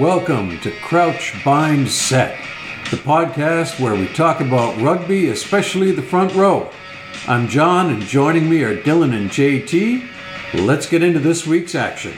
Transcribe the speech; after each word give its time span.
Welcome 0.00 0.58
to 0.60 0.70
Crouch 0.80 1.34
Bind 1.44 1.86
Set, 1.86 2.34
the 2.90 2.96
podcast 2.96 3.78
where 3.78 3.94
we 3.94 4.08
talk 4.08 4.40
about 4.40 4.80
rugby, 4.80 5.28
especially 5.28 5.90
the 5.90 6.00
front 6.00 6.34
row. 6.34 6.70
I'm 7.28 7.48
John, 7.48 7.90
and 7.90 8.00
joining 8.00 8.48
me 8.48 8.62
are 8.62 8.74
Dylan 8.74 9.14
and 9.14 9.28
JT. 9.28 10.08
Let's 10.54 10.88
get 10.88 11.02
into 11.02 11.18
this 11.18 11.46
week's 11.46 11.74
action. 11.74 12.14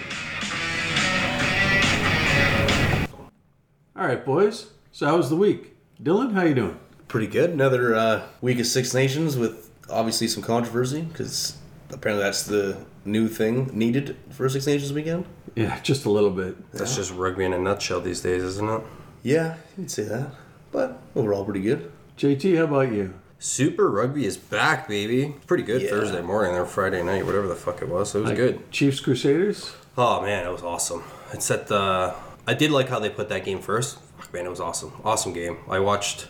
All 3.97 4.07
right, 4.07 4.25
boys. 4.25 4.71
So 4.93 5.07
how 5.07 5.17
was 5.17 5.29
the 5.29 5.35
week? 5.35 5.75
Dylan, 6.01 6.35
how 6.35 6.45
you 6.45 6.55
doing? 6.55 6.79
Pretty 7.09 7.27
good. 7.27 7.51
Another 7.51 7.97
uh, 7.97 8.23
week 8.41 8.61
of 8.61 8.67
Six 8.67 8.95
Nations 8.95 9.37
with 9.37 9.73
obviously 9.91 10.29
some 10.29 10.45
controversy 10.45 11.01
because 11.01 11.57
apparently 11.91 12.23
that's 12.23 12.45
the 12.45 12.77
new 13.05 13.27
thing 13.27 13.77
needed 13.77 14.17
for 14.31 14.49
Six 14.49 14.69
Nations 14.69 14.93
weekend. 14.93 15.27
Yeah, 15.55 15.79
just 15.81 16.05
a 16.07 16.11
little 16.11 16.31
bit. 16.31 16.73
That's 16.73 16.97
just 16.97 17.13
rugby 17.13 17.45
in 17.45 17.53
a 17.53 17.59
nutshell 17.59 18.01
these 18.01 18.21
days, 18.21 18.43
isn't 18.43 18.69
it? 18.69 18.83
Yeah, 19.23 19.57
you'd 19.77 19.91
say 19.91 20.05
that. 20.05 20.31
But 20.71 20.99
overall, 21.15 21.45
pretty 21.45 21.61
good. 21.61 21.91
JT, 22.17 22.57
how 22.57 22.65
about 22.65 22.93
you? 22.93 23.15
Super 23.39 23.91
Rugby 23.91 24.25
is 24.25 24.37
back, 24.37 24.87
baby. 24.89 25.35
Pretty 25.47 25.65
good 25.65 25.83
Yeah. 25.83 25.91
Thursday 25.91 26.23
morning 26.23 26.55
or 26.55 26.65
Friday 26.65 27.03
night, 27.03 27.27
whatever 27.27 27.49
the 27.49 27.57
fuck 27.57 27.83
it 27.83 27.89
was. 27.89 28.15
It 28.15 28.21
was 28.21 28.31
good. 28.33 28.71
Chiefs 28.71 29.01
Crusaders? 29.01 29.73
Oh 29.99 30.23
man, 30.23 30.47
it 30.47 30.51
was 30.51 30.63
awesome. 30.63 31.03
It 31.33 31.43
set 31.43 31.67
the. 31.67 32.15
I 32.47 32.55
did 32.55 32.71
like 32.71 32.89
how 32.89 32.99
they 33.01 33.11
put 33.11 33.29
that 33.31 33.45
game 33.45 33.61
first. 33.61 33.99
Fuck 34.19 34.33
man, 34.33 34.47
it 34.47 34.49
was 34.51 34.61
awesome. 34.61 34.93
Awesome 35.05 35.33
game. 35.33 35.59
I 35.69 35.81
watched 35.81 36.29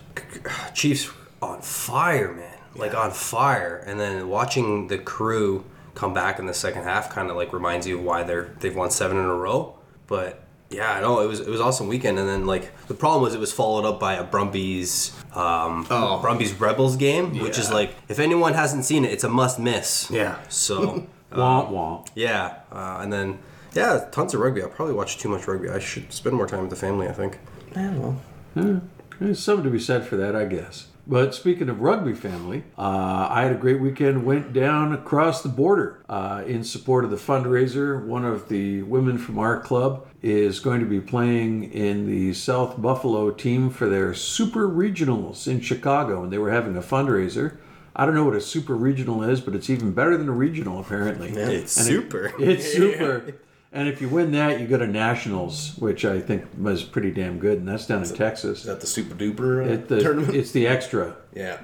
Chiefs 0.74 1.10
on 1.42 1.60
fire, 1.60 2.32
man. 2.32 2.58
Like 2.74 2.94
on 2.94 3.10
fire, 3.10 3.84
and 3.86 4.00
then 4.00 4.28
watching 4.30 4.88
the 4.88 4.96
crew 4.96 5.64
come 5.94 6.14
back 6.14 6.38
in 6.38 6.46
the 6.46 6.54
second 6.54 6.84
half 6.84 7.10
kind 7.10 7.30
of 7.30 7.36
like 7.36 7.52
reminds 7.52 7.86
you 7.86 7.98
of 7.98 8.04
why 8.04 8.22
they're 8.22 8.54
they've 8.60 8.74
won 8.76 8.90
seven 8.90 9.16
in 9.16 9.24
a 9.24 9.34
row. 9.34 9.76
But 10.06 10.42
yeah, 10.70 11.00
no, 11.00 11.20
it 11.20 11.26
was 11.26 11.40
it 11.40 11.48
was 11.48 11.60
awesome 11.60 11.88
weekend, 11.88 12.18
and 12.18 12.28
then 12.28 12.46
like 12.46 12.70
the 12.88 12.94
problem 12.94 13.22
was 13.22 13.34
it 13.34 13.40
was 13.40 13.52
followed 13.52 13.84
up 13.86 14.00
by 14.00 14.14
a 14.14 14.24
Brumbies 14.24 15.12
um 15.34 15.86
Oh. 15.90 16.20
Brumbies 16.20 16.54
Rebels 16.54 16.96
game, 16.96 17.38
which 17.38 17.58
is 17.58 17.70
like 17.70 17.94
if 18.08 18.18
anyone 18.18 18.54
hasn't 18.54 18.84
seen 18.84 19.04
it, 19.04 19.12
it's 19.12 19.24
a 19.24 19.28
must 19.28 19.58
miss. 19.58 20.10
Yeah. 20.10 20.38
So. 20.48 21.06
Womp 21.32 21.70
womp. 21.70 22.08
Yeah, 22.14 22.56
uh, 22.70 22.98
and 23.00 23.10
then 23.10 23.38
yeah, 23.72 24.06
tons 24.12 24.34
of 24.34 24.40
rugby. 24.40 24.62
I 24.62 24.66
probably 24.66 24.92
watch 24.92 25.16
too 25.16 25.30
much 25.30 25.48
rugby. 25.48 25.70
I 25.70 25.78
should 25.78 26.12
spend 26.12 26.36
more 26.36 26.46
time 26.46 26.60
with 26.60 26.68
the 26.68 26.76
family. 26.76 27.08
I 27.08 27.12
think. 27.12 27.38
Yeah, 27.74 27.90
well. 27.94 28.20
yeah. 28.54 28.80
There's 29.18 29.38
something 29.42 29.64
to 29.64 29.70
be 29.70 29.78
said 29.78 30.06
for 30.06 30.16
that, 30.16 30.36
I 30.36 30.44
guess. 30.44 30.88
But 31.06 31.34
speaking 31.34 31.68
of 31.68 31.80
rugby 31.80 32.14
family, 32.14 32.62
uh, 32.78 33.26
I 33.28 33.42
had 33.42 33.52
a 33.52 33.58
great 33.58 33.80
weekend. 33.80 34.24
Went 34.24 34.52
down 34.52 34.92
across 34.92 35.42
the 35.42 35.48
border 35.48 36.04
uh, 36.08 36.44
in 36.46 36.62
support 36.62 37.04
of 37.04 37.10
the 37.10 37.16
fundraiser. 37.16 38.04
One 38.04 38.24
of 38.24 38.48
the 38.48 38.82
women 38.82 39.18
from 39.18 39.38
our 39.38 39.58
club 39.60 40.06
is 40.22 40.60
going 40.60 40.78
to 40.80 40.86
be 40.86 41.00
playing 41.00 41.64
in 41.72 42.06
the 42.06 42.32
South 42.34 42.80
Buffalo 42.80 43.32
team 43.32 43.68
for 43.68 43.88
their 43.88 44.14
Super 44.14 44.68
Regionals 44.68 45.48
in 45.48 45.60
Chicago, 45.60 46.22
and 46.22 46.32
they 46.32 46.38
were 46.38 46.52
having 46.52 46.76
a 46.76 46.80
fundraiser. 46.82 47.56
I 47.96 48.06
don't 48.06 48.14
know 48.14 48.24
what 48.24 48.36
a 48.36 48.40
super 48.40 48.76
regional 48.76 49.24
is, 49.24 49.40
but 49.40 49.54
it's 49.56 49.68
even 49.68 49.92
better 49.92 50.16
than 50.16 50.28
a 50.28 50.32
regional 50.32 50.78
apparently. 50.80 51.30
It's 51.30 51.36
And 51.36 51.50
it- 51.52 51.68
super. 51.68 52.32
it's 52.38 52.72
super. 52.72 53.34
And 53.74 53.88
if 53.88 54.02
you 54.02 54.08
win 54.08 54.32
that, 54.32 54.60
you 54.60 54.66
go 54.66 54.76
to 54.76 54.86
nationals, 54.86 55.76
which 55.78 56.04
I 56.04 56.20
think 56.20 56.44
was 56.58 56.82
pretty 56.82 57.10
damn 57.10 57.38
good, 57.38 57.58
and 57.58 57.66
that's 57.68 57.86
down 57.86 58.02
in 58.02 58.14
Texas. 58.14 58.60
Is 58.60 58.64
that 58.66 58.80
the 58.80 58.86
super 58.86 59.14
duper 59.14 59.64
uh, 59.64 59.86
the, 59.86 60.00
tournament? 60.00 60.34
it's 60.34 60.52
the 60.52 60.66
extra. 60.66 61.16
yeah. 61.34 61.58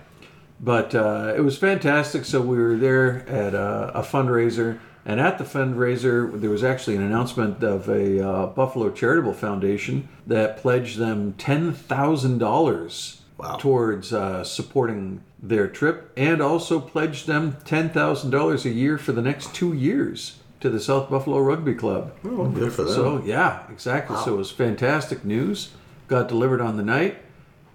But 0.60 0.92
uh, 0.94 1.34
it 1.36 1.40
was 1.40 1.56
fantastic. 1.56 2.24
So 2.24 2.40
we 2.40 2.58
were 2.58 2.76
there 2.76 3.28
at 3.28 3.54
a, 3.54 3.92
a 3.94 4.02
fundraiser, 4.02 4.80
and 5.04 5.20
at 5.20 5.38
the 5.38 5.44
fundraiser, 5.44 6.40
there 6.40 6.50
was 6.50 6.64
actually 6.64 6.96
an 6.96 7.02
announcement 7.02 7.62
of 7.62 7.88
a 7.88 8.26
uh, 8.26 8.46
Buffalo 8.46 8.90
Charitable 8.90 9.34
Foundation 9.34 10.08
that 10.26 10.56
pledged 10.56 10.98
them 10.98 11.34
ten 11.34 11.72
thousand 11.72 12.38
dollars 12.38 13.14
Wow. 13.36 13.54
towards 13.54 14.12
uh, 14.12 14.42
supporting 14.42 15.22
their 15.40 15.68
trip, 15.68 16.10
and 16.16 16.40
also 16.42 16.80
pledged 16.80 17.28
them 17.28 17.58
ten 17.64 17.88
thousand 17.88 18.30
dollars 18.30 18.64
a 18.66 18.70
year 18.70 18.98
for 18.98 19.12
the 19.12 19.22
next 19.22 19.54
two 19.54 19.72
years 19.74 20.37
to 20.60 20.70
the 20.70 20.80
South 20.80 21.08
Buffalo 21.10 21.38
Rugby 21.38 21.74
Club. 21.74 22.12
Oh, 22.24 22.48
good 22.48 22.72
for 22.72 22.82
them. 22.82 22.94
So 22.94 23.22
yeah, 23.24 23.62
exactly. 23.70 24.16
So 24.24 24.34
it 24.34 24.36
was 24.36 24.50
fantastic 24.50 25.24
news. 25.24 25.70
Got 26.08 26.28
delivered 26.28 26.60
on 26.60 26.76
the 26.76 26.82
night, 26.82 27.18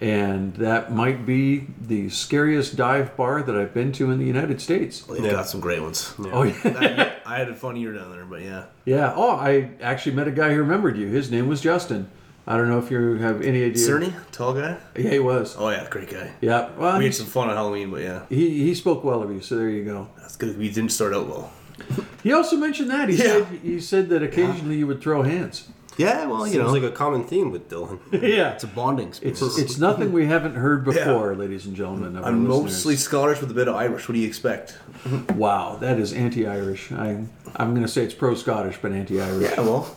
and 0.02 0.56
that 0.56 0.92
might 0.92 1.26
be 1.26 1.68
the 1.80 2.10
scariest 2.10 2.76
dive 2.76 3.16
bar 3.16 3.44
that 3.44 3.56
I've 3.56 3.74
been 3.74 3.92
to 3.94 4.12
in 4.12 4.18
the 4.20 4.26
United 4.26 4.60
States. 4.60 5.08
Well, 5.08 5.22
they've 5.22 5.32
got 5.32 5.48
some 5.48 5.62
great 5.62 5.82
ones. 5.82 6.14
Oh 6.20 6.44
yeah, 6.44 7.14
I 7.26 7.38
had 7.38 7.50
a 7.50 7.56
fun 7.56 7.76
year 7.76 7.94
down 7.94 8.12
there, 8.12 8.26
but 8.26 8.42
yeah. 8.42 8.66
yeah. 8.86 9.14
Oh, 9.16 9.32
I 9.32 9.70
actually 9.82 10.16
met 10.16 10.28
a 10.28 10.32
guy 10.32 10.52
who 10.52 10.60
remembered 10.60 10.98
you. 10.98 11.08
His 11.08 11.30
name 11.32 11.48
was 11.48 11.62
Justin. 11.62 12.10
I 12.46 12.58
don't 12.58 12.68
know 12.68 12.80
if 12.80 12.92
you 12.92 13.16
have 13.20 13.42
any 13.42 13.64
idea. 13.64 13.88
Cerny, 13.88 14.14
tall 14.34 14.54
guy. 14.54 14.78
Yeah, 14.98 15.12
he 15.12 15.20
was. 15.20 15.56
Oh 15.58 15.70
yeah, 15.70 15.88
great 15.90 16.10
guy. 16.12 16.32
Yeah. 16.42 16.72
Well, 16.76 16.98
We 16.98 17.04
he, 17.04 17.06
had 17.06 17.16
some 17.16 17.28
fun 17.28 17.50
on 17.50 17.56
Halloween, 17.56 17.90
but 17.90 18.02
yeah, 18.02 18.26
he 18.28 18.50
he 18.66 18.76
spoke 18.76 19.04
well 19.04 19.24
of 19.24 19.32
you. 19.32 19.40
So 19.40 19.56
there 19.56 19.70
you 19.70 19.86
go. 19.86 20.10
that's 20.18 20.36
good. 20.36 20.58
We 20.58 20.70
didn't 20.70 20.92
start 20.92 21.14
out 21.14 21.28
well. 21.28 21.54
He 22.24 22.32
also 22.32 22.56
mentioned 22.58 22.90
that 22.90 23.10
he 23.10 23.16
Yeah. 23.16 23.24
said 23.24 23.48
he 23.64 23.80
said 23.80 24.10
that 24.10 24.24
occasionally 24.24 24.78
you 24.78 24.88
would 24.88 25.02
throw 25.02 25.24
hands. 25.24 25.68
Yeah, 25.96 26.26
well, 26.26 26.48
you 26.48 26.54
Seems 26.54 26.66
know, 26.66 26.72
like 26.74 26.82
a 26.82 26.90
common 26.92 27.24
theme 27.24 27.52
with 27.52 27.70
Dylan. 27.70 28.00
yeah. 28.12 28.54
it's 28.54 28.64
a 28.64 28.68
bonding 28.68 29.14
space. 29.14 29.40
It's, 29.44 29.60
it's 29.60 29.78
nothing 29.78 30.12
we 30.12 30.26
haven't 30.26 30.56
heard 30.56 30.84
before, 30.84 31.36
ladies 31.36 31.68
and 31.68 31.76
gentlemen. 31.76 32.16
Of 32.16 32.24
our 32.24 32.30
I'm 32.32 32.48
listeners. 32.48 32.64
mostly 32.74 32.96
Scottish 32.96 33.42
with 33.42 33.52
a 33.52 33.54
bit 33.54 33.68
of 33.68 33.76
Irish. 33.76 34.08
What 34.10 34.16
do 34.16 34.20
you 34.20 34.26
expect? 34.28 34.76
Wow, 35.36 35.78
that 35.82 36.00
is 36.00 36.12
anti-Irish. 36.12 36.92
I, 36.94 37.24
I'm 37.58 37.72
going 37.76 37.84
to 37.84 37.88
say 37.88 38.04
it's 38.04 38.16
pro-Scottish, 38.16 38.80
but 38.82 38.92
anti-Irish. 38.92 39.52
Yeah, 39.52 39.60
well, 39.62 39.96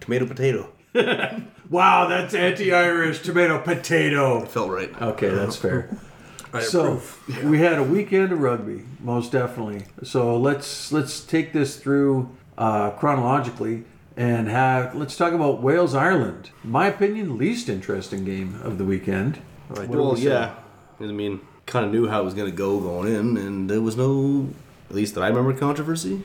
tomato 0.00 0.26
potato. 0.26 0.68
Wow, 1.70 2.08
that's 2.08 2.34
anti-Irish. 2.34 3.22
Tomato, 3.22 3.60
potato. 3.60 4.44
Felt 4.46 4.70
right. 4.72 4.90
Okay, 5.00 5.28
that's 5.28 5.54
fair. 5.54 5.96
I 6.52 6.60
so 6.60 6.94
approve. 6.94 7.44
we 7.44 7.58
had 7.58 7.78
a 7.78 7.82
weekend 7.82 8.32
of 8.32 8.40
rugby, 8.40 8.84
most 9.00 9.32
definitely. 9.32 9.84
So 10.02 10.36
let's 10.36 10.92
let's 10.92 11.20
take 11.20 11.52
this 11.52 11.76
through 11.76 12.30
uh, 12.58 12.90
chronologically 12.90 13.84
and 14.16 14.48
have 14.48 14.94
let's 14.94 15.16
talk 15.16 15.32
about 15.32 15.62
Wales 15.62 15.94
Ireland. 15.94 16.50
My 16.64 16.86
opinion, 16.88 17.38
least 17.38 17.68
interesting 17.68 18.24
game 18.24 18.60
of 18.62 18.78
the 18.78 18.84
weekend. 18.84 19.40
What 19.68 19.90
do 19.90 19.98
Well, 19.98 20.14
we 20.14 20.20
yeah. 20.22 20.54
I 21.00 21.04
mean, 21.04 21.40
kind 21.66 21.86
of 21.86 21.92
knew 21.92 22.08
how 22.08 22.20
it 22.20 22.24
was 22.24 22.34
going 22.34 22.50
to 22.50 22.56
go 22.56 22.78
going 22.80 23.14
in, 23.14 23.36
and 23.36 23.70
there 23.70 23.80
was 23.80 23.96
no, 23.96 24.48
at 24.90 24.96
least 24.96 25.14
that 25.14 25.22
I 25.22 25.28
remember, 25.28 25.54
controversy. 25.54 26.22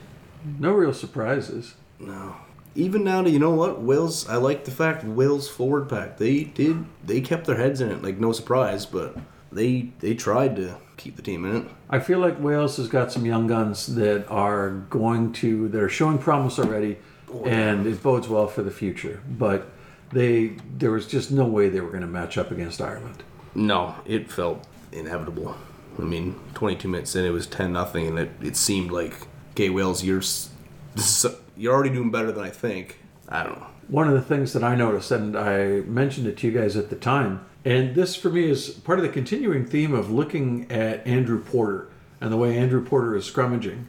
no 0.59 0.73
real 0.73 0.93
surprises. 0.93 1.75
No. 1.99 2.35
Even 2.73 3.05
now, 3.05 3.23
you 3.25 3.39
know 3.39 3.51
what? 3.51 3.81
Wales. 3.81 4.27
I 4.27 4.35
like 4.35 4.65
the 4.65 4.71
fact 4.71 5.05
Wales 5.05 5.47
forward 5.47 5.87
pack. 5.87 6.17
They 6.17 6.43
did. 6.43 6.85
They 7.05 7.21
kept 7.21 7.45
their 7.45 7.55
heads 7.55 7.79
in 7.79 7.89
it. 7.89 8.03
Like 8.03 8.17
no 8.17 8.33
surprise, 8.33 8.85
but 8.85 9.15
they 9.55 9.89
they 9.99 10.13
tried 10.13 10.55
to 10.57 10.75
keep 10.97 11.15
the 11.15 11.21
team 11.21 11.45
in 11.45 11.55
it. 11.57 11.67
I 11.89 11.99
feel 11.99 12.19
like 12.19 12.39
Wales 12.39 12.77
has 12.77 12.87
got 12.87 13.11
some 13.11 13.25
young 13.25 13.47
guns 13.47 13.95
that 13.95 14.27
are 14.29 14.69
going 14.89 15.33
to 15.33 15.67
that 15.69 15.81
are 15.81 15.89
showing 15.89 16.17
promise 16.17 16.59
already, 16.59 16.97
oh, 17.33 17.43
and 17.45 17.85
it 17.87 18.01
bodes 18.03 18.27
well 18.27 18.47
for 18.47 18.61
the 18.63 18.71
future. 18.71 19.21
But 19.29 19.67
they 20.11 20.57
there 20.77 20.91
was 20.91 21.07
just 21.07 21.31
no 21.31 21.45
way 21.45 21.69
they 21.69 21.81
were 21.81 21.89
going 21.89 22.01
to 22.01 22.07
match 22.07 22.37
up 22.37 22.51
against 22.51 22.81
Ireland. 22.81 23.23
No, 23.55 23.95
it 24.05 24.29
felt 24.31 24.65
inevitable. 24.91 25.55
I 25.97 26.01
mean, 26.01 26.35
22 26.55 26.89
minutes 26.89 27.15
in, 27.15 27.23
it 27.25 27.29
was 27.29 27.47
10 27.47 27.71
nothing, 27.71 28.05
and 28.07 28.19
it, 28.19 28.31
it 28.41 28.57
seemed 28.57 28.91
like, 28.91 29.13
okay, 29.51 29.69
Wales, 29.69 30.03
you're 30.03 30.17
s- 30.19 30.49
this 30.93 31.23
is, 31.23 31.35
you're 31.55 31.73
already 31.73 31.89
doing 31.89 32.11
better 32.11 32.33
than 32.33 32.43
I 32.43 32.49
think. 32.49 32.99
I 33.29 33.43
don't 33.43 33.57
know. 33.57 33.67
One 33.87 34.09
of 34.09 34.13
the 34.13 34.21
things 34.21 34.51
that 34.53 34.63
I 34.63 34.75
noticed, 34.75 35.09
and 35.11 35.37
I 35.37 35.81
mentioned 35.87 36.27
it 36.27 36.35
to 36.39 36.47
you 36.47 36.53
guys 36.53 36.75
at 36.75 36.89
the 36.89 36.97
time, 36.97 37.45
and 37.65 37.95
this 37.95 38.15
for 38.15 38.29
me 38.29 38.49
is 38.49 38.69
part 38.69 38.99
of 38.99 39.03
the 39.03 39.11
continuing 39.11 39.65
theme 39.65 39.93
of 39.93 40.11
looking 40.11 40.71
at 40.71 41.05
Andrew 41.05 41.41
Porter 41.41 41.89
and 42.21 42.31
the 42.31 42.37
way 42.37 42.57
Andrew 42.57 42.83
Porter 42.85 43.15
is 43.15 43.29
scrummaging. 43.29 43.85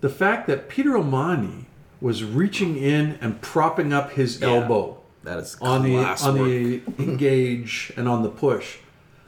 The 0.00 0.08
fact 0.10 0.46
that 0.48 0.68
Peter 0.68 0.96
O'Mahony 0.96 1.66
was 2.00 2.22
reaching 2.24 2.76
in 2.76 3.16
and 3.22 3.40
propping 3.40 3.92
up 3.92 4.12
his 4.12 4.40
Yeah. 4.40 4.48
elbow. 4.48 4.98
That 5.22 5.38
is 5.38 5.56
on 5.62 5.82
the 5.84 5.94
class 5.94 6.22
on 6.24 6.34
the 6.36 6.82
engage 6.98 7.92
and 7.96 8.06
on 8.08 8.22
the 8.22 8.28
push. 8.28 8.76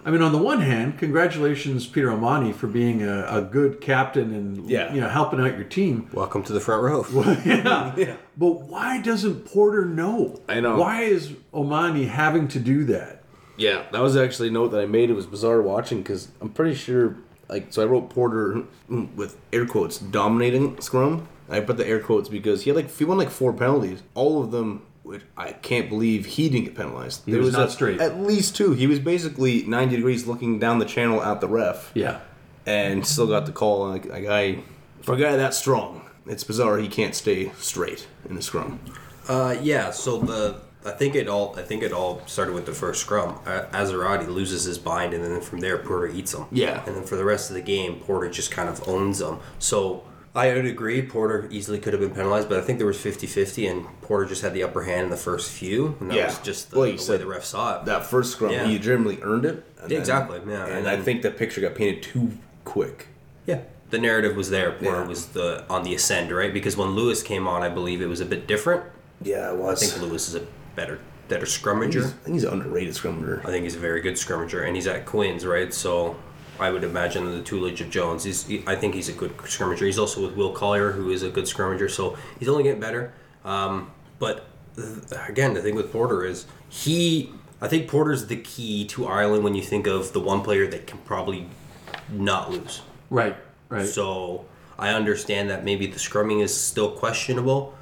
I 0.05 0.11
mean, 0.11 0.23
on 0.23 0.31
the 0.31 0.39
one 0.39 0.61
hand, 0.61 0.99
congratulations, 0.99 1.87
Peter 1.87 2.13
O'Mahony, 2.13 2.53
for 2.53 2.67
being 2.69 3.03
a, 3.03 3.27
a 3.29 3.41
good 3.43 3.81
captain 3.81 4.33
and 4.35 4.69
Yeah. 4.71 4.93
you 4.95 5.01
know 5.01 5.09
helping 5.09 5.41
out 5.41 5.55
your 5.57 5.65
team. 5.65 6.09
Welcome 6.13 6.43
to 6.45 6.53
the 6.53 6.61
front 6.61 6.83
row. 6.83 7.07
yeah. 7.47 7.95
Yeah. 7.97 8.17
But 8.37 8.61
why 8.69 9.01
doesn't 9.01 9.47
Porter 9.47 9.85
know? 9.87 10.39
I 10.49 10.61
know. 10.61 10.77
Why 10.77 11.03
is 11.03 11.33
O'Mahony 11.55 12.05
having 12.05 12.47
to 12.49 12.59
do 12.61 12.85
that? 12.85 13.23
Yeah, 13.57 13.85
that 13.93 14.03
was 14.03 14.17
actually 14.17 14.49
a 14.49 14.53
note 14.53 14.69
that 14.69 14.81
I 14.81 14.87
made. 14.87 15.11
It 15.11 15.15
was 15.15 15.27
bizarre 15.27 15.63
watching 15.63 15.99
because 16.03 16.29
I'm 16.41 16.51
pretty 16.51 16.75
sure, 16.75 17.17
like, 17.49 17.73
so 17.73 17.83
I 17.83 17.87
wrote 17.87 18.11
Porter 18.11 18.63
mm, 18.91 19.15
with 19.15 19.37
air 19.53 19.67
quotes 19.67 19.99
dominating 19.99 20.81
scrum. 20.81 21.29
I 21.49 21.61
put 21.61 21.77
the 21.77 21.87
air 21.87 22.01
quotes 22.01 22.29
because 22.29 22.63
he 22.65 22.71
had 22.71 22.77
like 22.77 22.91
he 22.91 23.05
won 23.05 23.19
like 23.19 23.31
four 23.31 23.53
penalties, 23.53 24.03
all 24.15 24.43
of 24.43 24.51
them. 24.51 24.83
Which 25.05 25.23
I 25.37 25.53
can't 25.53 25.89
believe 25.89 26.27
he 26.27 26.49
didn't 26.49 26.65
get 26.65 26.75
penalized. 26.75 27.23
He 27.27 27.37
was 27.37 27.53
not 27.53 27.71
straight. 27.71 28.01
At 28.01 28.19
least 28.19 28.57
two. 28.57 28.73
He 28.73 28.89
was 28.89 28.99
basically 28.99 29.63
90 29.63 29.95
degrees 29.95 30.27
looking 30.27 30.59
down 30.59 30.81
the 30.81 30.85
channel 30.85 31.23
at 31.23 31.41
the 31.41 31.47
ref. 31.47 31.93
Yeah. 31.95 32.19
and 32.67 33.07
still 33.07 33.29
got 33.29 33.47
the 33.47 33.53
call. 33.53 33.87
Like 33.89 34.07
a 34.07 34.21
guy, 34.21 34.59
for 35.03 35.15
a 35.15 35.17
guy 35.17 35.37
that 35.37 35.55
strong, 35.55 36.03
it's 36.27 36.43
bizarre 36.43 36.79
he 36.79 36.89
can't 36.89 37.15
stay 37.15 37.53
straight 37.59 38.09
in 38.29 38.37
a 38.37 38.43
scrum. 38.43 38.81
Uh, 39.29 39.57
yeah. 39.63 39.93
So 39.93 40.19
the 40.19 40.61
I 40.87 40.93
think 40.93 41.15
it 41.15 41.29
all. 41.29 41.55
I 41.59 41.63
think 41.63 41.83
it 41.83 41.93
all 41.93 42.23
started 42.27 42.55
with 42.55 42.65
the 42.67 42.73
first 42.73 43.01
scrum. 43.01 43.41
Assiratti 43.45 44.29
loses 44.29 44.65
his 44.65 44.79
bind, 44.79 45.13
and 45.15 45.25
then 45.25 45.41
from 45.41 45.61
there 45.61 45.79
Porter 45.79 46.07
eats 46.07 46.33
him. 46.33 46.47
Yeah. 46.53 46.83
And 46.87 46.97
then 46.97 47.03
for 47.05 47.17
the 47.17 47.25
rest 47.25 47.51
of 47.51 47.55
the 47.57 47.63
game, 47.63 47.97
Porter 48.01 48.31
just 48.31 48.51
kind 48.51 48.69
of 48.69 48.87
owns 48.89 49.19
them. 49.19 49.41
So 49.59 50.05
I 50.35 50.53
would 50.55 50.67
agree, 50.67 51.03
Porter 51.03 51.49
easily 51.51 51.79
could 51.79 51.93
have 51.95 52.01
been 52.01 52.11
penalized, 52.15 52.49
but 52.49 52.59
I 52.59 52.63
think 52.63 52.79
there 52.79 52.87
was 52.87 52.99
50-50, 52.99 53.71
and 53.71 53.87
Porter 54.03 54.27
just 54.27 54.43
had 54.43 54.53
the 54.55 54.63
upper 54.63 54.83
hand 54.85 55.05
in 55.05 55.11
the 55.11 55.17
first 55.17 55.51
few, 55.51 55.97
and 55.99 56.11
that 56.11 56.17
Yeah. 56.17 56.27
was 56.27 56.39
just 56.41 56.71
the, 56.71 56.77
Well, 56.79 56.87
the 56.95 57.03
you 57.03 57.11
way 57.11 57.17
the 57.17 57.27
ref 57.27 57.45
saw 57.45 57.81
it. 57.81 57.87
That 57.87 58.05
first 58.05 58.33
scrum, 58.33 58.53
Yeah. 58.53 58.67
he 58.67 58.75
legitimately 58.75 59.21
earned 59.23 59.47
it. 59.47 59.65
Yeah, 59.89 59.99
exactly, 59.99 60.41
yeah, 60.47 60.67
And, 60.67 60.79
and 60.81 60.89
I 60.89 60.99
think 60.99 61.23
the 61.23 61.31
picture 61.31 61.61
got 61.63 61.75
painted 61.75 62.03
too 62.03 62.33
quick. 62.67 63.07
Yeah. 63.47 63.61
The 63.89 63.99
narrative 63.99 64.37
was 64.37 64.51
there. 64.51 64.73
Porter 64.73 65.01
Yeah. 65.01 65.07
was 65.07 65.27
the 65.27 65.65
on 65.71 65.85
the 65.85 65.95
ascend, 65.95 66.31
right? 66.33 66.53
Because 66.53 66.77
when 66.77 66.91
Lewis 66.91 67.23
came 67.23 67.47
on, 67.49 67.63
I 67.63 67.69
believe 67.69 68.03
it 68.03 68.09
was 68.09 68.21
a 68.21 68.25
bit 68.27 68.47
different. 68.47 68.83
Yeah, 69.23 69.51
it 69.53 69.57
was. 69.57 69.83
I 69.83 69.87
think 69.87 70.03
Lewis 70.03 70.29
is 70.29 70.35
a 70.35 70.43
better 70.77 71.01
better 71.29 71.45
He's, 71.45 71.59
scrummager. 71.59 72.05
I 72.05 72.09
think 72.09 72.35
he's 72.35 72.45
an 72.45 72.53
underrated 72.53 72.95
scrummager. 72.95 73.41
I 73.41 73.49
think 73.49 73.65
he's 73.65 73.75
a 73.77 73.81
very 73.81 74.01
good 74.01 74.15
scrummager, 74.15 74.65
and 74.67 74.77
he's 74.77 74.87
at 74.87 75.07
Quins, 75.07 75.45
right? 75.45 75.73
So 75.73 76.17
I 76.59 76.71
would 76.71 76.85
imagine 76.85 77.25
the 77.31 77.43
tutelage 77.43 77.81
of 77.81 77.91
Jones. 77.91 78.25
He's, 78.25 78.47
he, 78.47 78.63
I 78.67 78.77
think 78.77 78.95
he's 78.95 79.09
a 79.09 79.13
good 79.13 79.37
scrummager. 79.39 79.87
He's 79.87 79.99
also 79.99 80.23
with 80.23 80.37
Will 80.37 80.53
Collier, 80.53 80.93
who 80.93 81.11
is 81.11 81.23
a 81.23 81.31
good 81.31 81.45
scrummager. 81.45 81.91
So 81.91 82.17
he's 82.39 82.49
only 82.49 82.63
getting 82.63 82.81
better. 82.81 83.13
Um, 83.45 83.91
but 84.19 84.47
th- 84.77 85.21
again, 85.29 85.55
the 85.55 85.63
thing 85.63 85.75
with 85.75 85.93
Porter 85.93 86.25
is 86.25 86.47
he. 86.69 87.33
I 87.61 87.69
think 87.69 87.89
Porter's 87.89 88.27
the 88.27 88.37
key 88.37 88.85
to 88.89 89.07
Ireland 89.07 89.43
when 89.43 89.55
you 89.55 89.63
think 89.63 89.87
of 89.87 90.13
the 90.13 90.21
one 90.21 90.43
player 90.43 90.67
that 90.67 90.87
can 90.87 90.99
probably 90.99 91.49
not 92.11 92.51
lose. 92.51 92.83
Right, 93.09 93.35
right. 93.71 93.87
So 93.87 94.45
I 94.79 94.91
understand 94.91 95.49
that 95.49 95.65
maybe 95.65 95.87
the 95.87 95.99
scrumming 95.99 96.43
is 96.43 96.55
still 96.55 96.91
questionable. 96.91 97.75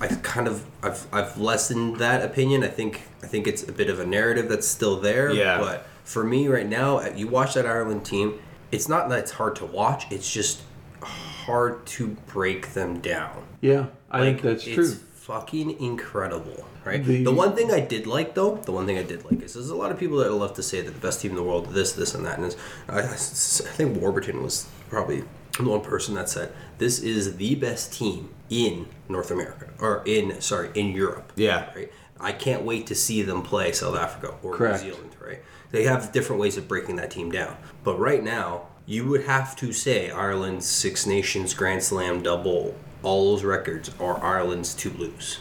I 0.00 0.06
kind 0.08 0.48
of 0.48 0.64
I've 0.82 1.06
I've 1.12 1.36
lessened 1.38 1.96
that 1.96 2.24
opinion. 2.24 2.64
I 2.64 2.68
think 2.68 3.02
I 3.22 3.26
think 3.26 3.46
it's 3.46 3.62
a 3.68 3.72
bit 3.72 3.90
of 3.90 4.00
a 4.00 4.06
narrative 4.06 4.48
that's 4.48 4.66
still 4.66 4.98
there. 5.00 5.30
Yeah. 5.32 5.58
But 5.58 5.86
for 6.04 6.24
me 6.24 6.48
right 6.48 6.68
now, 6.68 6.98
uh, 6.98 7.12
you 7.14 7.28
watch 7.28 7.54
that 7.54 7.66
Ireland 7.66 8.04
team. 8.04 8.38
It's 8.72 8.88
not 8.88 9.08
that 9.10 9.18
it's 9.18 9.32
hard 9.32 9.56
to 9.56 9.66
watch. 9.66 10.10
It's 10.10 10.32
just 10.32 10.62
hard 11.02 11.84
to 11.86 12.08
break 12.28 12.72
them 12.74 13.00
down. 13.00 13.44
yeah, 13.60 13.86
I 14.10 14.20
think 14.20 14.36
Like, 14.38 14.42
that's 14.42 14.66
it's 14.66 14.74
true. 14.74 14.94
Fucking 15.14 15.78
incredible, 15.80 16.64
right? 16.84 17.04
The- 17.04 17.22
The, 17.24 17.30
one 17.32 17.54
thing 17.54 17.70
I 17.70 17.78
did 17.80 18.06
like, 18.06 18.34
though, 18.34 18.56
the 18.56 18.72
one 18.72 18.84
thing 18.86 18.98
I 18.98 19.02
did 19.04 19.24
like 19.24 19.42
is 19.42 19.54
there's 19.54 19.70
a 19.70 19.76
lot 19.76 19.92
of 19.92 19.98
people 19.98 20.16
that 20.18 20.32
love 20.32 20.54
to 20.54 20.62
say 20.62 20.80
that 20.80 20.90
the 20.92 20.98
best 21.00 21.20
team 21.20 21.30
in 21.32 21.36
the 21.36 21.42
world, 21.42 21.72
this, 21.72 21.92
this, 21.92 22.14
and 22.14 22.24
that. 22.26 22.38
And 22.38 22.56
I, 22.88 23.00
I 23.00 23.04
think 23.06 24.00
Warburton 24.00 24.42
was 24.42 24.66
probably 24.88 25.22
the 25.64 25.70
one 25.70 25.80
person 25.82 26.14
that 26.14 26.28
said 26.28 26.52
this 26.78 26.98
is 27.00 27.36
the 27.36 27.54
best 27.54 27.92
team 27.92 28.30
in 28.48 28.86
North 29.08 29.30
America 29.30 29.68
or 29.78 30.02
in 30.06 30.40
sorry 30.40 30.70
in 30.74 30.88
Europe. 30.88 31.32
Yeah. 31.36 31.72
right. 31.74 31.92
I 32.22 32.32
can't 32.32 32.62
wait 32.64 32.86
to 32.88 32.94
see 32.94 33.22
them 33.22 33.42
play 33.42 33.72
South 33.72 33.96
Africa 33.96 34.34
or 34.42 34.54
Correct. 34.54 34.84
New 34.84 34.90
Zealand. 34.92 35.10
Right, 35.24 35.42
they 35.70 35.84
have 35.84 36.12
different 36.12 36.40
ways 36.40 36.56
of 36.56 36.68
breaking 36.68 36.96
that 36.96 37.10
team 37.10 37.30
down. 37.30 37.56
But 37.84 37.98
right 37.98 38.22
now, 38.22 38.66
you 38.86 39.06
would 39.08 39.24
have 39.24 39.54
to 39.56 39.72
say 39.72 40.10
Ireland's 40.10 40.66
Six 40.66 41.06
Nations 41.06 41.54
Grand 41.54 41.82
Slam 41.82 42.22
double, 42.22 42.74
all 43.02 43.30
those 43.32 43.44
records 43.44 43.90
are 44.00 44.22
Ireland's 44.22 44.74
to 44.76 44.90
lose. 44.90 45.38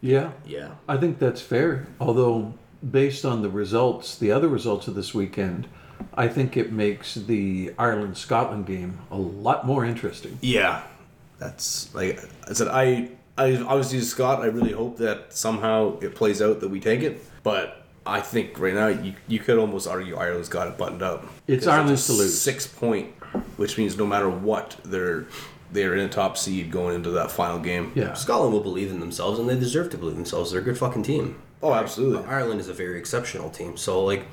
Yeah, 0.00 0.32
Yeah. 0.46 0.72
I 0.88 0.96
think 0.96 1.18
that's 1.18 1.40
fair. 1.40 1.86
Although, 2.00 2.54
based 2.88 3.24
on 3.24 3.42
the 3.42 3.48
results, 3.50 4.16
the 4.16 4.30
other 4.32 4.48
results 4.48 4.86
of 4.88 4.94
this 4.94 5.14
weekend, 5.14 5.66
I 6.14 6.28
think 6.28 6.56
it 6.56 6.72
makes 6.72 7.14
the 7.14 7.72
Ireland 7.78 8.16
Scotland 8.16 8.66
game 8.66 8.98
a 9.10 9.16
lot 9.16 9.66
more 9.66 9.84
interesting. 9.84 10.38
Yeah, 10.40 10.82
that's 11.38 11.94
like 11.94 12.20
I 12.48 12.52
said. 12.52 12.68
I 12.68 13.10
I 13.36 13.56
obviously 13.56 14.00
Scott. 14.00 14.40
I 14.40 14.46
really 14.46 14.72
hope 14.72 14.98
that 14.98 15.32
somehow 15.32 15.98
it 16.00 16.14
plays 16.14 16.42
out 16.42 16.60
that 16.60 16.68
we 16.68 16.80
take 16.80 17.02
it. 17.02 17.24
But 17.42 17.84
I 18.06 18.20
think 18.20 18.58
right 18.58 18.74
now 18.74 18.88
you 18.88 19.14
you 19.26 19.38
could 19.38 19.58
almost 19.58 19.86
argue 19.86 20.16
Ireland's 20.16 20.48
got 20.48 20.68
it 20.68 20.76
buttoned 20.78 21.02
up. 21.02 21.26
It's 21.46 21.66
Ireland's 21.66 22.06
to 22.06 22.12
lose. 22.12 22.40
Six 22.40 22.66
point, 22.66 23.10
which 23.56 23.78
means 23.78 23.96
no 23.96 24.06
matter 24.06 24.28
what, 24.28 24.76
they're 24.84 25.26
they're 25.70 25.94
in 25.94 26.00
a 26.00 26.08
top 26.08 26.36
seed 26.36 26.70
going 26.70 26.94
into 26.94 27.10
that 27.10 27.30
final 27.30 27.58
game. 27.58 27.92
Yeah, 27.94 28.14
Scotland 28.14 28.52
will 28.52 28.62
believe 28.62 28.90
in 28.90 29.00
themselves, 29.00 29.38
and 29.38 29.48
they 29.48 29.58
deserve 29.58 29.90
to 29.90 29.98
believe 29.98 30.14
in 30.14 30.22
themselves. 30.22 30.50
They're 30.50 30.60
a 30.60 30.64
good 30.64 30.78
fucking 30.78 31.02
team. 31.02 31.40
Oh, 31.62 31.74
absolutely. 31.74 32.24
Ireland 32.24 32.60
is 32.60 32.68
a 32.68 32.72
very 32.72 32.98
exceptional 32.98 33.50
team. 33.50 33.76
So, 33.76 34.04
like, 34.04 34.24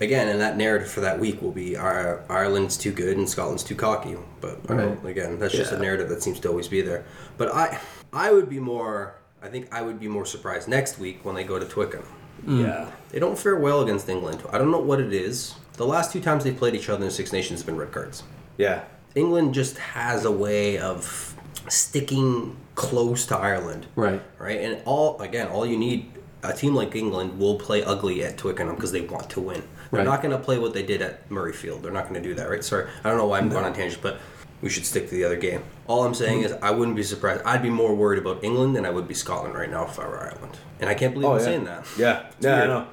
again, 0.00 0.28
and 0.28 0.40
that 0.40 0.56
narrative 0.56 0.90
for 0.90 1.00
that 1.00 1.18
week 1.18 1.40
will 1.42 1.50
be 1.52 1.74
Ir- 1.74 2.22
Ireland's 2.28 2.76
too 2.76 2.92
good 2.92 3.16
and 3.16 3.28
Scotland's 3.28 3.64
too 3.64 3.74
cocky. 3.74 4.16
But 4.40 4.58
I 4.68 4.76
don't- 4.76 5.02
Right. 5.02 5.10
again, 5.10 5.38
that's 5.38 5.54
just 5.54 5.72
a 5.72 5.78
narrative 5.78 6.08
that 6.08 6.22
seems 6.22 6.40
to 6.40 6.48
always 6.48 6.68
be 6.68 6.80
there. 6.82 7.04
But 7.36 7.54
I, 7.54 7.78
I 8.12 8.32
would 8.32 8.48
be 8.48 8.60
more. 8.60 9.14
I 9.42 9.48
think 9.48 9.68
I 9.72 9.82
would 9.82 10.00
be 10.00 10.08
more 10.08 10.26
surprised 10.26 10.66
next 10.68 10.98
week 10.98 11.24
when 11.24 11.34
they 11.36 11.44
go 11.44 11.58
to 11.58 11.64
Twickenham. 11.64 12.08
Mm. 12.46 12.62
Yeah. 12.64 12.86
They 13.10 13.18
don't 13.20 13.38
fare 13.38 13.56
well 13.56 13.82
against 13.82 14.08
England. 14.08 14.42
I 14.52 14.58
don't 14.58 14.70
know 14.70 14.80
what 14.80 15.00
it 15.00 15.12
is. 15.12 15.54
The 15.74 15.86
last 15.86 16.12
two 16.12 16.20
times 16.20 16.42
they 16.44 16.50
played 16.52 16.74
each 16.74 16.88
other 16.88 17.04
in 17.04 17.10
Six 17.10 17.32
Nations 17.32 17.60
have 17.60 17.66
been 17.66 17.76
red 17.76 17.92
cards. 17.92 18.24
Yeah. 18.56 18.82
England 19.14 19.54
just 19.54 19.78
has 19.78 20.24
a 20.24 20.30
way 20.32 20.78
of 20.78 21.34
sticking 21.68 22.56
close 22.74 23.26
to 23.26 23.36
Ireland 23.36 23.86
right. 23.96 24.22
right? 24.38 24.60
And 24.60 24.80
all 24.84 25.20
again, 25.20 25.48
all 25.48 25.66
you 25.66 25.76
need 25.76 26.10
a 26.42 26.52
team 26.52 26.74
like 26.74 26.94
England 26.94 27.38
will 27.38 27.56
play 27.58 27.82
ugly 27.82 28.22
at 28.24 28.36
Twickenham 28.38 28.74
because 28.76 28.92
they 28.92 29.00
want 29.02 29.28
to 29.30 29.40
win. 29.40 29.62
They're 29.90 29.98
Right. 29.98 30.04
not 30.04 30.22
going 30.22 30.36
to 30.36 30.42
play 30.42 30.58
what 30.58 30.74
they 30.74 30.82
did 30.82 31.00
at 31.02 31.28
Murrayfield. 31.30 31.82
They're 31.82 31.92
not 31.92 32.08
going 32.08 32.22
to 32.22 32.28
do 32.28 32.34
that, 32.34 32.48
right? 32.50 32.62
Sorry, 32.62 32.86
I 33.04 33.08
don't 33.08 33.18
know 33.18 33.26
why 33.26 33.38
I'm 33.38 33.48
going 33.48 33.64
on 33.64 33.72
tangent, 33.72 34.02
but 34.02 34.18
we 34.60 34.68
should 34.68 34.84
stick 34.84 35.08
to 35.08 35.14
the 35.14 35.24
other 35.24 35.36
game. 35.36 35.62
All 35.86 36.04
I'm 36.04 36.14
saying 36.14 36.42
is 36.42 36.52
I 36.60 36.70
wouldn't 36.72 36.96
be 36.96 37.02
surprised. 37.02 37.42
I'd 37.44 37.62
be 37.62 37.70
more 37.70 37.94
worried 37.94 38.18
about 38.18 38.42
England 38.44 38.76
than 38.76 38.84
I 38.84 38.90
would 38.90 39.08
be 39.08 39.14
Scotland 39.14 39.54
right 39.54 39.70
now 39.70 39.84
if 39.86 39.98
I 39.98 40.06
were 40.06 40.18
Ireland. 40.18 40.58
And 40.80 40.90
I 40.90 40.94
can't 40.94 41.14
believe 41.14 41.28
Oh 41.28 41.32
I'm 41.34 41.38
yeah. 41.38 41.44
saying 41.44 41.64
that. 41.64 41.86
Yeah. 41.96 42.26
yeah. 42.40 42.62
I 42.62 42.66
know. 42.66 42.86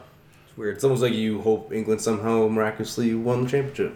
It's 0.48 0.58
weird. 0.58 0.76
It's 0.76 0.84
almost 0.84 1.02
like 1.02 1.14
you 1.14 1.42
hope 1.42 1.74
England 1.74 2.02
somehow 2.02 2.48
miraculously 2.48 3.14
won 3.16 3.44
the 3.44 3.50
championship. 3.50 3.94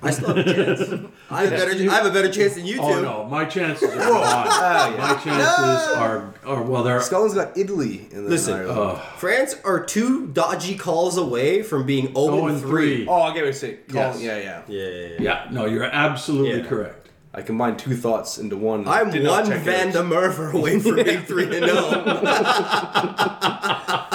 I 0.00 0.10
still 0.10 0.28
have 0.34 0.38
a 0.38 0.44
chance. 0.54 0.80
I 1.30 1.44
have 1.44 1.52
a 1.52 1.56
better. 1.56 1.90
I 1.90 1.94
have 1.94 2.06
a 2.06 2.10
better 2.10 2.30
chance 2.30 2.54
than 2.54 2.66
you 2.66 2.76
two. 2.76 2.82
Oh 2.82 3.02
no, 3.02 3.24
my 3.24 3.44
chances 3.44 3.90
are 3.90 3.96
gone. 3.96 4.22
Ah, 4.24 4.90
yeah. 4.90 4.96
My 4.96 5.14
chances 5.14 5.96
are, 5.96 6.34
are 6.46 6.62
well, 6.62 6.82
they're 6.84 7.00
Scotland's 7.00 7.34
got 7.34 7.56
Italy 7.58 8.06
in 8.12 8.24
the 8.24 8.30
Listen, 8.30 8.68
uh, 8.68 8.94
France 9.16 9.56
are 9.64 9.84
two 9.84 10.28
dodgy 10.28 10.76
calls 10.76 11.16
away 11.18 11.62
from 11.62 11.84
being 11.84 12.14
0 12.14 12.26
0 12.26 12.46
and 12.46 12.50
and 12.56 12.60
3. 12.60 12.96
3. 12.98 13.06
oh, 13.08 13.22
I 13.22 13.28
get 13.28 13.34
what 13.34 13.44
you're 13.44 13.52
saying. 13.52 13.78
Yes. 13.92 14.22
Yeah, 14.22 14.36
yeah. 14.38 14.62
Yeah, 14.68 14.82
yeah, 14.88 15.06
yeah. 15.06 15.16
yeah. 15.20 15.46
No, 15.50 15.64
you're 15.66 15.84
absolutely 15.84 16.60
Yeah. 16.60 16.66
correct. 16.68 17.08
I 17.34 17.42
combined 17.42 17.78
two 17.78 17.94
thoughts 17.96 18.38
into 18.38 18.56
one. 18.56 18.88
I'm 18.88 19.10
Did 19.10 19.26
one 19.26 19.46
check 19.46 19.62
Van 19.62 19.88
out. 19.88 19.92
de 19.92 20.02
Merwe 20.02 20.54
away 20.54 20.78
from 20.78 20.94
being 20.96 21.20
3 21.24 21.44
and 21.44 21.64
oh. 21.68 21.90
0. 21.90 22.04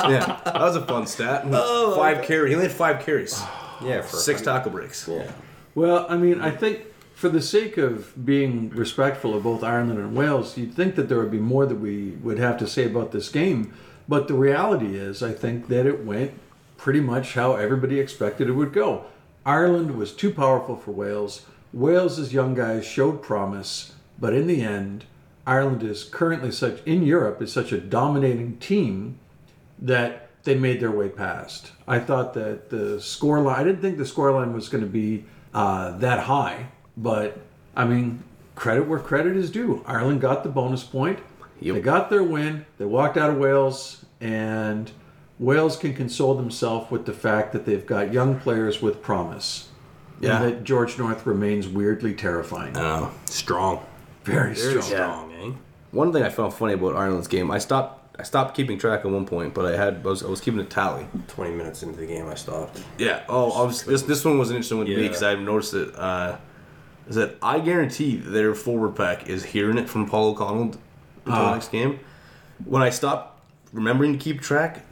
Yeah, 0.09 0.39
that 0.45 0.59
was 0.59 0.75
a 0.75 0.85
fun 0.85 1.07
stat. 1.07 1.43
Oh, 1.51 1.95
five 1.95 2.23
carry. 2.23 2.49
He 2.49 2.55
only 2.55 2.67
had 2.67 2.75
five 2.75 3.01
carries, 3.05 3.39
Yeah, 3.83 4.01
for 4.01 4.17
six 4.17 4.41
tackle 4.41 4.71
breaks. 4.71 5.07
Yeah. 5.07 5.29
Well, 5.75 6.05
I 6.09 6.17
mean, 6.17 6.39
I 6.39 6.51
think 6.51 6.81
for 7.15 7.29
the 7.29 7.41
sake 7.41 7.77
of 7.77 8.25
being 8.25 8.69
respectful 8.69 9.33
of 9.33 9.43
both 9.43 9.63
Ireland 9.63 9.99
and 9.99 10.15
Wales, 10.15 10.57
you'd 10.57 10.73
think 10.73 10.95
that 10.95 11.09
there 11.09 11.19
would 11.19 11.31
be 11.31 11.39
more 11.39 11.65
that 11.65 11.79
we 11.79 12.11
would 12.21 12.39
have 12.39 12.57
to 12.59 12.67
say 12.67 12.85
about 12.85 13.11
this 13.11 13.29
game. 13.29 13.73
But 14.07 14.27
the 14.27 14.33
reality 14.33 14.95
is, 14.97 15.23
I 15.23 15.31
think 15.31 15.67
that 15.69 15.85
it 15.85 16.05
went 16.05 16.39
pretty 16.77 16.99
much 16.99 17.33
how 17.33 17.55
everybody 17.55 17.99
expected 17.99 18.49
it 18.49 18.53
would 18.53 18.73
go. 18.73 19.05
Ireland 19.45 19.95
was 19.95 20.13
too 20.13 20.31
powerful 20.31 20.75
for 20.75 20.91
Wales. 20.91 21.45
Wales's 21.71 22.33
young 22.33 22.53
guys 22.53 22.85
showed 22.85 23.21
promise, 23.21 23.93
but 24.19 24.33
in 24.33 24.47
the 24.47 24.61
end, 24.61 25.05
Ireland 25.45 25.83
is 25.83 26.03
currently 26.03 26.51
such 26.51 26.81
in 26.83 27.03
Europe 27.03 27.41
is 27.41 27.51
such 27.51 27.71
a 27.71 27.79
dominating 27.79 28.57
team 28.57 29.19
that 29.79 30.29
they 30.43 30.55
made 30.55 30.79
their 30.79 30.91
way 30.91 31.09
past. 31.09 31.71
I 31.87 31.99
thought 31.99 32.33
that 32.35 32.69
the 32.69 32.97
scoreline, 32.97 33.55
I 33.55 33.63
didn't 33.63 33.81
think 33.81 33.97
the 33.97 34.03
scoreline 34.03 34.53
was 34.53 34.69
going 34.69 34.83
to 34.83 34.89
be 34.89 35.25
uh, 35.53 35.97
that 35.97 36.21
high, 36.21 36.67
but 36.97 37.39
I 37.75 37.85
mean, 37.85 38.23
credit 38.55 38.87
where 38.87 38.99
credit 38.99 39.35
is 39.35 39.49
due. 39.51 39.83
Ireland 39.85 40.21
got 40.21 40.43
the 40.43 40.49
bonus 40.49 40.83
point. 40.83 41.19
Yep. 41.59 41.75
They 41.75 41.81
got 41.81 42.09
their 42.09 42.23
win. 42.23 42.65
They 42.77 42.85
walked 42.85 43.17
out 43.17 43.29
of 43.29 43.37
Wales, 43.37 44.05
and 44.19 44.91
Wales 45.39 45.77
can 45.77 45.93
console 45.93 46.35
themselves 46.35 46.91
with 46.91 47.05
the 47.05 47.13
fact 47.13 47.53
that 47.53 47.65
they've 47.65 47.85
got 47.85 48.11
young 48.11 48.39
players 48.39 48.81
with 48.81 49.01
promise. 49.01 49.69
Yeah. 50.19 50.41
And 50.41 50.45
that 50.45 50.63
George 50.63 50.97
North 50.97 51.25
remains 51.25 51.67
weirdly 51.67 52.13
terrifying. 52.13 52.77
Oh. 52.77 53.11
Strong. 53.25 53.85
Very 54.23 54.53
Very 54.53 54.81
strong. 54.81 54.81
strong, 54.81 55.33
eh? 55.33 55.51
One 55.91 56.13
thing 56.13 56.23
I 56.23 56.29
found 56.29 56.53
funny 56.53 56.73
about 56.73 56.95
Ireland's 56.95 57.27
game, 57.27 57.51
I 57.51 57.57
stopped. 57.57 58.02
I 58.19 58.23
stopped 58.23 58.55
keeping 58.55 58.77
track 58.77 59.01
at 59.05 59.09
one 59.11 59.25
point, 59.25 59.53
but 59.55 59.65
I 59.65 59.75
had 59.75 60.01
I 60.05 60.09
was, 60.09 60.23
I 60.23 60.27
was 60.27 60.39
keeping 60.39 60.59
a 60.59 60.65
tally. 60.65 61.05
20 61.29 61.55
minutes 61.55 61.81
into 61.83 61.97
the 61.99 62.05
game, 62.05 62.27
I 62.27 62.35
stopped. 62.35 62.81
Yeah. 62.99 63.23
Oh, 63.27 63.51
obviously, 63.51 63.93
this 63.93 64.03
this 64.03 64.23
one 64.25 64.37
was 64.37 64.49
an 64.51 64.55
interesting 64.57 64.77
one 64.77 64.87
to 64.87 64.95
me 64.95 65.01
Yeah. 65.01 65.07
because 65.07 65.23
I've 65.23 65.39
noticed 65.39 65.73
it. 65.73 65.95
Uh, 65.95 66.37
is 67.09 67.15
that 67.15 67.35
I 67.41 67.59
guarantee 67.59 68.15
their 68.17 68.53
forward 68.55 68.95
pack 68.95 69.27
is 69.27 69.43
hearing 69.43 69.77
it 69.77 69.89
from 69.89 70.07
Paul 70.07 70.29
O'Connell 70.31 70.61
until 70.61 70.79
the 71.25 71.31
Ah. 71.31 71.53
next 71.53 71.71
game. 71.71 71.99
When 72.65 72.81
I 72.81 72.91
stopped 72.91 73.41
remembering 73.73 74.13
to 74.13 74.19
keep 74.19 74.39
track, 74.41 74.85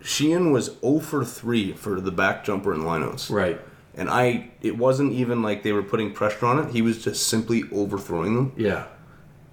Sheehan 0.00 0.52
was 0.52 0.76
0 0.80 1.00
for 1.00 1.24
3 1.24 1.72
for 1.72 2.00
the 2.00 2.12
back 2.12 2.44
jumper 2.44 2.72
and 2.72 2.82
lineouts. 2.84 3.30
Right. 3.30 3.60
And 3.96 4.10
I, 4.10 4.50
it 4.60 4.76
wasn't 4.76 5.12
even 5.14 5.42
like 5.42 5.62
they 5.62 5.72
were 5.72 5.82
putting 5.82 6.12
pressure 6.12 6.44
on 6.46 6.58
it. 6.58 6.70
He 6.72 6.82
was 6.82 7.02
just 7.02 7.26
simply 7.26 7.64
overthrowing 7.72 8.36
them. 8.36 8.52
Yeah. 8.56 8.84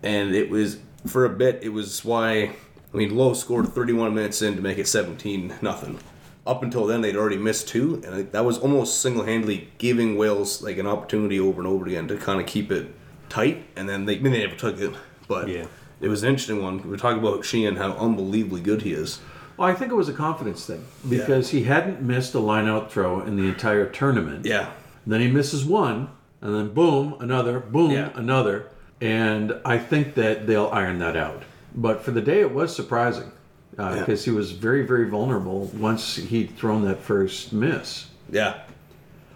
and 0.03 0.35
it 0.35 0.49
was 0.49 0.77
for 1.07 1.23
a 1.25 1.29
bit. 1.29 1.61
It 1.63 1.69
was 1.69 2.03
why 2.03 2.51
I 2.93 2.97
mean, 2.97 3.15
Lowe 3.15 3.33
scored 3.33 3.67
31 3.69 4.13
minutes 4.13 4.41
in 4.41 4.55
to 4.55 4.61
make 4.61 4.77
it 4.77 4.87
17 4.87 5.55
nothing. 5.61 5.99
Up 6.45 6.61
until 6.61 6.85
then, 6.85 7.01
they'd 7.01 7.15
already 7.15 7.37
missed 7.37 7.67
two, 7.69 8.01
and 8.05 8.31
that 8.31 8.45
was 8.45 8.57
almost 8.59 8.99
single-handedly 9.01 9.69
giving 9.77 10.17
Wales 10.17 10.61
like 10.61 10.77
an 10.77 10.85
opportunity 10.85 11.39
over 11.39 11.59
and 11.61 11.67
over 11.67 11.85
again 11.87 12.07
to 12.09 12.17
kind 12.17 12.39
of 12.39 12.45
keep 12.45 12.71
it 12.71 12.93
tight. 13.29 13.63
And 13.75 13.87
then 13.87 14.05
they, 14.05 14.17
I 14.17 14.19
mean, 14.19 14.33
they 14.33 14.41
never 14.45 14.55
took 14.55 14.79
it, 14.79 14.93
but 15.27 15.47
Yeah. 15.47 15.65
it 16.01 16.09
was 16.09 16.21
an 16.23 16.29
interesting 16.29 16.61
one. 16.61 16.83
We 16.83 16.89
were 16.89 16.97
talking 16.97 17.19
about 17.19 17.45
Sheehan, 17.45 17.77
how 17.77 17.93
unbelievably 17.93 18.61
good 18.61 18.81
he 18.81 18.91
is. 18.93 19.19
Well, 19.55 19.67
I 19.69 19.73
think 19.73 19.91
it 19.91 19.95
was 19.95 20.09
a 20.09 20.13
confidence 20.13 20.65
thing 20.65 20.83
because 21.09 21.51
he 21.51 21.63
hadn't 21.63 22.01
missed 22.01 22.33
a 22.33 22.39
line 22.39 22.67
out 22.67 22.91
throw 22.91 23.21
in 23.21 23.37
the 23.37 23.43
entire 23.47 23.85
tournament. 23.87 24.45
Yeah, 24.45 24.67
Then 25.07 25.21
he 25.21 25.29
misses 25.31 25.63
one, 25.65 26.09
and 26.41 26.53
then 26.55 26.69
boom, 26.73 27.15
another, 27.19 27.59
boom, 27.59 27.91
Yeah. 27.91 28.09
another. 28.15 28.65
And 28.99 29.53
I 29.65 29.77
think 29.77 30.15
that 30.15 30.45
they'll 30.47 30.69
iron 30.73 30.99
that 30.99 31.15
out. 31.15 31.43
But 31.75 32.01
for 32.03 32.11
the 32.11 32.21
day, 32.21 32.39
it 32.41 32.53
was 32.53 32.75
surprising 32.75 33.31
uh, 33.77 33.99
because 33.99 34.25
he 34.25 34.31
was 34.31 34.51
very, 34.51 34.85
very 34.85 35.09
vulnerable 35.09 35.65
once 35.75 36.15
he'd 36.15 36.55
thrown 36.57 36.83
that 36.85 36.99
first 36.99 37.51
miss. 37.53 38.07
yeah, 38.29 38.61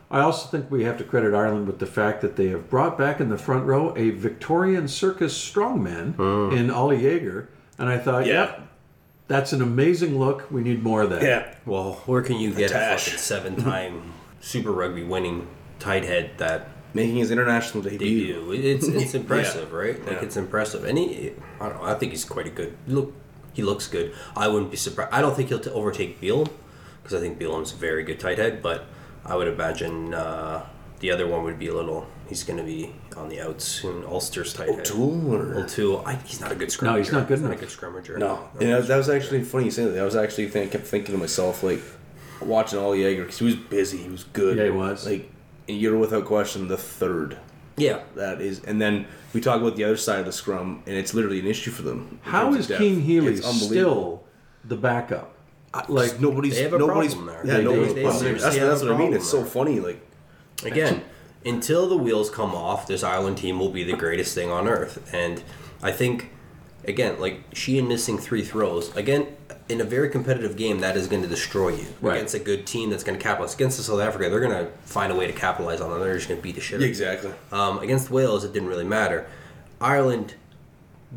I 0.10 0.22
also 0.22 0.48
think 0.48 0.72
we 0.72 0.84
have 0.86 0.98
to 1.00 1.04
credit 1.04 1.34
Ireland 1.34 1.68
with 1.68 1.80
the 1.80 1.86
fact 1.86 2.22
that 2.22 2.38
they 2.38 2.48
have 2.48 2.70
brought 2.70 2.98
back 2.98 3.20
in 3.20 3.28
the 3.30 3.38
front 3.38 3.66
row 3.66 3.94
a 3.98 4.12
Victorian 4.12 4.88
circus 4.88 5.34
strongman 5.38 6.18
in 6.58 6.72
Oli 6.72 7.02
Jager. 7.02 7.50
And 7.78 7.90
I 7.90 7.98
thought, 7.98 8.26
Yeah. 8.26 8.34
yep, 8.46 8.62
that's 9.28 9.52
an 9.52 9.62
amazing 9.62 10.18
look. 10.18 10.50
We 10.50 10.62
need 10.62 10.82
more 10.82 11.02
of 11.02 11.10
that. 11.10 11.22
yeah. 11.24 11.54
Well, 11.66 12.02
where 12.06 12.22
can 12.22 12.38
you 12.38 12.54
get 12.54 12.72
a 12.72 12.74
Tash. 12.74 13.04
fucking 13.06 13.20
seven-time 13.20 14.14
Super 14.40 14.72
Rugby 14.72 15.04
winning 15.04 15.46
tight 15.80 16.06
head 16.06 16.32
that 16.38 16.70
Making 16.94 17.18
his 17.18 17.32
international 17.32 17.84
they 17.84 17.92
debut. 17.98 18.52
It's 18.54 18.88
it's 18.88 19.14
impressive, 19.22 19.72
right? 19.74 20.00
Like 20.06 20.18
Yeah. 20.18 20.24
it's 20.24 20.38
impressive, 20.38 20.84
and 20.86 20.98
he, 20.98 21.32
I 21.60 21.70
don't 21.70 21.78
know. 21.82 21.84
I 21.88 21.94
think 21.96 22.12
he's 22.12 22.26
quite 22.26 22.48
a 22.48 22.52
good 22.52 22.76
look. 22.88 23.14
He 23.54 23.62
looks 23.64 23.88
good. 23.88 24.14
I 24.36 24.48
wouldn't 24.48 24.72
be 24.72 24.78
surprised. 24.78 25.14
I 25.14 25.22
don't 25.22 25.36
think 25.36 25.50
he'll 25.50 25.60
t- 25.60 25.70
overtake 25.72 26.22
Beal 26.22 26.48
because 27.04 27.16
I 27.18 27.20
think 27.20 27.40
Beal's 27.40 27.74
a 27.74 27.76
very 27.76 28.04
good 28.04 28.20
tight 28.20 28.38
head, 28.38 28.62
but 28.62 28.86
I 29.26 29.36
would 29.36 29.48
imagine 29.48 30.14
uh, 30.14 30.66
the 31.00 31.12
other 31.12 31.28
one 31.28 31.44
would 31.44 31.60
be 31.60 31.68
a 31.68 31.74
little. 31.74 32.08
He's 32.30 32.44
going 32.44 32.58
to 32.58 32.64
be 32.66 32.94
on 33.16 33.30
the 33.30 33.40
outs 33.42 33.64
soon. 33.66 34.04
Ulster's 34.06 34.54
tight 34.54 34.70
head. 34.70 34.80
O'Toole 34.82 35.34
or 35.34 35.56
O'Toole. 35.60 36.04
I, 36.06 36.16
he's 36.26 36.40
not 36.42 36.52
a 36.52 36.56
good 36.56 36.70
scrummager. 36.70 36.84
No, 36.84 36.96
he's 36.98 37.12
not 37.12 37.28
good 37.28 37.36
He's 37.40 37.42
not 37.42 37.52
a 37.52 37.58
enough. 37.58 37.60
good 37.62 37.70
scrummager. 37.70 38.18
No, 38.18 38.50
and 38.60 38.70
that 38.70 38.78
was, 38.78 38.88
that 38.90 38.98
was 38.98 39.10
actually 39.10 39.44
funny 39.44 39.66
you 39.66 39.72
say 39.72 39.86
that. 39.86 39.98
I 40.00 40.04
was 40.04 40.16
actually 40.16 40.50
think, 40.50 40.72
kept 40.72 40.86
thinking 40.86 41.14
to 41.16 41.20
myself 41.20 41.64
like 41.64 41.82
watching 42.42 42.80
Oli 42.80 43.02
Jager 43.02 43.24
because 43.24 43.40
he 43.40 43.46
was 43.46 43.56
busy, 43.56 43.98
he 43.98 44.10
was 44.10 44.24
good. 44.26 44.58
Yeah, 44.58 44.66
he 44.66 44.70
was. 44.72 45.06
Like, 45.06 45.22
and 45.22 45.32
you're 45.68 45.98
without 45.98 46.26
question 46.26 46.68
the 46.68 46.78
third. 46.78 47.38
Yeah. 47.78 48.02
That 48.16 48.42
is, 48.42 48.64
and 48.64 48.82
then 48.82 49.06
we 49.34 49.42
talk 49.42 49.62
about 49.62 49.76
the 49.76 49.84
other 49.84 49.98
side 49.98 50.20
of 50.20 50.26
the 50.26 50.32
scrum, 50.32 50.82
and 50.88 50.96
it's 50.96 51.14
literally 51.14 51.40
an 51.40 51.46
issue 51.48 51.72
for 51.72 51.84
them. 51.84 52.20
How 52.24 52.30
is 52.30 52.32
How 52.32 52.42
terms 52.44 52.56
of 52.56 52.60
is 52.62 52.68
depth. 52.68 52.82
Cian 52.82 53.02
Healy 53.02 53.36
still 53.38 54.24
the 54.66 54.76
backup? 54.78 55.34
Uh, 55.74 55.84
like 55.90 56.20
nobody's 56.20 56.56
They 56.56 56.64
have 56.64 56.74
a 56.74 56.78
nobody's 56.80 57.14
problem 57.14 57.36
there. 57.36 57.46
yeah 57.46 57.58
They- 57.58 57.64
nobody's 57.64 57.94
they 57.94 58.02
problem. 58.04 58.20
seriously 58.24 58.44
That's, 58.46 58.58
have 58.58 58.68
that's 58.70 58.82
what 58.82 58.92
I 58.92 58.98
mean. 58.98 58.98
problem 59.00 59.18
It's 59.22 59.30
so 59.30 59.44
funny. 59.44 59.80
Like 59.80 60.02
Again, 60.64 61.04
until 61.46 61.88
the 61.88 61.98
wheels 61.98 62.30
come 62.32 62.56
off, 62.56 62.88
this 62.88 63.04
Ireland 63.04 63.38
team 63.38 63.60
will 63.60 63.70
be 63.70 63.84
the 63.84 63.94
greatest 63.96 64.34
thing 64.34 64.50
on 64.50 64.68
earth. 64.68 65.08
And 65.14 65.44
I 65.84 65.92
think, 65.92 66.32
again, 66.86 67.20
like 67.20 67.42
Sheehan 67.54 67.88
missing 67.88 68.18
three 68.18 68.44
throws, 68.44 68.96
again, 68.96 69.28
in 69.70 69.82
a 69.82 69.84
very 69.84 70.10
competitive 70.10 70.56
game, 70.56 70.80
that 70.80 70.96
is 70.96 71.08
going 71.08 71.22
to 71.22 71.28
destroy 71.28 71.70
you. 71.70 71.86
Right. 72.02 72.16
Against 72.16 72.36
a 72.36 72.40
good 72.40 72.66
team 72.66 72.90
that's 72.90 73.04
going 73.04 73.18
to 73.18 73.24
capitalize. 73.24 73.54
Against 73.56 73.78
the 73.78 73.84
South 73.84 74.00
Africa, 74.00 74.30
they're 74.30 74.40
going 74.40 74.66
to 74.66 74.72
find 74.84 75.12
a 75.12 75.16
way 75.16 75.28
to 75.28 75.34
capitalize 75.34 75.82
on 75.82 75.90
them. 75.92 76.00
They're 76.00 76.16
just 76.16 76.28
going 76.30 76.40
to 76.40 76.44
beat 76.44 76.56
the 76.56 76.62
shit 76.62 76.76
out 76.76 76.78
of 76.78 76.82
you. 76.84 76.88
exactly. 76.90 77.32
Um, 77.52 77.80
against 77.80 78.10
Wales, 78.10 78.44
it 78.44 78.54
didn't 78.54 78.70
really 78.70 78.86
matter. 78.86 79.28
Ireland 79.82 80.36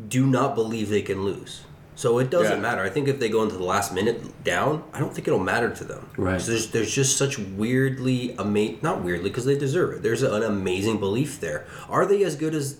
do 0.07 0.25
not 0.25 0.55
believe 0.55 0.89
they 0.89 1.01
can 1.01 1.23
lose. 1.23 1.61
So 1.95 2.17
it 2.19 2.29
doesn't 2.29 2.55
Yeah. 2.57 2.61
matter. 2.61 2.81
I 2.81 2.89
think 2.89 3.07
if 3.07 3.19
they 3.19 3.29
go 3.29 3.43
into 3.43 3.57
the 3.57 3.63
last 3.63 3.93
minute 3.93 4.43
down, 4.43 4.83
I 4.93 4.99
don't 4.99 5.13
think 5.13 5.27
it'll 5.27 5.39
matter 5.39 5.69
to 5.69 5.83
them. 5.83 6.09
Right. 6.17 6.41
So 6.41 6.51
there's, 6.51 6.67
there's 6.71 6.93
just 6.93 7.17
such 7.17 7.37
weirdly, 7.37 8.35
ama- 8.39 8.81
not 8.81 9.03
weirdly, 9.03 9.29
because 9.29 9.45
they 9.45 9.57
deserve 9.57 9.93
it. 9.95 10.01
There's 10.03 10.23
an 10.23 10.41
amazing 10.43 10.99
belief 10.99 11.39
there. 11.39 11.65
Are 11.89 12.05
they 12.05 12.23
as 12.23 12.35
good 12.35 12.55
as 12.55 12.77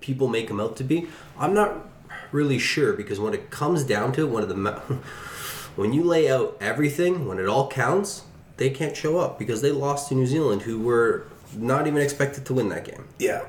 people 0.00 0.26
make 0.28 0.48
them 0.48 0.60
out 0.60 0.76
to 0.76 0.84
be? 0.84 1.06
I'm 1.38 1.52
not 1.54 1.86
really 2.32 2.58
sure 2.58 2.92
because 2.92 3.20
when 3.20 3.34
it 3.34 3.50
comes 3.50 3.84
down 3.84 4.12
to 4.14 4.22
it, 4.22 4.30
one 4.30 4.42
of 4.42 4.48
the 4.48 4.54
when 5.76 5.92
you 5.92 6.02
lay 6.04 6.30
out 6.30 6.56
everything, 6.60 7.26
when 7.26 7.38
it 7.38 7.46
all 7.46 7.68
counts, 7.68 8.22
they 8.56 8.70
can't 8.70 8.96
show 8.96 9.18
up 9.18 9.38
because 9.38 9.62
they 9.62 9.70
lost 9.72 10.08
to 10.08 10.14
New 10.14 10.26
Zealand, 10.26 10.62
who 10.62 10.80
were 10.80 11.26
not 11.56 11.86
even 11.86 12.00
expected 12.02 12.44
to 12.46 12.54
win 12.54 12.68
that 12.70 12.84
game. 12.84 13.04
Yeah. 13.18 13.42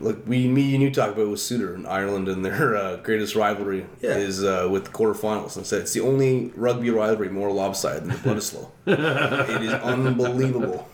Look, 0.00 0.26
we, 0.26 0.48
me, 0.48 0.72
and 0.74 0.82
you 0.82 0.90
talked 0.90 1.12
about 1.12 1.28
with 1.28 1.40
Suter 1.40 1.74
in 1.74 1.84
Ireland, 1.84 2.26
and 2.26 2.42
their 2.42 2.74
uh, 2.74 2.96
greatest 2.96 3.34
rivalry 3.36 3.84
Yeah. 4.00 4.16
is 4.16 4.42
uh, 4.42 4.66
with 4.70 4.84
the 4.86 4.90
quarterfinals. 4.90 5.56
And 5.58 5.66
said 5.66 5.82
it's 5.82 5.92
the 5.92 6.00
only 6.00 6.52
rugby 6.56 6.88
rivalry 6.88 7.28
more 7.28 7.52
lopsided 7.52 8.04
than 8.04 8.08
the 8.08 8.14
Bledisloe. 8.16 8.70
it 8.86 9.62
is 9.62 9.72
unbelievable. 9.74 10.88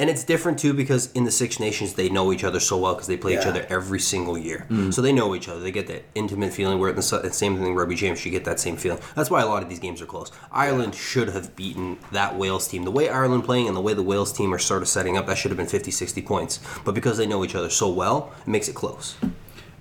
And 0.00 0.08
it's 0.08 0.24
different 0.24 0.58
too 0.58 0.72
because 0.72 1.12
in 1.12 1.24
the 1.24 1.30
Six 1.30 1.60
Nations 1.60 1.92
they 1.92 2.08
know 2.08 2.32
each 2.32 2.42
other 2.42 2.58
so 2.58 2.78
well 2.78 2.94
because 2.94 3.06
they 3.06 3.18
play 3.18 3.38
each 3.38 3.44
other 3.44 3.66
every 3.68 4.00
single 4.00 4.38
year. 4.38 4.66
Mm. 4.70 4.94
So 4.94 5.02
they 5.02 5.12
know 5.12 5.34
each 5.34 5.46
other. 5.46 5.60
They 5.60 5.70
get 5.70 5.88
that 5.88 6.04
intimate 6.14 6.54
feeling. 6.54 6.78
Where 6.78 6.88
in 6.88 6.96
the 6.96 7.02
same 7.02 7.58
thing 7.58 7.66
in 7.66 7.74
rugby 7.74 7.96
champs, 7.96 8.24
you 8.24 8.30
get 8.30 8.46
that 8.46 8.58
same 8.58 8.78
feeling. 8.78 9.02
That's 9.14 9.30
why 9.30 9.42
a 9.42 9.46
lot 9.46 9.62
of 9.62 9.68
these 9.68 9.78
games 9.78 10.00
are 10.00 10.06
close. 10.06 10.32
Ireland 10.50 10.94
should 10.94 11.28
have 11.28 11.54
beaten 11.54 11.98
that 12.12 12.38
Wales 12.38 12.66
team. 12.66 12.84
The 12.84 12.90
way 12.90 13.10
Ireland 13.10 13.44
playing 13.44 13.68
and 13.68 13.76
the 13.76 13.82
way 13.82 13.92
the 13.92 14.02
Wales 14.02 14.32
team 14.32 14.54
are 14.54 14.58
sort 14.58 14.80
of 14.80 14.88
setting 14.88 15.18
up, 15.18 15.26
that 15.26 15.36
should 15.36 15.50
have 15.50 15.58
been 15.58 15.66
50, 15.66 15.90
60 15.90 16.22
points. 16.22 16.60
But 16.82 16.94
because 16.94 17.18
they 17.18 17.26
know 17.26 17.44
each 17.44 17.54
other 17.54 17.68
so 17.68 17.90
well, 17.90 18.32
it 18.40 18.48
makes 18.48 18.68
it 18.68 18.74
close. 18.74 19.16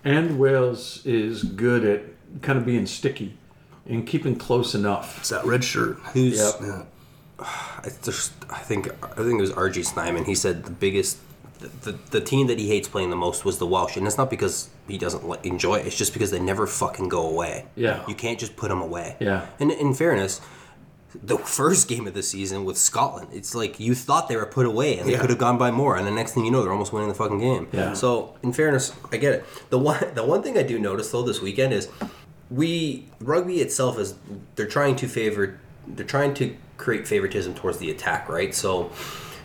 And 0.04 0.38
Wales 0.38 1.02
is 1.06 1.44
good 1.44 1.86
at 1.86 2.42
kind 2.42 2.60
of 2.60 2.66
being 2.66 2.88
sticky 2.88 3.38
and 3.86 4.06
keeping 4.06 4.36
close 4.36 4.76
enough. 4.76 5.20
It's 5.20 5.30
that 5.30 5.46
red 5.46 5.64
shirt. 5.64 5.98
Who's 6.14 6.38
Yep. 6.38 6.56
Yeah. 6.62 6.84
I 7.42 7.90
just 8.04 8.34
I 8.50 8.60
think 8.60 8.90
I 9.04 9.08
think 9.24 9.40
it 9.40 9.42
was 9.42 9.52
RG 9.52 9.86
Snyman. 9.86 10.26
He 10.26 10.36
said 10.36 10.64
the 10.66 10.72
biggest 10.72 11.18
the, 11.60 11.68
the, 11.92 12.00
the 12.12 12.22
team 12.22 12.48
that 12.48 12.58
he 12.58 12.68
hates 12.70 12.88
playing 12.88 13.10
the 13.10 13.16
most 13.18 13.44
was 13.44 13.58
the 13.58 13.66
Welsh, 13.68 13.98
and 13.98 14.08
it's 14.08 14.18
not 14.18 14.30
because 14.30 14.70
he 14.88 14.98
doesn't 14.98 15.28
like, 15.28 15.46
enjoy 15.46 15.76
it. 15.76 15.86
It's 15.88 15.98
just 15.98 16.14
because 16.14 16.32
they 16.32 16.40
never 16.40 16.66
fucking 16.66 17.10
go 17.10 17.28
away. 17.30 17.66
Yeah. 17.76 18.06
you 18.08 18.16
can't 18.16 18.40
just 18.40 18.56
put 18.56 18.70
them 18.70 18.82
away. 18.82 19.18
Yeah. 19.20 19.46
and 19.60 19.72
in 19.72 19.94
fairness. 19.94 20.42
The 21.24 21.40
first 21.40 21.88
game 21.88 22.06
of 22.06 22.14
the 22.14 22.22
season 22.22 22.66
with 22.66 22.78
Scotland, 22.78 23.30
it's 23.34 23.56
like 23.56 23.80
you 23.80 23.96
thought 23.96 24.30
they 24.30 24.36
were 24.36 24.46
put 24.46 24.68
away 24.68 25.00
and 25.00 25.08
they 25.08 25.14
Yeah. 25.14 25.20
could 25.22 25.32
have 25.32 25.40
gone 25.40 25.58
by 25.58 25.72
more, 25.72 25.98
and 25.98 26.06
the 26.06 26.12
next 26.12 26.34
thing 26.36 26.46
you 26.46 26.52
know, 26.52 26.62
they're 26.62 26.72
almost 26.72 26.94
winning 26.94 27.10
the 27.10 27.16
fucking 27.16 27.40
game. 27.40 27.68
Yeah. 27.74 27.94
So, 27.94 28.36
in 28.44 28.54
fairness, 28.54 28.94
I 29.12 29.18
get 29.18 29.34
it. 29.34 29.46
The 29.72 29.80
one, 29.80 30.04
the 30.14 30.24
one 30.24 30.44
thing 30.44 30.56
I 30.56 30.62
do 30.62 30.78
notice 30.78 31.10
though 31.10 31.24
this 31.24 31.42
weekend 31.42 31.74
is 31.74 31.90
we 32.52 33.08
rugby 33.20 33.60
itself 33.60 33.98
is 33.98 34.14
they're 34.56 34.68
trying 34.68 34.96
to 34.98 35.08
favor 35.08 35.60
they're 35.88 36.06
trying 36.06 36.36
to 36.36 36.56
create 36.80 37.08
favoritism 37.08 37.54
towards 37.54 37.78
the 37.78 37.92
attack 37.92 38.28
right 38.30 38.56
so 38.56 38.90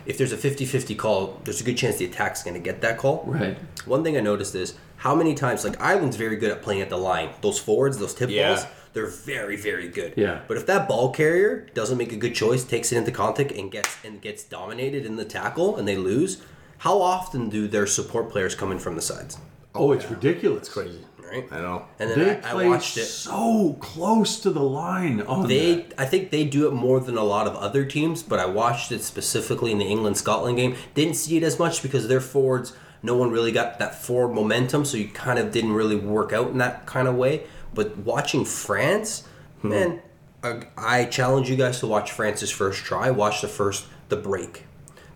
if 0.07 0.17
there's 0.19 0.33
a 0.33 0.37
50-50 0.37 0.97
call 0.97 1.41
there's 1.45 1.61
a 1.61 1.65
good 1.65 1.77
chance 1.77 1.97
the 1.97 2.05
attack's 2.07 2.43
going 2.43 2.55
to 2.55 2.61
get 2.61 2.81
that 2.81 2.97
call 2.97 3.25
Right. 3.27 3.59
one 3.85 4.03
thing 4.05 4.17
i 4.17 4.21
noticed 4.21 4.55
is 4.55 4.75
how 4.97 5.15
many 5.15 5.35
times 5.35 5.65
like 5.65 5.79
ireland's 5.81 6.17
very 6.17 6.37
good 6.37 6.51
at 6.51 6.63
playing 6.63 6.81
at 6.81 6.89
the 6.89 6.97
line 6.97 7.31
those 7.43 7.59
forwards 7.59 7.99
those 7.99 8.15
tip 8.15 8.31
Yeah. 8.31 8.55
balls 8.55 8.67
they're 8.95 9.07
very 9.09 9.57
very 9.57 9.89
good 9.89 10.15
Yeah. 10.17 10.41
but 10.49 10.57
if 10.57 10.65
that 10.67 10.89
ball 10.89 11.11
carrier 11.13 11.67
doesn't 11.75 11.99
make 11.99 12.13
a 12.13 12.17
good 12.25 12.35
choice 12.35 12.63
takes 12.65 12.93
it 12.93 12.97
into 12.99 13.11
contact 13.11 13.51
and 13.53 13.71
gets 13.71 13.93
and 14.05 14.21
gets 14.23 14.45
dominated 14.45 15.05
in 15.05 15.17
the 15.17 15.25
tackle 15.25 15.77
and 15.77 15.87
they 15.89 15.97
lose 15.97 16.41
how 16.79 17.01
often 17.03 17.49
do 17.49 17.67
their 17.67 17.87
support 17.87 18.31
players 18.31 18.55
come 18.55 18.71
in 18.73 18.79
from 18.79 18.95
the 18.95 19.03
sides 19.03 19.39
Oh, 19.77 19.91
it's 19.91 20.09
ridiculous. 20.09 20.61
It's 20.61 20.69
Crazy. 20.69 21.01
Right 21.35 21.53
I 21.53 21.61
know. 21.61 21.87
and 21.99 22.11
then 22.11 22.19
They 22.19 22.41
I, 22.43 22.53
I 22.53 22.69
watched 22.69 22.97
it 22.97 23.05
so 23.05 23.77
close 23.81 24.41
to 24.41 24.51
the 24.51 24.63
line 24.63 25.21
on 25.23 25.49
They, 25.49 25.77
that. 25.77 25.95
I 25.99 26.05
think 26.05 26.31
they 26.31 26.45
do 26.45 26.67
it 26.69 26.73
more 26.73 27.01
than 27.01 27.17
a 27.17 27.25
lot 27.25 27.47
of 27.47 27.55
other 27.57 27.85
teams, 27.85 28.23
but 28.23 28.39
I 28.39 28.47
watched 28.47 28.93
it 28.93 29.03
specifically 29.03 29.73
in 29.73 29.79
the 29.79 29.85
England 29.85 30.17
Scotland 30.17 30.57
game. 30.57 30.77
Didn't 30.95 31.15
see 31.15 31.37
it 31.37 31.43
as 31.43 31.59
much 31.59 31.83
because 31.83 32.09
their 32.09 32.21
forwards, 32.21 32.75
no 33.03 33.17
one 33.17 33.31
really 33.31 33.53
got 33.53 33.79
that 33.79 33.95
forward 33.95 34.35
momentum, 34.35 34.85
so 34.85 34.97
you 34.97 35.09
kind 35.09 35.39
of 35.39 35.53
didn't 35.53 35.73
really 35.73 35.97
work 35.97 36.33
out 36.33 36.49
in 36.49 36.59
that 36.59 36.87
kind 36.87 37.09
of 37.09 37.17
way. 37.17 37.45
But 37.75 37.97
watching 37.99 38.45
France, 38.45 39.27
hmm. 39.61 39.69
man, 39.71 40.03
I, 40.43 40.63
I 40.77 41.05
challenge 41.07 41.51
you 41.51 41.57
guys 41.57 41.81
to 41.81 41.87
watch 41.87 42.13
France's 42.13 42.51
first 42.51 42.85
try. 42.85 43.11
Watch 43.11 43.41
the 43.41 43.49
first 43.49 43.87
the 44.09 44.17
break. 44.17 44.65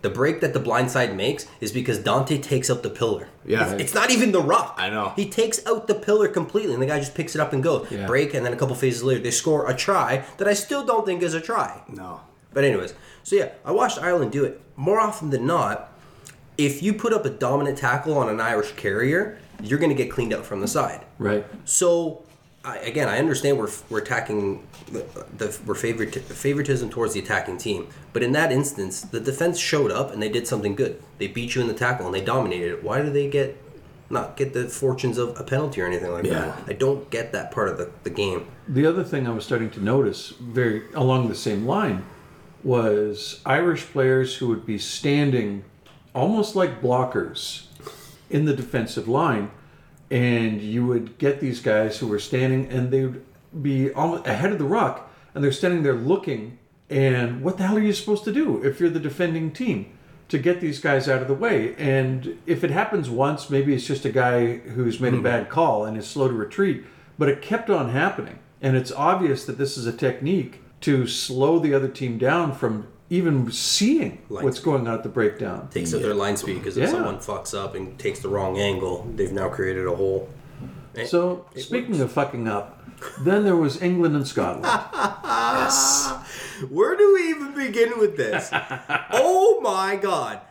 The 0.01 0.09
break 0.09 0.39
that 0.41 0.53
the 0.53 0.59
blind 0.59 0.91
side 0.91 1.15
makes 1.15 1.45
is 1.59 1.71
because 1.71 1.99
Danty 1.99 2.41
takes 2.41 2.69
out 2.69 2.83
the 2.83 2.89
pillar. 2.89 3.27
Yeah. 3.45 3.73
It's, 3.73 3.83
it's 3.83 3.93
not 3.93 4.11
even 4.11 4.31
the 4.31 4.41
rock. 4.41 4.75
I 4.77 4.89
know. 4.89 5.13
He 5.15 5.29
takes 5.29 5.65
out 5.65 5.87
the 5.87 5.95
pillar 5.95 6.27
completely, 6.27 6.73
and 6.73 6.81
the 6.81 6.87
guy 6.87 6.99
just 6.99 7.15
picks 7.15 7.35
it 7.35 7.41
up 7.41 7.51
and 7.51 7.61
goes. 7.61 7.91
Yeah. 7.91 8.07
Break, 8.07 8.33
and 8.33 8.45
then 8.45 8.53
a 8.53 8.55
couple 8.55 8.75
phases 8.75 9.03
later, 9.03 9.21
they 9.21 9.31
score 9.31 9.69
a 9.69 9.75
try 9.75 10.23
that 10.37 10.47
I 10.47 10.53
still 10.53 10.85
don't 10.85 11.05
think 11.05 11.21
is 11.21 11.33
a 11.33 11.41
try. 11.41 11.81
No. 11.89 12.21
But 12.53 12.63
anyways, 12.63 12.93
so 13.23 13.35
yeah, 13.35 13.49
I 13.65 13.71
watched 13.71 13.99
Ireland 13.99 14.31
do 14.31 14.43
it 14.45 14.61
more 14.75 14.99
often 14.99 15.29
than 15.29 15.45
not. 15.45 15.91
If 16.57 16.81
you 16.81 16.93
put 16.93 17.13
up 17.13 17.25
a 17.25 17.29
dominant 17.29 17.77
tackle 17.77 18.17
on 18.17 18.29
an 18.29 18.41
Irish 18.41 18.73
carrier, 18.73 19.37
you're 19.61 19.79
going 19.79 19.95
to 19.95 19.95
get 19.95 20.11
cleaned 20.11 20.33
out 20.33 20.45
from 20.45 20.61
the 20.61 20.67
side. 20.67 21.05
Right. 21.17 21.45
So, 21.65 22.23
I, 22.65 22.77
again, 22.79 23.07
I 23.07 23.19
understand 23.19 23.57
we're, 23.57 23.69
we're 23.89 23.99
attacking 23.99 24.67
the 24.91 25.59
we're 25.65 25.75
favorit, 25.75 26.19
favoritism 26.21 26.89
towards 26.89 27.13
the 27.13 27.19
attacking 27.19 27.57
team, 27.57 27.87
but 28.13 28.23
in 28.23 28.31
that 28.33 28.51
instance, 28.51 29.01
the 29.01 29.19
defense 29.19 29.57
showed 29.59 29.91
up 29.91 30.11
and 30.11 30.21
they 30.21 30.29
did 30.29 30.47
something 30.47 30.75
good. 30.75 31.01
They 31.17 31.27
beat 31.27 31.55
you 31.55 31.61
in 31.61 31.67
the 31.67 31.73
tackle 31.73 32.05
and 32.05 32.13
they 32.15 32.21
dominated 32.21 32.71
it. 32.71 32.83
Why 32.83 33.01
do 33.01 33.09
they 33.09 33.29
get 33.29 33.57
not 34.11 34.35
get 34.35 34.53
the 34.53 34.67
fortunes 34.67 35.19
of 35.19 35.39
a 35.39 35.43
penalty 35.43 35.79
or 35.81 35.85
anything 35.85 36.11
like 36.11 36.25
Yeah. 36.25 36.39
that. 36.45 36.63
I 36.67 36.73
don't 36.73 37.07
get 37.11 37.31
that 37.33 37.51
part 37.51 37.69
of 37.69 37.77
the, 37.77 37.91
the 38.03 38.09
game. 38.09 38.47
The 38.67 38.85
other 38.87 39.03
thing 39.03 39.27
I 39.27 39.29
was 39.31 39.45
starting 39.45 39.69
to 39.71 39.79
notice, 39.83 40.29
very 40.39 40.81
along 40.95 41.29
the 41.29 41.35
same 41.35 41.67
line, 41.67 42.03
was 42.63 43.39
Irish 43.45 43.83
players 43.85 44.37
who 44.37 44.47
would 44.47 44.65
be 44.65 44.77
standing 44.79 45.63
almost 46.15 46.55
like 46.55 46.81
blockers 46.81 47.65
in 48.29 48.45
the 48.45 48.55
defensive 48.55 49.07
line, 49.07 49.51
and 50.11 50.59
you 50.61 50.85
would 50.85 51.17
get 51.19 51.39
these 51.39 51.59
guys 51.61 51.99
who 51.99 52.07
were 52.07 52.19
standing 52.19 52.67
and 52.69 52.91
they 52.91 53.05
would 53.05 53.23
be 53.61 53.91
almost 53.93 54.27
ahead 54.27 54.51
of 54.51 54.57
the 54.59 54.65
ruck, 54.65 55.09
and 55.33 55.43
they're 55.43 55.51
standing 55.51 55.83
there 55.83 55.93
looking. 55.93 56.57
And 56.89 57.43
what 57.43 57.57
the 57.57 57.67
hell 57.67 57.77
are 57.77 57.81
you 57.81 57.93
supposed 57.93 58.23
to 58.25 58.31
do 58.33 58.63
if 58.63 58.79
you're 58.79 58.89
the 58.89 58.99
defending 58.99 59.51
team? 59.51 59.91
To 60.29 60.37
get 60.37 60.61
these 60.61 60.79
guys 60.79 61.09
out 61.09 61.23
of 61.23 61.27
the 61.27 61.33
way. 61.33 61.73
And 61.75 62.37
if 62.45 62.63
it 62.63 62.69
happens 62.69 63.09
once, 63.09 63.49
maybe 63.49 63.73
it's 63.73 63.85
just 63.87 64.05
a 64.05 64.11
guy 64.11 64.57
who's 64.57 64.99
made 64.99 65.15
a 65.15 65.21
bad 65.21 65.49
call 65.49 65.85
and 65.85 65.97
is 65.97 66.07
slow 66.07 66.27
to 66.27 66.33
retreat. 66.35 66.83
But 67.17 67.29
it 67.29 67.41
kept 67.41 67.69
on 67.71 67.89
happening. 67.89 68.37
And 68.61 68.77
it's 68.77 68.91
obvious 68.91 69.45
that 69.45 69.57
this 69.57 69.75
is 69.75 69.87
a 69.87 69.91
technique 69.91 70.61
to 70.81 71.07
slow 71.07 71.57
the 71.57 71.73
other 71.73 71.87
team 71.87 72.19
down 72.19 72.53
from 72.53 72.87
even 73.09 73.51
seeing 73.51 74.21
Line 74.29 74.43
what's 74.43 74.57
speed. 74.57 74.65
going 74.65 74.87
on 74.87 74.93
at 74.93 75.01
the 75.03 75.09
breakdown. 75.09 75.67
Takes 75.71 75.95
up 75.95 76.01
their 76.03 76.13
line 76.13 76.37
speed 76.37 76.59
because 76.59 76.77
if 76.77 76.83
Yeah. 76.83 76.91
someone 76.91 77.17
fucks 77.17 77.57
up 77.57 77.73
and 77.73 77.97
takes 77.97 78.19
the 78.19 78.29
wrong 78.29 78.59
angle, 78.59 79.07
they've 79.15 79.31
now 79.31 79.49
created 79.49 79.87
a 79.87 79.95
hole. 79.95 80.29
Eh, 80.95 81.05
So, 81.05 81.45
it 81.55 81.61
speaking 81.61 81.91
works. 81.91 82.01
of 82.01 82.11
fucking 82.11 82.47
up, 82.47 82.78
then 83.19 83.43
there 83.43 83.55
was 83.55 83.81
England 83.81 84.15
and 84.15 84.27
Scotland. 84.27 84.65
Where 86.69 86.97
do 86.97 87.13
we 87.13 87.29
even 87.29 87.55
begin 87.55 87.99
with 87.99 88.17
this? 88.17 88.49
oh 89.11 89.59
my 89.61 89.95
god. 89.95 90.41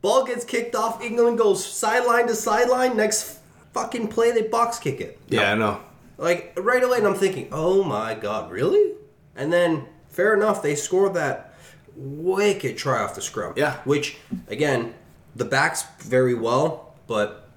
Ball 0.00 0.24
gets 0.24 0.44
kicked 0.44 0.74
off, 0.74 1.02
England 1.02 1.38
goes 1.38 1.64
sideline 1.64 2.26
to 2.28 2.34
sideline, 2.34 2.96
next 2.96 3.40
fucking 3.72 4.08
play 4.08 4.30
they 4.30 4.42
box 4.42 4.78
kick 4.78 5.00
it. 5.00 5.18
Yeah, 5.28 5.52
I 5.52 5.54
know. 5.54 5.80
Like 6.16 6.52
right 6.56 6.82
away 6.82 6.98
and 6.98 7.06
I'm 7.06 7.14
thinking, 7.14 7.48
"Oh 7.52 7.84
my 7.84 8.14
god, 8.14 8.50
really?" 8.50 8.94
And 9.36 9.52
then 9.52 9.86
fair 10.08 10.34
enough, 10.34 10.62
they 10.62 10.74
score 10.74 11.10
that 11.10 11.54
wicked 11.94 12.76
try 12.76 13.02
off 13.02 13.14
the 13.14 13.22
scrum. 13.22 13.54
Yeah. 13.56 13.76
Which 13.84 14.16
again, 14.48 14.94
the 15.36 15.44
backs 15.44 15.84
very 16.00 16.34
well, 16.34 16.96
but 17.06 17.47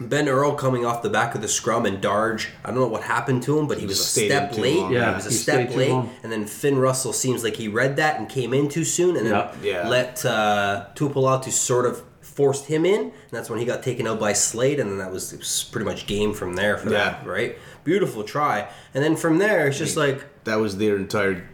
Ben 0.00 0.28
Earl 0.28 0.54
coming 0.54 0.84
off 0.84 1.02
the 1.02 1.10
back 1.10 1.34
of 1.34 1.40
the 1.40 1.48
scrum 1.48 1.86
and 1.86 2.00
Darge, 2.02 2.48
I 2.64 2.68
don't 2.70 2.80
know 2.80 2.88
what 2.88 3.02
happened 3.02 3.42
to 3.44 3.58
him, 3.58 3.66
but 3.68 3.78
he 3.78 3.86
was 3.86 4.00
a 4.00 4.04
step 4.04 4.56
late. 4.56 4.78
long. 4.78 4.92
Yeah, 4.92 5.10
he 5.10 5.14
was 5.16 5.26
a 5.26 5.30
he 5.30 5.34
step 5.36 5.54
stayed 5.54 5.70
too 5.72 5.78
late. 5.78 5.90
long. 5.90 6.10
And 6.22 6.32
then 6.32 6.46
Finn 6.46 6.78
Russell 6.78 7.12
seems 7.12 7.44
like 7.44 7.56
he 7.56 7.68
read 7.68 7.96
that 7.96 8.18
and 8.18 8.28
came 8.28 8.52
in 8.54 8.68
too 8.68 8.84
soon 8.84 9.16
and 9.16 9.26
then 9.26 9.32
Yeah. 9.34 9.52
Yeah. 9.62 9.88
let 9.88 10.24
uh, 10.24 10.86
Tuipulotu 10.94 11.50
sort 11.50 11.86
of 11.86 12.02
forced 12.20 12.66
him 12.66 12.84
in. 12.84 13.00
And 13.02 13.12
that's 13.30 13.48
when 13.48 13.58
he 13.60 13.64
got 13.64 13.82
taken 13.82 14.06
out 14.08 14.18
by 14.18 14.32
Slade. 14.32 14.80
And 14.80 14.90
then 14.90 14.98
that 14.98 15.12
was, 15.12 15.32
it 15.32 15.38
was 15.38 15.68
pretty 15.70 15.84
much 15.84 16.06
game 16.06 16.32
from 16.34 16.54
there 16.56 16.76
for 16.78 16.90
that, 16.90 17.24
right? 17.26 17.56
Beautiful 17.84 18.24
try. 18.24 18.68
And 18.94 19.04
then 19.04 19.14
from 19.16 19.38
there, 19.38 19.68
it's 19.68 19.78
just 19.78 19.96
like 19.96 20.24
That 20.44 20.56
was 20.56 20.78
their 20.78 20.96
entire. 20.96 21.48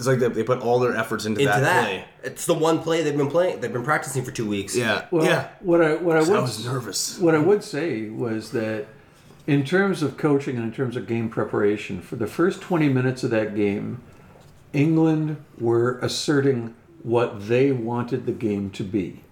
It's 0.00 0.06
like 0.06 0.18
they, 0.18 0.28
they 0.28 0.42
put 0.42 0.60
all 0.60 0.78
their 0.78 0.96
efforts 0.96 1.26
into, 1.26 1.40
into 1.42 1.52
that, 1.52 1.60
that. 1.60 1.84
play. 1.84 2.04
It's 2.24 2.46
the 2.46 2.54
one 2.54 2.78
play 2.82 3.02
they've 3.02 3.14
been 3.14 3.28
playing. 3.30 3.60
They've 3.60 3.70
been 3.72 3.84
practicing 3.84 4.24
for 4.24 4.30
two 4.30 4.48
weeks. 4.48 4.74
Yeah, 4.74 5.04
Well, 5.10 5.26
yeah. 5.26 5.48
what 5.60 5.82
I 5.82 5.96
what 5.96 6.16
I 6.16 6.20
would 6.20 6.30
I 6.38 6.40
was 6.40 6.64
nervous. 6.64 7.18
What 7.18 7.34
I 7.34 7.38
would 7.38 7.62
say 7.62 8.08
was 8.08 8.50
that 8.52 8.86
in 9.46 9.62
terms 9.62 10.02
of 10.02 10.16
coaching 10.16 10.56
and 10.56 10.64
in 10.64 10.72
terms 10.72 10.96
of 10.96 11.06
game 11.06 11.28
preparation, 11.28 12.00
for 12.00 12.16
the 12.16 12.26
first 12.26 12.62
20 12.62 12.88
minutes 12.88 13.22
of 13.24 13.30
that 13.32 13.54
game, 13.54 14.00
England 14.72 15.36
were 15.58 15.98
asserting 15.98 16.74
what 17.02 17.48
they 17.48 17.72
wanted 17.72 18.24
the 18.24 18.32
game 18.32 18.70
to 18.70 18.82
be. 18.82 19.22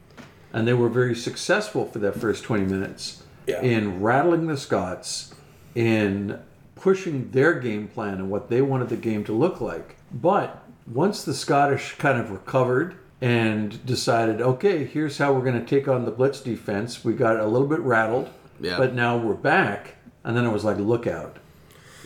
And 0.53 0.69
they 0.69 0.75
were 0.75 0.91
very 0.91 1.15
successful 1.15 1.87
for 1.87 1.99
that 2.01 2.15
first 2.17 2.45
20 2.45 2.65
minutes 2.65 3.23
Yeah. 3.47 3.63
in 3.63 4.03
rattling 4.03 4.47
the 4.49 4.57
Scots, 4.59 5.35
in 5.75 6.39
pushing 6.81 7.31
their 7.31 7.55
game 7.59 7.89
plan 7.89 8.15
and 8.15 8.31
what 8.31 8.49
they 8.49 8.63
wanted 8.63 8.89
the 8.89 8.97
game 8.97 9.25
to 9.25 9.33
look 9.33 9.61
like. 9.61 9.97
But 10.13 10.63
once 10.87 11.25
the 11.25 11.35
Scottish 11.35 11.95
kind 11.97 12.19
of 12.19 12.31
recovered 12.31 12.97
and 13.21 13.85
decided, 13.85 14.41
okay, 14.41 14.85
here's 14.85 15.19
how 15.19 15.33
we're 15.33 15.43
going 15.45 15.59
to 15.59 15.67
take 15.67 15.89
on 15.89 16.05
the 16.05 16.11
blitz 16.11 16.41
defense, 16.41 17.05
we 17.05 17.13
got 17.15 17.39
a 17.41 17.47
little 17.47 17.67
bit 17.69 17.81
rattled, 17.81 18.31
Yeah. 18.61 18.79
but 18.79 18.95
now 18.95 19.17
we're 19.17 19.35
back. 19.35 19.97
And 20.25 20.37
then 20.37 20.45
it 20.45 20.53
was 20.53 20.65
like, 20.65 20.77
look 20.79 21.07
out. 21.07 21.37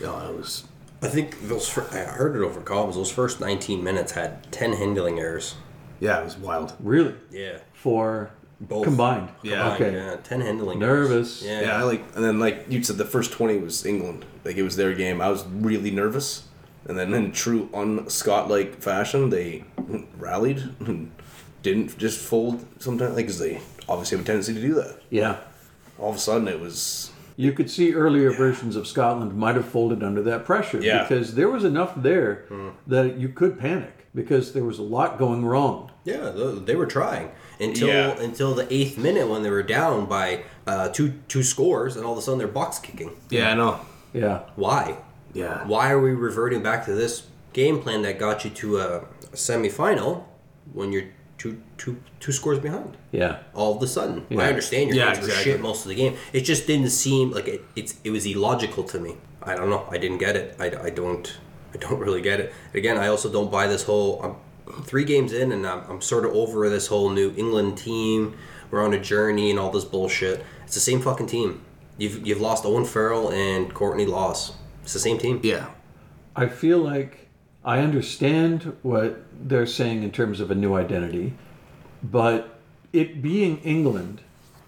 Yeah, 0.01 0.29
it 0.29 0.35
was. 0.35 0.63
I 1.01 1.07
think 1.07 1.47
those. 1.49 1.67
Fir- 1.67 1.87
I 1.91 1.97
heard 2.09 2.35
it 2.35 2.41
over 2.41 2.61
comms. 2.61 2.93
Those 2.93 3.11
first 3.11 3.39
19 3.41 3.83
minutes 3.83 4.13
had 4.13 4.49
10 4.53 4.73
handling 4.73 5.19
errors. 5.19 5.55
Yeah, 5.99 6.21
it 6.21 6.23
was 6.23 6.37
wild. 6.37 6.73
Really? 6.79 7.13
Yeah. 7.29 7.59
For 7.73 8.31
Both. 8.61 8.85
combined. 8.85 9.29
Yeah. 9.43 9.73
Okay. 9.73 9.93
Yeah. 9.93 10.15
10 10.23 10.41
handling. 10.41 10.79
Nervous. 10.79 11.43
Errors. 11.43 11.67
Yeah, 11.67 11.77
I 11.77 11.83
like, 11.83 12.03
and 12.15 12.23
then 12.23 12.39
like 12.39 12.65
you 12.69 12.81
said, 12.83 12.97
the 12.97 13.05
first 13.05 13.33
twenty 13.33 13.57
was 13.57 13.85
England. 13.85 14.25
Like 14.45 14.57
it 14.57 14.63
was 14.63 14.75
their 14.75 14.93
game. 14.93 15.21
I 15.21 15.29
was 15.29 15.45
really 15.47 15.91
nervous, 15.91 16.43
and 16.85 16.97
then 16.97 17.13
in 17.13 17.31
true 17.31 17.69
un 17.73 18.09
Scott 18.09 18.49
like 18.49 18.81
fashion, 18.81 19.29
they 19.29 19.63
rallied 20.17 20.63
and 20.79 21.11
didn't 21.61 21.97
just 21.97 22.19
fold. 22.19 22.65
Sometimes, 22.79 23.15
Like 23.15 23.27
cause 23.27 23.39
they 23.39 23.61
obviously 23.87 24.17
have 24.17 24.25
a 24.25 24.27
tendency 24.27 24.53
to 24.53 24.61
do 24.61 24.73
that. 24.75 25.01
Yeah. 25.09 25.37
All 25.99 26.09
of 26.09 26.15
a 26.17 26.19
sudden, 26.19 26.47
it 26.47 26.59
was 26.59 27.11
You 27.37 27.53
could 27.53 27.69
see 27.69 27.93
earlier 27.93 28.31
versions 28.31 28.75
of 28.75 28.85
Scotland 28.87 29.33
might 29.35 29.55
have 29.55 29.67
folded 29.67 30.03
under 30.03 30.21
that 30.23 30.45
pressure 30.45 30.81
Yeah. 30.81 31.03
because 31.03 31.35
there 31.35 31.49
was 31.49 31.63
enough 31.63 31.93
there 31.95 32.45
that 32.87 33.17
you 33.17 33.29
could 33.29 33.57
panic 33.59 34.07
because 34.13 34.53
there 34.53 34.63
was 34.65 34.77
a 34.77 34.83
lot 34.83 35.17
going 35.17 35.45
wrong. 35.45 35.89
Yeah, 36.05 36.31
they 36.65 36.75
were 36.75 36.85
trying 36.85 37.31
until 37.61 37.87
Yeah. 37.87 38.19
until 38.19 38.53
the 38.53 38.71
eighth 38.73 38.97
minute 38.97 39.27
when 39.29 39.41
they 39.41 39.49
were 39.49 39.63
down 39.63 40.05
by 40.05 40.43
uh, 40.67 40.89
two 40.89 41.13
two 41.29 41.43
scores, 41.43 41.95
and 41.95 42.05
all 42.05 42.11
of 42.11 42.17
a 42.17 42.21
sudden 42.21 42.39
they're 42.39 42.47
box 42.47 42.77
kicking. 42.79 43.11
yeah, 43.29 43.51
I 43.51 43.53
know. 43.55 43.79
Yeah. 44.13 44.41
Why? 44.55 44.97
Yeah, 45.33 45.65
Why 45.65 45.89
are 45.91 45.99
we 45.99 46.11
reverting 46.11 46.61
back 46.61 46.85
to 46.85 46.93
this 46.93 47.23
game 47.53 47.81
plan 47.81 48.03
that 48.03 48.19
got 48.19 48.45
you 48.45 48.51
to 48.51 48.77
a, 48.77 49.01
semifinal 49.33 50.23
when 50.73 50.91
you're 50.91 51.05
two 51.39 51.59
two 51.77 51.97
two 52.19 52.31
scores 52.31 52.59
behind? 52.59 52.95
Yeah. 53.11 53.39
All 53.55 53.75
of 53.75 53.81
a 53.81 53.87
sudden, 53.87 54.25
Yeah. 54.29 54.41
I 54.41 54.49
understand 54.49 54.89
your 54.89 54.97
Yeah, 54.97 55.15
guys 55.15 55.23
were 55.23 55.29
shit 55.31 55.59
most 55.59 55.85
of 55.85 55.89
the 55.89 55.95
game. 55.95 56.15
It 56.33 56.41
just 56.41 56.67
didn't 56.67 56.89
seem 56.89 57.31
like 57.31 57.47
it. 57.47 57.61
It's 57.75 57.95
it 58.03 58.11
was 58.11 58.25
illogical 58.27 58.83
to 58.83 58.99
me. 58.99 59.17
I 59.41 59.55
don't 59.55 59.69
know. 59.69 59.87
I 59.89 59.97
didn't 59.97 60.19
get 60.19 60.35
it. 60.35 60.55
I, 60.59 60.67
I 60.87 60.89
don't. 60.91 61.35
I 61.73 61.77
don't 61.77 61.99
really 61.99 62.21
get 62.21 62.39
it. 62.39 62.53
Again, 62.75 62.97
I 62.99 63.07
also 63.07 63.31
don't 63.31 63.51
buy 63.51 63.65
this 63.67 63.83
whole. 63.83 64.21
I'm 64.21 64.83
three 64.83 65.03
games 65.03 65.33
in, 65.33 65.51
and 65.51 65.65
I'm, 65.65 65.81
I'm 65.89 66.01
sort 66.01 66.25
of 66.25 66.33
over 66.33 66.69
this 66.69 66.87
whole 66.87 67.09
New 67.09 67.33
England 67.35 67.77
team. 67.79 68.35
We're 68.69 68.83
on 68.85 68.93
a 68.93 68.99
journey 68.99 69.49
and 69.49 69.59
all 69.59 69.71
this 69.71 69.83
bullshit. 69.85 70.45
It's 70.65 70.75
the 70.75 70.79
same 70.79 71.01
fucking 71.01 71.27
team. 71.27 71.61
You've 71.97 72.25
you've 72.25 72.41
lost 72.41 72.65
Owen 72.65 72.85
Farrell 72.85 73.31
and 73.31 73.73
Courtney 73.73 74.05
Lawes. 74.05 74.53
It's 74.83 74.93
the 74.93 74.99
same 74.99 75.17
team. 75.17 75.39
yeah, 75.43 75.69
I 76.35 76.47
feel 76.47 76.79
like 76.79 77.29
I 77.63 77.79
understand 77.79 78.75
what 78.81 79.23
they're 79.31 79.65
saying 79.65 80.03
in 80.03 80.11
terms 80.11 80.39
of 80.39 80.51
a 80.51 80.55
new 80.55 80.73
identity, 80.73 81.33
but 82.01 82.59
it 82.91 83.21
being 83.21 83.59
England, 83.59 84.21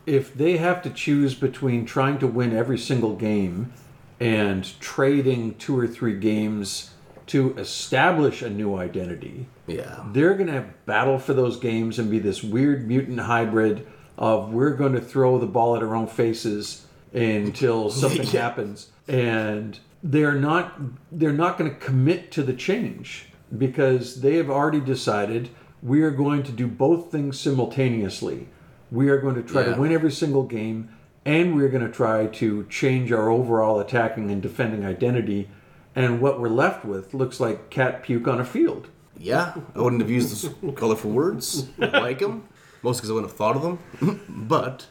if 0.05 0.33
they 0.33 0.57
have 0.57 0.81
to 0.83 0.89
choose 0.89 1.35
between 1.35 1.85
trying 1.85 2.19
to 2.19 2.27
win 2.27 2.55
every 2.55 2.77
single 2.77 3.15
game 3.15 3.73
and 4.19 4.79
trading 4.79 5.55
two 5.55 5.77
or 5.77 5.87
three 5.87 6.17
games 6.17 6.91
to 7.27 7.57
establish 7.57 8.41
a 8.41 8.49
new 8.49 8.77
identity, 8.77 9.47
yeah, 9.67 10.03
they're 10.13 10.35
going 10.35 10.53
to 10.53 10.65
battle 10.85 11.17
for 11.17 11.33
those 11.33 11.57
games 11.57 11.97
and 11.97 12.11
be 12.11 12.19
this 12.19 12.43
weird 12.43 12.87
mutant 12.87 13.19
hybrid 13.19 13.85
of 14.17 14.53
we're 14.53 14.75
going 14.75 14.93
to 14.93 15.01
throw 15.01 15.37
the 15.39 15.47
ball 15.47 15.75
at 15.75 15.83
our 15.83 15.95
own 15.95 16.07
faces 16.07 16.84
until 17.15 17.89
something 18.01 18.27
Yeah. 18.27 18.41
happens 18.41 18.91
and 19.07 19.79
they're 20.03 20.35
not 20.35 20.79
they're 21.11 21.33
not 21.33 21.57
going 21.57 21.69
to 21.71 21.77
commit 21.77 22.31
to 22.33 22.43
the 22.43 22.53
change 22.53 23.27
because 23.57 24.21
they 24.21 24.35
have 24.35 24.49
already 24.49 24.79
decided 24.81 25.49
we 25.81 26.01
are 26.01 26.11
going 26.11 26.43
to 26.43 26.51
do 26.51 26.67
both 26.67 27.11
things 27.11 27.39
simultaneously 27.39 28.47
we 28.91 29.09
are 29.09 29.17
going 29.19 29.35
to 29.35 29.41
try 29.43 29.61
Yeah. 29.65 29.75
to 29.75 29.81
win 29.81 29.91
every 29.91 30.11
single 30.11 30.43
game 30.43 30.89
and 31.25 31.55
we're 31.55 31.69
going 31.69 31.85
to 31.85 31.91
try 31.91 32.27
to 32.27 32.65
change 32.69 33.11
our 33.11 33.29
overall 33.29 33.79
attacking 33.79 34.29
and 34.29 34.41
defending 34.41 34.85
identity 34.85 35.49
and 35.95 36.19
what 36.21 36.39
we're 36.39 36.49
left 36.49 36.83
with 36.85 37.13
looks 37.13 37.39
like 37.39 37.69
cat 37.69 38.03
puke 38.03 38.27
on 38.27 38.39
a 38.39 38.45
field 38.45 38.89
yeah. 39.17 39.53
I 39.75 39.79
wouldn't 39.79 40.01
have 40.01 40.11
used 40.11 40.29
those 40.61 40.75
colorful 40.75 41.09
words 41.11 41.67
I 41.79 41.85
like 41.99 42.19
them, 42.19 42.43
most 42.83 42.97
because 42.97 43.09
I 43.09 43.13
wouldn't 43.13 43.31
have 43.31 43.37
thought 43.37 43.55
of 43.55 43.61
them. 43.61 44.19
but 44.47 44.87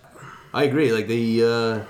I 0.55 0.65
agree. 0.65 0.93
Like 0.93 1.09
they, 1.09 1.43
uh, 1.45 1.85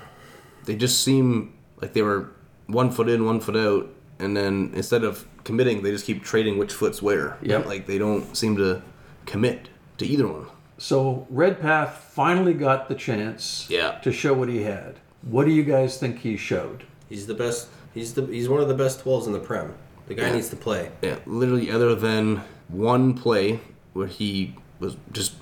they 0.65 0.75
just 0.75 1.03
seem 1.03 1.53
like 1.81 1.93
they 1.93 2.01
were 2.01 2.29
one 2.67 2.91
foot 2.91 3.09
in, 3.09 3.25
one 3.25 3.39
foot 3.39 3.55
out, 3.55 3.89
and 4.19 4.35
then 4.35 4.71
instead 4.73 5.03
of 5.03 5.25
committing, 5.43 5.83
they 5.83 5.91
just 5.91 6.05
keep 6.05 6.23
trading 6.23 6.57
which 6.57 6.73
foot's 6.73 7.01
where. 7.01 7.37
Yeah. 7.41 7.57
Like 7.59 7.85
they 7.87 7.97
don't 7.97 8.35
seem 8.35 8.57
to 8.57 8.81
commit 9.25 9.69
to 9.97 10.05
either 10.05 10.27
one. 10.27 10.47
So 10.77 11.25
Redpath 11.29 11.97
finally 12.13 12.53
got 12.53 12.89
the 12.89 12.95
chance 12.95 13.67
Yeah. 13.69 13.99
to 13.99 14.11
show 14.11 14.33
what 14.33 14.49
he 14.49 14.63
had. 14.63 14.95
What 15.21 15.45
do 15.45 15.51
you 15.51 15.63
guys 15.63 15.97
think 15.97 16.19
he 16.19 16.37
showed? 16.37 16.83
He's 17.09 17.27
the 17.27 17.33
best. 17.33 17.67
He's 17.93 18.13
the 18.13 18.25
he's 18.25 18.49
one 18.49 18.61
of 18.61 18.67
the 18.67 18.73
best 18.73 18.99
twelves 19.01 19.25
in 19.27 19.33
the 19.33 19.39
prem. 19.39 19.73
The 20.07 20.13
guy 20.15 20.31
needs 20.31 20.49
to 20.49 20.55
play. 20.55 20.91
Yeah, 21.01 21.17
literally, 21.25 21.71
other 21.71 21.95
than 21.95 22.41
one 22.67 23.13
play 23.15 23.59
where 23.93 24.05
he 24.07 24.53
was 24.79 24.97
just 25.11 25.33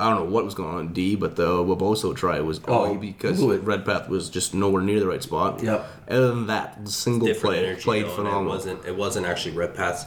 I 0.00 0.10
don't 0.10 0.24
know 0.24 0.30
what 0.30 0.44
was 0.44 0.54
going 0.54 0.68
on 0.74 0.80
in 0.80 0.92
D, 0.92 1.14
but 1.16 1.36
the 1.36 1.46
Waboso 1.48 2.16
try 2.16 2.40
was 2.40 2.60
Oh, 2.66 2.72
all 2.86 2.94
because 2.94 3.38
blew 3.38 3.52
it. 3.52 3.62
Redpath 3.62 4.08
was 4.08 4.30
just 4.30 4.54
nowhere 4.54 4.82
near 4.82 4.98
the 5.00 5.06
right 5.06 5.22
spot. 5.22 5.62
Yep. 5.62 5.86
Other 6.08 6.28
than 6.28 6.46
that, 6.46 6.84
the 6.84 6.90
single 6.90 7.26
Different 7.28 7.56
play 7.56 7.66
energy. 7.66 7.82
played 7.82 8.04
though, 8.06 8.10
phenomenal. 8.16 8.52
It 8.52 8.56
wasn't. 8.56 8.84
It 8.86 8.96
wasn't 8.96 9.26
actually 9.26 9.56
red 9.56 9.74
paths. 9.74 10.06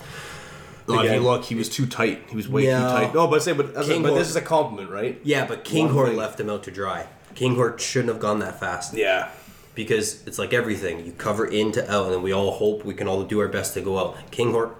No, 0.87 1.01
if 1.01 1.13
you 1.13 1.19
look, 1.21 1.45
he 1.45 1.55
was 1.55 1.69
too 1.69 1.85
tight. 1.85 2.23
He 2.29 2.35
was 2.35 2.49
way 2.49 2.65
Yeah. 2.65 2.79
too 2.79 3.05
tight. 3.05 3.13
No, 3.15 3.27
but 3.27 3.37
I 3.41 3.43
say, 3.43 3.53
but, 3.53 3.73
but 3.73 3.85
this 4.15 4.29
is 4.29 4.35
a 4.35 4.41
compliment, 4.41 4.89
right? 4.89 5.17
Yeah, 5.23 5.45
but 5.45 5.59
One 5.59 5.65
Kinghorn 5.65 6.17
left 6.17 6.39
him 6.39 6.49
out 6.49 6.63
to 6.63 6.71
dry. 6.71 7.05
Kinghorn 7.35 7.77
shouldn't 7.77 8.09
have 8.11 8.19
gone 8.21 8.39
that 8.39 8.59
fast. 8.59 8.93
Yeah. 8.93 9.29
because 9.75 10.21
it's 10.27 10.37
like 10.37 10.53
everything. 10.53 11.03
You 11.05 11.11
cover 11.13 11.45
in 11.45 11.71
to 11.71 11.91
out, 11.91 12.05
and 12.05 12.13
then 12.15 12.21
we 12.21 12.31
all 12.33 12.51
hope 12.51 12.83
we 12.85 12.93
can 12.93 13.07
all 13.07 13.23
do 13.23 13.39
our 13.39 13.47
best 13.47 13.73
to 13.75 13.81
go 13.81 13.97
out. 13.97 14.29
Kinghorn. 14.31 14.71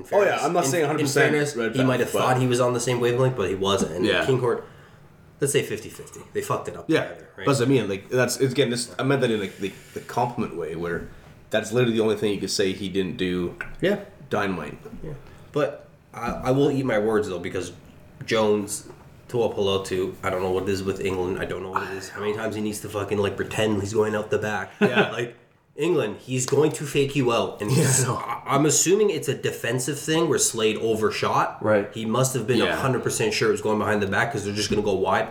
In 0.00 0.14
Oh, 0.14 0.22
yeah, 0.22 0.38
I'm 0.44 0.52
not 0.52 0.64
in- 0.64 0.70
saying 0.70 0.86
100% 0.86 1.00
In 1.00 1.06
fairness, 1.06 1.56
red 1.56 1.74
he 1.76 1.84
might 1.84 2.00
have 2.00 2.10
thought 2.10 2.38
he 2.38 2.46
was 2.46 2.60
on 2.60 2.72
the 2.72 2.80
same 2.80 3.00
wavelength, 3.00 3.36
but 3.36 3.48
he 3.48 3.54
wasn't. 3.54 3.92
And 3.92 4.04
Yeah. 4.06 4.24
Kinghorn, 4.26 4.62
let's 5.40 5.52
say 5.52 5.62
50-50. 5.62 6.22
They 6.32 6.42
fucked 6.42 6.68
it 6.68 6.76
up. 6.76 6.84
Yeah, 6.88 7.04
together, 7.04 7.28
right? 7.36 7.46
that's 7.46 7.58
what 7.60 7.66
I 7.68 7.70
mean. 7.70 7.88
Like 7.88 8.08
that's 8.08 8.36
it's, 8.38 8.52
again. 8.52 8.70
This 8.70 8.94
I 8.98 9.02
meant 9.02 9.20
that 9.22 9.30
in 9.30 9.40
like 9.40 9.56
the, 9.58 9.72
the 9.94 10.00
compliment 10.00 10.56
way, 10.56 10.74
where 10.76 11.08
that's 11.50 11.72
literally 11.72 11.94
the 11.96 12.02
only 12.02 12.16
thing 12.16 12.32
you 12.32 12.40
could 12.40 12.50
say 12.50 12.72
he 12.72 12.88
didn't 12.88 13.16
do. 13.16 13.56
yeah, 13.80 14.00
Dynamite. 14.30 14.78
yeah. 15.02 15.12
But 15.52 15.88
I, 16.14 16.26
I 16.44 16.50
will 16.52 16.70
eat 16.70 16.84
my 16.84 16.98
words 16.98 17.28
though 17.28 17.38
because 17.38 17.72
Jones. 18.26 18.88
Tuipulotu, 19.28 20.16
I 20.24 20.28
don't 20.30 20.42
know 20.42 20.50
what 20.50 20.64
it 20.64 20.70
is 20.70 20.82
with 20.82 21.00
England. 21.00 21.38
I 21.38 21.44
don't 21.44 21.62
know 21.62 21.70
what 21.70 21.84
it 21.84 21.90
is. 21.96 22.08
How 22.08 22.18
many 22.18 22.34
times 22.34 22.56
he 22.56 22.60
needs 22.60 22.80
to 22.80 22.88
fucking 22.88 23.16
like 23.16 23.36
pretend 23.36 23.80
he's 23.80 23.94
going 23.94 24.16
out 24.16 24.28
the 24.28 24.38
back? 24.38 24.72
Yeah. 24.80 25.08
like 25.12 25.36
England, 25.80 26.16
he's 26.20 26.46
going 26.46 26.72
to 26.72 26.84
fake 26.84 27.16
you 27.16 27.32
out, 27.32 27.60
and 27.60 27.70
Yeah, 27.70 27.78
he's, 27.78 28.04
I 28.04 28.08
know. 28.08 28.16
I- 28.16 28.42
I'm 28.46 28.66
assuming 28.66 29.10
it's 29.10 29.28
a 29.28 29.34
defensive 29.34 29.98
thing 29.98 30.28
where 30.28 30.38
Slade 30.38 30.76
overshot. 30.78 31.58
Right. 31.62 31.88
He 31.94 32.04
must 32.04 32.34
have 32.34 32.46
been 32.46 32.58
Yeah. 32.58 32.76
hundred 32.76 33.02
percent 33.02 33.32
sure 33.34 33.48
it 33.48 33.52
was 33.52 33.60
going 33.62 33.78
behind 33.78 34.02
the 34.02 34.06
back 34.06 34.30
because 34.30 34.44
they're 34.44 34.54
just 34.54 34.70
going 34.70 34.82
to 34.82 34.84
go 34.84 34.94
wide. 34.94 35.28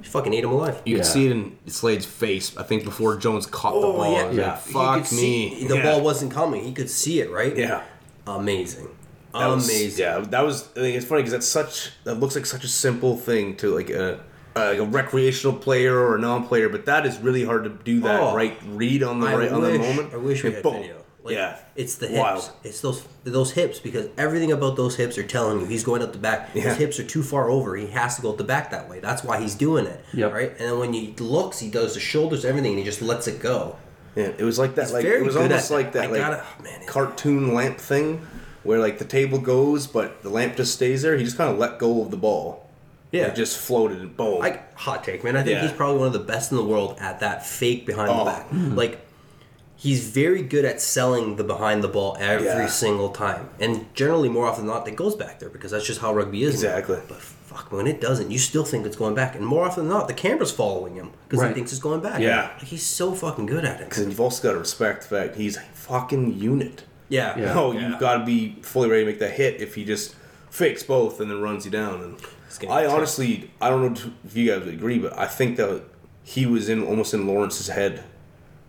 He 0.00 0.08
fucking 0.08 0.34
ate 0.34 0.42
him 0.44 0.50
alive. 0.50 0.82
You 0.84 0.96
Yeah. 0.96 1.02
could 1.02 1.06
see 1.12 1.26
it 1.26 1.32
in 1.32 1.56
Slade's 1.68 2.04
face. 2.06 2.56
I 2.56 2.64
think 2.64 2.84
before 2.84 3.16
Jones 3.16 3.46
caught 3.46 3.72
the 3.80 3.86
oh, 3.86 3.92
ball, 3.92 4.12
yeah, 4.12 4.30
yeah. 4.32 4.46
like, 4.52 4.60
Fuck 4.62 4.94
could 4.96 5.06
see- 5.06 5.50
me. 5.60 5.66
the 5.68 5.76
Yeah. 5.76 5.82
ball 5.84 6.00
wasn't 6.00 6.32
coming. 6.32 6.64
He 6.64 6.72
could 6.72 6.90
see 6.90 7.20
it, 7.20 7.30
right? 7.30 7.56
Yeah. 7.56 7.82
Amazing. 8.26 8.88
That 9.32 9.46
was- 9.46 9.68
Amazing. 9.68 10.02
yeah, 10.04 10.18
that 10.30 10.44
was. 10.44 10.64
I 10.76 10.80
think 10.80 10.96
it's 10.96 11.06
funny 11.06 11.22
because 11.22 11.32
that's 11.32 11.46
such. 11.48 11.90
That 12.04 12.16
looks 12.20 12.34
like 12.36 12.44
such 12.46 12.64
a 12.64 12.68
simple 12.68 13.16
thing 13.16 13.54
to 13.56 13.74
like 13.74 13.88
a. 13.90 14.20
uh, 14.56 14.74
a 14.78 14.84
recreational 14.84 15.56
player 15.56 15.96
or 15.98 16.16
a 16.16 16.20
non-player, 16.20 16.68
but 16.68 16.86
that 16.86 17.06
is 17.06 17.18
really 17.18 17.44
hard 17.44 17.64
to 17.64 17.70
do 17.70 18.00
that 18.00 18.20
Oh. 18.20 18.34
right 18.34 18.56
read 18.66 19.02
on 19.02 19.20
the 19.20 19.26
I 19.28 19.34
right 19.34 19.52
on 19.52 19.62
the 19.62 19.78
moment. 19.78 20.12
I 20.12 20.16
wish 20.18 20.42
we 20.42 20.48
And 20.48 20.54
had 20.56 20.62
boom. 20.62 20.74
video. 20.74 20.96
Like, 21.24 21.34
yeah, 21.36 21.58
It's 21.76 21.94
the 21.94 22.08
hips. 22.08 22.18
Wild. 22.20 22.50
It's 22.64 22.80
those 22.80 23.04
those 23.22 23.52
hips 23.52 23.78
because 23.78 24.08
everything 24.18 24.50
about 24.50 24.74
those 24.76 24.96
hips 24.96 25.16
are 25.18 25.22
telling 25.22 25.60
you 25.60 25.66
he's 25.66 25.84
going 25.84 26.02
out 26.02 26.12
the 26.12 26.18
back. 26.18 26.50
Yeah. 26.52 26.62
His 26.62 26.76
hips 26.78 26.98
are 26.98 27.04
too 27.04 27.22
far 27.22 27.48
over. 27.48 27.76
He 27.76 27.86
has 27.88 28.16
to 28.16 28.22
go 28.22 28.30
out 28.32 28.38
the 28.38 28.44
back 28.44 28.72
that 28.72 28.90
way. 28.90 28.98
That's 28.98 29.22
why 29.22 29.38
he's 29.40 29.54
doing 29.54 29.86
it. 29.86 30.04
Yep. 30.14 30.32
Right. 30.32 30.50
And 30.50 30.58
then 30.70 30.78
when 30.80 30.92
he 30.92 31.14
looks, 31.20 31.60
he 31.60 31.70
does 31.70 31.94
the 31.94 32.00
shoulders, 32.00 32.44
everything, 32.44 32.72
and 32.72 32.78
he 32.80 32.84
just 32.84 33.02
lets 33.02 33.28
it 33.28 33.38
go. 33.40 33.76
Yeah, 34.16 34.32
it 34.36 34.42
was 34.42 34.58
like 34.58 34.74
that. 34.74 34.86
He's 34.86 34.92
like 34.94 35.04
it 35.04 35.24
was 35.24 35.36
almost 35.36 35.70
like 35.70 35.92
that. 35.92 36.02
that, 36.02 36.10
like 36.10 36.20
gotta- 36.20 36.44
oh, 36.44 36.62
man, 36.64 36.80
cartoon 36.86 37.54
lamp 37.54 37.78
thing, 37.78 38.26
where 38.64 38.80
like 38.80 38.98
the 38.98 39.04
table 39.04 39.38
goes, 39.38 39.86
but 39.86 40.22
the 40.22 40.28
lamp 40.28 40.56
just 40.56 40.74
stays 40.74 41.02
there. 41.02 41.16
He 41.16 41.22
just 41.24 41.36
kind 41.36 41.50
of 41.52 41.56
let 41.56 41.78
go 41.78 42.02
of 42.02 42.10
the 42.10 42.16
ball. 42.16 42.61
Yeah. 43.12 43.26
it 43.26 43.36
just 43.36 43.58
floated 43.58 44.00
and 44.00 44.16
boom. 44.16 44.40
Like 44.40 44.74
hot 44.76 45.04
take, 45.04 45.22
man. 45.22 45.36
I 45.36 45.42
think 45.42 45.56
Yeah. 45.56 45.62
he's 45.62 45.72
probably 45.72 45.98
one 45.98 46.06
of 46.08 46.12
the 46.14 46.18
best 46.18 46.50
in 46.50 46.56
the 46.56 46.64
world 46.64 46.96
at 46.98 47.20
that 47.20 47.46
fake 47.46 47.86
behind 47.86 48.10
Oh. 48.10 48.18
the 48.20 48.24
back. 48.24 48.48
Mm-hmm. 48.50 48.74
Like 48.74 49.06
he's 49.76 50.08
very 50.08 50.42
good 50.42 50.64
at 50.64 50.80
selling 50.80 51.36
the 51.36 51.44
behind 51.44 51.82
the 51.84 51.88
ball 51.88 52.16
every 52.20 52.46
Yeah. 52.46 52.66
single 52.68 53.10
time, 53.10 53.48
and 53.60 53.86
generally 53.94 54.28
more 54.28 54.46
often 54.46 54.66
than 54.66 54.74
not, 54.74 54.88
it 54.88 54.96
goes 54.96 55.14
back 55.14 55.40
there 55.40 55.48
because 55.50 55.70
that's 55.72 55.86
just 55.86 56.00
how 56.00 56.14
rugby 56.14 56.42
is. 56.44 56.62
now. 56.62 56.70
Exactly. 56.70 57.00
But 57.08 57.20
fuck, 57.20 57.70
when 57.72 57.86
it 57.86 58.00
doesn't, 58.00 58.30
you 58.30 58.38
still 58.38 58.64
think 58.64 58.86
it's 58.86 58.96
going 58.96 59.14
back, 59.14 59.34
and 59.34 59.44
more 59.46 59.64
often 59.66 59.88
than 59.88 59.92
not, 59.98 60.08
the 60.08 60.14
camera's 60.14 60.52
following 60.52 60.94
him 60.94 61.10
because 61.28 61.40
Right. 61.42 61.48
he 61.48 61.54
thinks 61.54 61.72
it's 61.72 61.80
going 61.82 62.00
back. 62.00 62.20
Yeah. 62.20 62.50
like, 62.58 62.62
he's 62.68 62.82
so 62.86 63.12
fucking 63.12 63.46
good 63.46 63.64
at 63.64 63.80
it. 63.80 63.88
Because 63.90 64.06
you've 64.06 64.20
also 64.20 64.42
got 64.42 64.52
to 64.54 64.58
respect 64.58 65.02
the 65.02 65.16
fact 65.16 65.36
he's 65.36 65.56
a 65.56 65.62
fucking 65.74 66.32
unit. 66.38 66.84
Yeah, 67.08 67.36
Yeah. 67.38 67.52
No, 67.52 67.72
Yeah. 67.72 67.88
you've 67.90 67.98
got 67.98 68.18
to 68.18 68.24
be 68.24 68.56
fully 68.62 68.88
ready 68.88 69.02
to 69.02 69.06
make 69.10 69.18
that 69.18 69.32
hit 69.32 69.60
if 69.60 69.74
he 69.74 69.84
just 69.84 70.14
fakes 70.48 70.82
both 70.82 71.20
and 71.20 71.30
then 71.30 71.42
runs 71.42 71.64
you 71.66 71.70
down. 71.70 71.94
And 72.00 72.14
gonna 72.18 72.26
I 72.70 72.84
tough. 72.84 72.92
honestly, 72.94 73.50
I 73.60 73.70
don't 73.70 73.94
know 73.94 74.12
if 74.24 74.36
you 74.36 74.50
guys 74.50 74.64
would 74.64 74.74
agree, 74.74 74.98
but 74.98 75.16
I 75.18 75.26
think 75.26 75.56
that 75.56 75.82
he 76.24 76.46
was 76.46 76.68
in 76.68 76.82
almost 76.82 77.14
in 77.14 77.26
Lawrence's 77.26 77.68
head 77.68 78.04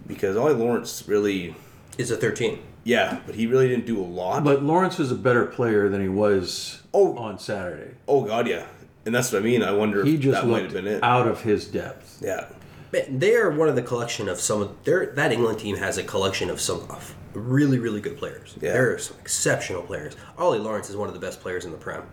because 0.08 0.36
Ollie 0.38 0.54
Lawrence 0.54 1.04
really, 1.08 1.56
is 1.98 2.12
a 2.12 2.17
thirteen. 2.17 2.60
yeah, 2.84 3.19
but 3.26 3.36
he 3.36 3.46
really 3.48 3.67
didn't 3.67 3.86
do 3.86 4.00
a 4.00 4.04
lot. 4.06 4.43
But 4.43 4.63
Lawrence 4.63 4.98
was 4.98 5.12
a 5.12 5.15
better 5.15 5.46
player 5.46 5.89
than 5.89 6.02
he 6.02 6.10
was 6.10 6.82
Oh. 6.93 7.15
on 7.17 7.39
Saturday. 7.39 7.96
oh 8.08 8.24
God, 8.26 8.48
yeah, 8.48 8.65
and 9.06 9.13
that's 9.15 9.32
what 9.32 9.41
I 9.41 9.46
mean. 9.46 9.63
I 9.63 9.72
wonder 9.72 10.04
He 10.04 10.15
if 10.15 10.22
just 10.22 10.41
that 10.41 10.48
might 10.48 10.63
have 10.63 10.74
looked 10.74 10.86
been 10.86 10.93
it. 10.96 11.04
out 11.04 11.28
of 11.28 11.41
his 11.41 11.67
depth. 11.67 12.19
Yeah, 12.22 12.48
Man, 12.91 13.19
they 13.19 13.36
are 13.36 13.50
one 13.50 13.69
of 13.69 13.76
the 13.76 13.82
collection 13.82 14.28
of 14.30 14.39
some 14.39 14.62
of 14.62 14.84
their 14.84 15.08
that 15.15 15.32
England 15.32 15.60
team 15.60 15.78
has 15.78 15.98
a 15.98 16.04
collection 16.04 16.50
of 16.50 16.60
some 16.62 16.82
of 16.89 17.15
really 17.34 17.80
really 17.80 18.02
good 18.02 18.17
players. 18.17 18.56
Yeah. 18.62 18.74
There 18.74 18.93
are 18.93 19.00
some 19.00 19.17
exceptional 19.22 19.82
players. 19.84 20.15
Ollie 20.38 20.60
Lawrence 20.60 20.89
is 20.89 20.96
one 20.96 21.08
of 21.08 21.13
the 21.13 21.19
best 21.19 21.39
players 21.41 21.65
in 21.65 21.72
the 21.72 21.78
Prem. 21.78 22.04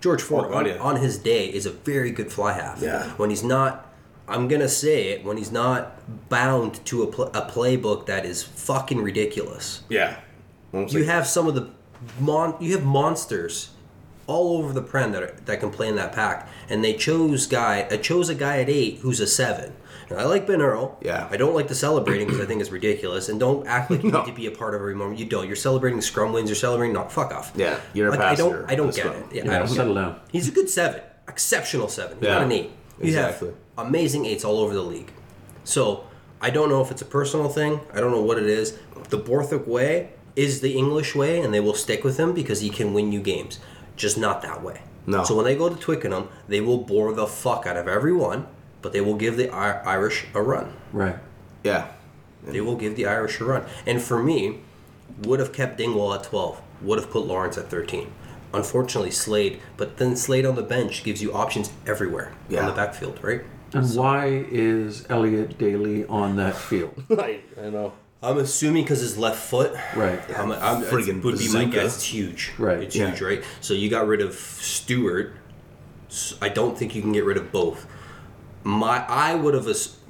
George 0.00 0.22
Ford 0.22 0.46
Oh, 0.50 0.54
on, 0.56 0.70
on 0.78 0.96
his 0.96 1.18
day 1.18 1.46
is 1.46 1.66
a 1.66 1.70
very 1.70 2.10
good 2.10 2.32
fly 2.32 2.52
half. 2.54 2.80
Yeah. 2.80 3.04
When 3.18 3.30
he's 3.30 3.42
not, 3.44 3.86
I'm 4.28 4.48
gonna 4.48 4.68
say 4.68 5.08
it. 5.08 5.24
When 5.24 5.36
he's 5.36 5.52
not 5.52 6.28
bound 6.28 6.84
to 6.86 7.02
a, 7.02 7.06
pl- 7.06 7.26
a 7.34 7.42
playbook 7.50 8.06
that 8.06 8.24
is 8.24 8.42
fucking 8.42 9.02
ridiculous. 9.02 9.82
yeah. 9.88 10.20
You 10.72 11.02
have 11.04 11.26
some 11.26 11.48
of 11.48 11.54
the 11.56 11.68
mon- 12.20 12.54
you 12.60 12.72
have 12.76 12.84
monsters 12.84 13.70
all 14.28 14.58
over 14.58 14.72
the 14.72 14.82
prem 14.82 15.10
that 15.10 15.22
are, 15.24 15.34
that 15.46 15.58
can 15.58 15.70
play 15.70 15.88
in 15.88 15.96
that 15.96 16.12
pack, 16.12 16.48
and 16.68 16.84
they 16.84 16.94
chose 16.94 17.48
guy. 17.48 17.86
I 17.90 17.96
chose 17.96 18.28
a 18.28 18.36
guy 18.36 18.60
at 18.60 18.68
eight 18.70 18.98
who's 18.98 19.18
a 19.18 19.26
seven. 19.26 19.72
And 20.10 20.18
I 20.20 20.24
like 20.24 20.46
Ben 20.46 20.60
Earl. 20.60 20.98
Yeah. 21.00 21.28
I 21.30 21.36
don't 21.36 21.54
like 21.54 21.68
the 21.68 21.74
celebrating 21.74 22.26
because 22.26 22.40
I 22.42 22.46
think 22.46 22.60
it's 22.60 22.70
ridiculous. 22.70 23.28
And 23.28 23.38
don't 23.40 23.66
act 23.66 23.90
like 23.90 24.02
you 24.02 24.10
No. 24.12 24.20
need 24.22 24.26
to 24.30 24.34
be 24.36 24.46
a 24.46 24.50
part 24.50 24.74
of 24.74 24.80
every 24.80 24.94
moment. 24.94 25.18
You 25.20 25.26
don't. 25.26 25.46
You're 25.46 25.56
celebrating 25.56 26.00
scrum 26.00 26.32
wins. 26.32 26.48
You're 26.50 26.56
celebrating 26.56 26.92
not 26.94 27.12
fuck 27.12 27.32
off. 27.32 27.52
Yeah, 27.54 27.78
you're 27.94 28.08
a 28.08 28.10
like, 28.10 28.20
I 28.20 28.34
don't. 28.34 28.70
I 28.70 28.74
don't 28.74 28.94
get 28.94 29.06
scrum. 29.06 29.14
it. 29.16 29.26
Yeah, 29.32 29.44
Yeah, 29.44 29.50
I 29.54 29.58
don't 29.60 29.68
get 29.68 29.76
settle 29.76 29.96
it. 29.96 30.00
down. 30.02 30.20
He's 30.32 30.48
a 30.48 30.50
good 30.52 30.68
seven, 30.68 31.00
exceptional 31.28 31.88
seven. 31.88 32.18
He's 32.18 32.26
Yeah. 32.26 32.34
not 32.34 32.42
an 32.42 32.52
eight. 32.52 32.70
You 33.00 33.06
Exactly. 33.06 33.48
have 33.76 33.86
amazing 33.86 34.26
eights 34.26 34.44
all 34.44 34.58
over 34.58 34.74
the 34.74 34.82
league. 34.82 35.10
So 35.64 36.04
I 36.42 36.50
don't 36.50 36.68
know 36.68 36.82
if 36.82 36.90
it's 36.90 37.02
a 37.02 37.06
personal 37.06 37.48
thing. 37.48 37.80
I 37.94 38.00
don't 38.00 38.10
know 38.10 38.20
what 38.22 38.36
it 38.38 38.46
is. 38.46 38.76
The 39.10 39.16
Borthwick 39.16 39.66
way 39.66 40.10
is 40.36 40.60
the 40.60 40.76
English 40.76 41.14
way, 41.14 41.40
and 41.40 41.52
they 41.54 41.60
will 41.60 41.74
stick 41.74 42.02
with 42.04 42.18
him 42.18 42.32
because 42.34 42.60
he 42.60 42.70
can 42.70 42.92
win 42.94 43.12
you 43.12 43.20
games. 43.20 43.58
Just 43.96 44.18
not 44.18 44.42
that 44.42 44.62
way. 44.62 44.80
No. 45.06 45.24
So 45.24 45.34
when 45.34 45.44
they 45.44 45.56
go 45.56 45.68
to 45.68 45.76
Twickenham, 45.76 46.28
they 46.48 46.60
will 46.60 46.78
bore 46.78 47.12
the 47.12 47.26
fuck 47.26 47.66
out 47.66 47.76
of 47.76 47.88
everyone, 47.88 48.46
but 48.82 48.92
they 48.92 49.00
will 49.00 49.16
give 49.16 49.36
the 49.36 49.50
I- 49.50 49.80
Irish 49.82 50.26
a 50.34 50.42
run. 50.42 50.72
Right. 50.92 51.16
yeah. 51.64 51.88
They 52.42 52.62
will 52.62 52.76
give 52.76 52.96
the 52.96 53.04
Irish 53.06 53.38
a 53.40 53.44
run. 53.44 53.64
And 53.86 54.00
for 54.00 54.22
me, 54.22 54.60
would 55.22 55.40
have 55.40 55.52
kept 55.52 55.76
Dingwall 55.76 56.14
at 56.14 56.24
12, 56.24 56.62
would 56.80 56.98
have 56.98 57.10
put 57.10 57.26
Lawrence 57.26 57.58
at 57.58 57.68
13. 57.68 58.10
Unfortunately, 58.54 59.10
Slade, 59.10 59.60
but 59.76 59.98
then 59.98 60.16
Slade 60.16 60.46
on 60.46 60.54
the 60.56 60.62
bench 60.62 61.04
gives 61.04 61.20
you 61.22 61.32
options 61.34 61.70
everywhere 61.86 62.32
Yeah. 62.48 62.60
on 62.60 62.66
the 62.66 62.72
backfield, 62.72 63.22
right? 63.22 63.42
And 63.74 63.86
why 63.94 64.26
is 64.50 65.04
Elliot 65.10 65.58
Daly 65.58 66.06
on 66.06 66.36
that 66.36 66.56
field? 66.56 67.04
I, 67.10 67.40
I 67.62 67.68
know. 67.68 67.92
I'm 68.22 68.38
assuming 68.38 68.84
because 68.84 69.00
his 69.00 69.16
left 69.18 69.38
foot. 69.38 69.72
Right. 69.94 70.20
I'm, 70.36 70.50
I'm, 70.52 70.82
Friggin' 70.82 71.22
would 71.22 71.38
be 71.38 71.52
my 71.52 71.64
guess. 71.66 71.96
It's 71.96 72.04
huge. 72.04 72.52
Right, 72.58 72.82
It's 72.82 72.96
yeah. 72.96 73.08
huge, 73.10 73.20
right? 73.20 73.44
So 73.60 73.74
you 73.74 73.88
got 73.90 74.06
rid 74.06 74.20
of 74.22 74.34
Steward. 74.34 75.34
I 76.42 76.48
don't 76.48 76.76
think 76.76 76.94
you 76.94 77.02
can 77.02 77.12
get 77.12 77.24
rid 77.24 77.36
of 77.36 77.52
both. 77.52 77.86
My 78.64 79.04
I 79.06 79.34
would 79.34 79.54
have 79.54 79.66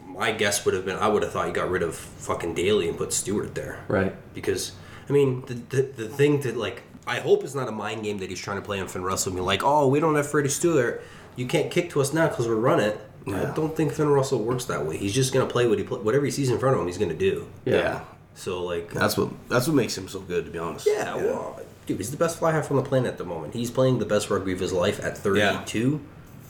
my 0.06 0.32
guess 0.32 0.64
would 0.64 0.74
have 0.74 0.84
been 0.84 0.96
I 0.96 1.08
would 1.08 1.22
have 1.22 1.32
thought 1.32 1.46
you 1.46 1.52
got 1.52 1.70
rid 1.70 1.82
of 1.82 1.94
fucking 1.94 2.54
Daly 2.54 2.88
and 2.88 2.98
put 2.98 3.12
Steward 3.12 3.54
there. 3.54 3.84
Right. 3.88 4.14
Because 4.34 4.72
I 5.08 5.12
mean 5.12 5.44
the, 5.46 5.54
the 5.54 5.82
the 5.82 6.08
thing 6.08 6.40
that 6.40 6.56
like 6.56 6.82
I 7.06 7.20
hope 7.20 7.44
it's 7.44 7.54
not 7.54 7.68
a 7.68 7.72
mind 7.72 8.04
game 8.04 8.18
that 8.18 8.28
he's 8.28 8.40
trying 8.40 8.58
to 8.58 8.62
play 8.62 8.80
on 8.80 8.88
Finn 8.88 9.02
Russell. 9.02 9.32
Being 9.32 9.44
like, 9.44 9.62
oh, 9.64 9.88
we 9.88 10.00
don't 10.00 10.14
have 10.14 10.30
Freddie 10.30 10.48
Steward. 10.48 11.00
You 11.36 11.46
can't 11.46 11.70
kick 11.70 11.90
to 11.90 12.00
us 12.00 12.12
now 12.12 12.28
because 12.28 12.46
we're 12.46 12.56
running. 12.56 12.92
I 13.26 13.52
don't 13.54 13.76
think 13.76 13.92
Finn 13.92 14.08
Russell 14.08 14.42
works 14.42 14.64
that 14.64 14.86
way. 14.86 14.96
He's 14.96 15.14
just 15.14 15.32
gonna 15.32 15.46
play 15.46 15.66
what 15.66 15.78
he 15.78 15.84
play, 15.84 15.98
whatever 16.00 16.24
he 16.24 16.30
sees 16.30 16.50
in 16.50 16.58
front 16.58 16.74
of 16.74 16.80
him. 16.80 16.86
He's 16.86 16.98
gonna 16.98 17.14
do. 17.14 17.46
Yeah. 17.64 17.76
yeah. 17.76 18.00
So 18.34 18.62
like 18.64 18.90
That's 18.92 19.16
what 19.16 19.30
that's 19.48 19.66
what 19.66 19.76
makes 19.76 19.96
him 19.96 20.08
so 20.08 20.20
good, 20.20 20.46
to 20.46 20.50
be 20.50 20.58
honest. 20.58 20.86
yeah, 20.90 21.14
well, 21.14 21.60
dude, 21.86 21.98
he's 21.98 22.10
the 22.10 22.16
best 22.16 22.38
fly 22.38 22.52
half 22.52 22.70
on 22.70 22.76
the 22.76 22.82
planet 22.82 23.08
at 23.12 23.18
the 23.18 23.24
moment. 23.24 23.54
He's 23.54 23.70
playing 23.70 23.98
the 23.98 24.06
best 24.06 24.30
rugby 24.30 24.52
of 24.52 24.60
his 24.60 24.72
life 24.72 24.98
at 25.04 25.18
32, 25.18 26.00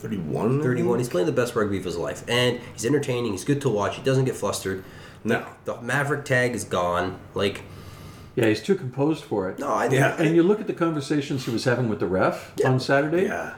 31? 0.01 0.63
31. 0.63 0.99
He's 0.99 1.09
playing 1.09 1.27
the 1.27 1.33
best 1.33 1.55
rugby 1.55 1.79
of 1.79 1.85
his 1.85 1.97
life. 1.97 2.25
And 2.29 2.61
he's 2.73 2.85
entertaining. 2.87 3.33
He's 3.33 3.45
good 3.45 3.61
to 3.63 3.69
watch. 3.69 3.97
He 3.97 4.03
doesn't 4.03 4.25
get 4.25 4.35
flustered. 4.37 4.85
No. 5.25 5.47
The 5.65 5.81
Maverick 5.83 6.25
tag 6.25 6.55
is 6.55 6.65
gone. 6.65 7.19
Like, 7.35 7.63
Yeah, 8.35 8.47
he's 8.47 8.63
too 8.63 8.75
composed 8.75 9.25
for 9.25 9.51
it. 9.51 9.59
no, 9.59 9.69
I 9.69 9.89
Yeah. 9.89 10.17
And 10.21 10.35
you 10.35 10.43
look 10.43 10.61
at 10.61 10.67
the 10.67 10.73
conversations 10.73 11.45
he 11.45 11.51
was 11.53 11.65
having 11.65 11.89
with 11.89 12.01
the 12.01 12.07
ref 12.07 12.53
on 12.65 12.81
Saturday. 12.81 13.25
Yeah. 13.25 13.55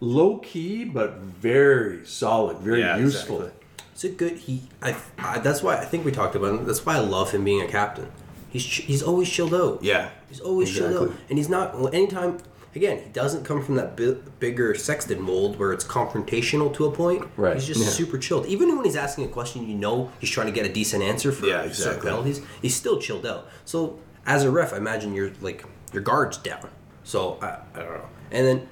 Low 0.00 0.38
key, 0.38 0.84
but 0.84 1.18
very 1.18 2.04
solid, 2.06 2.58
very 2.58 2.80
Yeah, 2.80 2.96
useful. 2.96 3.36
exactly. 3.42 3.58
It's 3.92 4.04
a 4.04 4.08
good. 4.08 4.32
He. 4.38 4.62
I, 4.82 4.96
I. 5.18 5.38
That's 5.38 5.62
why 5.62 5.76
I 5.76 5.84
think 5.84 6.04
we 6.04 6.10
talked 6.10 6.34
about 6.34 6.50
him. 6.58 6.64
That's 6.66 6.84
why 6.84 6.96
I 6.96 7.00
love 7.00 7.30
him 7.30 7.44
being 7.44 7.60
a 7.62 7.68
captain. 7.68 8.10
He's 8.50 8.64
he's 8.64 9.02
always 9.02 9.28
chilled 9.28 9.54
out. 9.54 9.78
Yeah. 9.84 10.08
He's 10.28 10.40
always 10.40 10.74
chilled 10.74 10.96
out, 11.10 11.14
and 11.28 11.38
he's 11.38 11.48
not. 11.48 11.94
Anytime 11.94 12.38
again, 12.74 12.98
he 13.02 13.08
doesn't 13.10 13.44
come 13.44 13.62
from 13.62 13.74
that 13.76 13.96
bi- 13.96 14.16
bigger 14.38 14.74
Sexton 14.74 15.20
mold 15.20 15.58
where 15.58 15.72
it's 15.72 15.84
confrontational 15.84 16.72
to 16.74 16.86
a 16.86 16.90
point. 16.92 17.24
Right. 17.36 17.54
He's 17.54 17.66
just 17.66 17.80
Yeah. 17.80 17.86
super 17.88 18.18
chilled. 18.18 18.46
Even 18.46 18.74
when 18.76 18.84
he's 18.84 18.96
asking 18.96 19.24
a 19.24 19.28
question, 19.28 19.66
you 19.68 19.74
know 19.74 20.10
he's 20.18 20.30
trying 20.30 20.46
to 20.48 20.52
get 20.52 20.66
a 20.66 20.72
decent 20.72 21.02
answer 21.02 21.32
for 21.32 21.46
Yeah, 21.46 21.56
certain 21.58 21.68
exactly. 21.70 22.10
penalties. 22.10 22.40
He's 22.60 22.74
still 22.74 22.98
chilled 23.00 23.26
out. 23.26 23.48
So 23.64 23.98
as 24.26 24.44
a 24.44 24.50
ref, 24.50 24.72
I 24.72 24.76
imagine 24.78 25.14
you're 25.14 25.32
like 25.40 25.64
your 25.92 26.02
guard's 26.02 26.38
down. 26.38 26.68
So 27.04 27.38
I, 27.42 27.58
I 27.74 27.78
don't 27.82 27.92
know. 27.94 28.08
And 28.30 28.46
then 28.46 28.68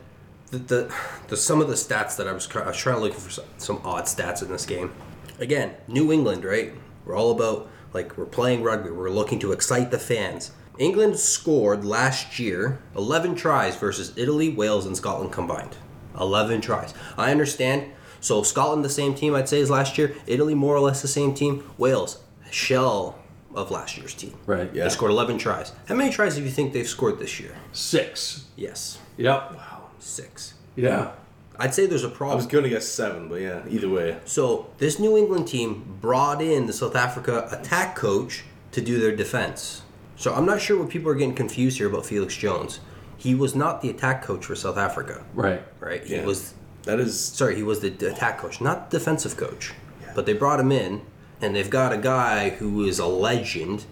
the, 0.50 0.58
the 0.58 0.94
the 1.28 1.36
some 1.36 1.60
of 1.60 1.68
the 1.68 1.74
stats 1.74 2.16
that 2.16 2.26
I 2.26 2.32
was 2.32 2.48
I 2.54 2.66
was 2.66 2.76
trying 2.76 2.96
to 2.96 3.02
look 3.02 3.14
for 3.14 3.30
some, 3.30 3.44
some 3.58 3.80
odd 3.84 4.04
stats 4.04 4.42
in 4.42 4.48
this 4.48 4.66
game. 4.66 4.92
Again, 5.38 5.72
New 5.88 6.12
England, 6.12 6.44
right? 6.44 6.72
We're 7.04 7.16
all 7.16 7.30
about 7.32 7.68
like 7.92 8.16
we're 8.16 8.24
playing 8.24 8.62
rugby. 8.62 8.90
We're 8.90 9.10
looking 9.10 9.38
to 9.40 9.52
excite 9.52 9.90
the 9.90 9.98
fans. 9.98 10.52
England 10.80 11.18
scored 11.18 11.84
last 11.84 12.38
year 12.38 12.80
11 12.96 13.34
tries 13.36 13.76
versus 13.76 14.14
Italy, 14.16 14.48
Wales, 14.48 14.86
and 14.86 14.96
Scotland 14.96 15.30
combined. 15.30 15.76
11 16.18 16.62
tries. 16.62 16.94
I 17.18 17.30
understand. 17.30 17.92
So 18.20 18.42
Scotland, 18.42 18.82
the 18.82 18.88
same 18.88 19.14
team 19.14 19.34
I'd 19.34 19.48
say 19.48 19.60
as 19.60 19.68
last 19.70 19.98
year. 19.98 20.14
Italy, 20.26 20.54
more 20.54 20.74
or 20.74 20.80
less 20.80 21.02
the 21.02 21.08
same 21.08 21.34
team. 21.34 21.70
Wales, 21.76 22.22
shell 22.50 23.18
of 23.54 23.70
last 23.70 23.98
year's 23.98 24.14
team. 24.14 24.34
Right. 24.46 24.74
Yeah. 24.74 24.84
They 24.84 24.88
scored 24.90 25.10
11 25.10 25.36
tries. 25.36 25.72
How 25.86 25.94
many 25.94 26.10
tries 26.10 26.36
do 26.36 26.42
you 26.42 26.50
think 26.50 26.72
they've 26.72 26.88
scored 26.88 27.18
this 27.18 27.38
year? 27.38 27.54
Six. 27.72 28.46
Yes, 28.56 28.98
Yep. 29.18 29.52
Wow. 29.56 29.82
six. 29.98 30.54
Yeah. 30.76 31.12
I'd 31.58 31.74
say 31.74 31.84
there's 31.84 32.04
a 32.04 32.08
problem. 32.08 32.32
I 32.32 32.36
was 32.36 32.46
going 32.46 32.64
to 32.64 32.70
guess 32.70 32.88
seven, 32.88 33.28
but 33.28 33.42
yeah, 33.42 33.60
either 33.68 33.90
way. 33.90 34.16
So 34.24 34.70
this 34.78 34.98
New 34.98 35.18
England 35.18 35.46
team 35.46 35.98
brought 36.00 36.40
in 36.40 36.64
the 36.66 36.72
South 36.72 36.96
Africa 36.96 37.48
attack 37.52 37.96
coach 37.96 38.44
to 38.72 38.80
do 38.80 38.98
their 38.98 39.14
defense. 39.14 39.82
So 40.20 40.34
I'm 40.34 40.44
not 40.44 40.60
sure 40.60 40.78
what 40.78 40.90
people 40.90 41.10
are 41.10 41.14
getting 41.14 41.34
confused 41.34 41.78
here 41.78 41.86
about 41.88 42.04
Felix 42.04 42.36
Jones. 42.36 42.80
He 43.16 43.34
was 43.34 43.54
not 43.54 43.80
the 43.80 43.88
attack 43.88 44.22
coach 44.22 44.44
for 44.44 44.54
South 44.54 44.76
Africa, 44.76 45.24
Right. 45.34 45.62
right? 45.80 46.04
He 46.04 46.16
Yeah. 46.16 46.26
was 46.26 46.52
That 46.84 46.98
is 47.00 47.18
sorry, 47.18 47.56
he 47.56 47.62
was 47.62 47.80
the 47.80 47.88
attack 47.88 48.38
coach, 48.38 48.60
not 48.60 48.90
defensive 48.90 49.36
coach. 49.38 49.72
Yeah. 50.02 50.12
But 50.14 50.24
they 50.26 50.32
brought 50.34 50.60
him 50.60 50.72
in, 50.72 51.00
and 51.40 51.54
they've 51.54 51.68
got 51.70 51.92
a 51.92 51.96
guy 51.98 52.50
who 52.58 52.84
is 52.84 52.98
a 52.98 53.06
legend. 53.06 53.84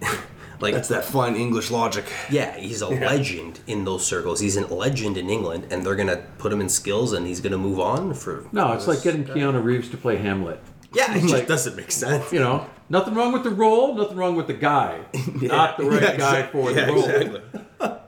like 0.60 0.74
that's 0.74 0.88
that 0.88 1.04
fine 1.04 1.34
English 1.36 1.70
logic. 1.72 2.04
Yeah, 2.30 2.56
he's 2.56 2.80
a 2.82 2.88
legend 3.10 3.58
in 3.68 3.84
those 3.84 4.04
circles. 4.06 4.38
He's 4.40 4.56
a 4.56 4.66
legend 4.72 5.16
in 5.16 5.30
England, 5.30 5.66
and 5.70 5.84
they're 5.86 5.94
gonna 5.96 6.20
put 6.38 6.52
him 6.52 6.60
in 6.60 6.68
skills, 6.68 7.12
and 7.12 7.26
he's 7.28 7.40
gonna 7.40 7.58
move 7.58 7.78
on 7.80 8.12
for. 8.14 8.44
No, 8.52 8.72
it's 8.72 8.86
like 8.88 9.02
getting 9.02 9.24
Keanu 9.24 9.62
Reeves 9.62 9.88
to 9.90 9.96
play 9.96 10.16
Hamlet. 10.16 10.60
Yeah, 10.94 11.14
it 11.16 11.20
just 11.22 11.34
like- 11.34 11.46
doesn't 11.48 11.76
make 11.76 11.90
sense. 11.92 12.32
You 12.32 12.40
know, 12.40 12.66
nothing 12.88 13.14
wrong 13.14 13.32
with 13.32 13.44
the 13.44 13.50
role, 13.50 13.94
nothing 13.94 14.16
wrong 14.16 14.36
with 14.36 14.46
the 14.46 14.54
guy. 14.54 15.00
Not 15.40 15.76
the 15.78 15.84
right 15.84 16.02
Yeah, 16.02 16.16
guy 16.16 16.38
exact- 16.38 16.52
for 16.52 16.70
yeah, 16.70 16.84
the 16.86 16.92
role. 16.92 17.04
exactly. 17.08 17.40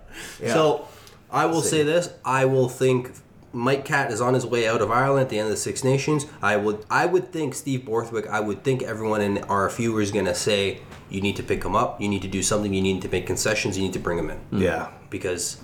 So, 0.47 0.87
I 1.31 1.47
will 1.47 1.63
say 1.63 1.83
this: 1.83 2.11
I 2.25 2.45
will 2.45 2.69
think 2.69 3.13
Mike 3.53 3.85
Catt 3.85 4.13
is 4.13 4.21
on 4.21 4.35
his 4.35 4.45
way 4.47 4.69
out 4.69 4.81
of 4.83 4.91
Ireland 4.91 5.23
at 5.23 5.29
the 5.31 5.39
end 5.39 5.47
of 5.47 5.51
the 5.51 5.57
Six 5.57 5.83
Nations. 5.83 6.27
I 6.43 6.57
would, 6.57 6.85
I 6.91 7.07
would 7.07 7.33
think 7.33 7.55
Steve 7.55 7.85
Borthwick. 7.85 8.27
I 8.29 8.41
would 8.41 8.63
think 8.63 8.83
everyone 8.83 9.21
in 9.21 9.37
RFU 9.39 10.01
is 10.03 10.11
gonna 10.13 10.35
say, 10.35 10.81
"You 11.11 11.21
need 11.21 11.37
to 11.37 11.43
pick 11.43 11.65
him 11.65 11.75
up. 11.75 12.01
You 12.01 12.09
need 12.09 12.23
to 12.23 12.29
do 12.29 12.43
something. 12.43 12.73
You 12.73 12.83
need 12.83 13.03
to 13.03 13.09
make 13.09 13.27
concessions. 13.27 13.77
You 13.77 13.83
need 13.85 13.93
to 13.95 13.99
bring 13.99 14.19
him 14.19 14.31
in." 14.31 14.37
Hmm. 14.39 14.59
Yeah. 14.63 14.89
Because, 15.11 15.57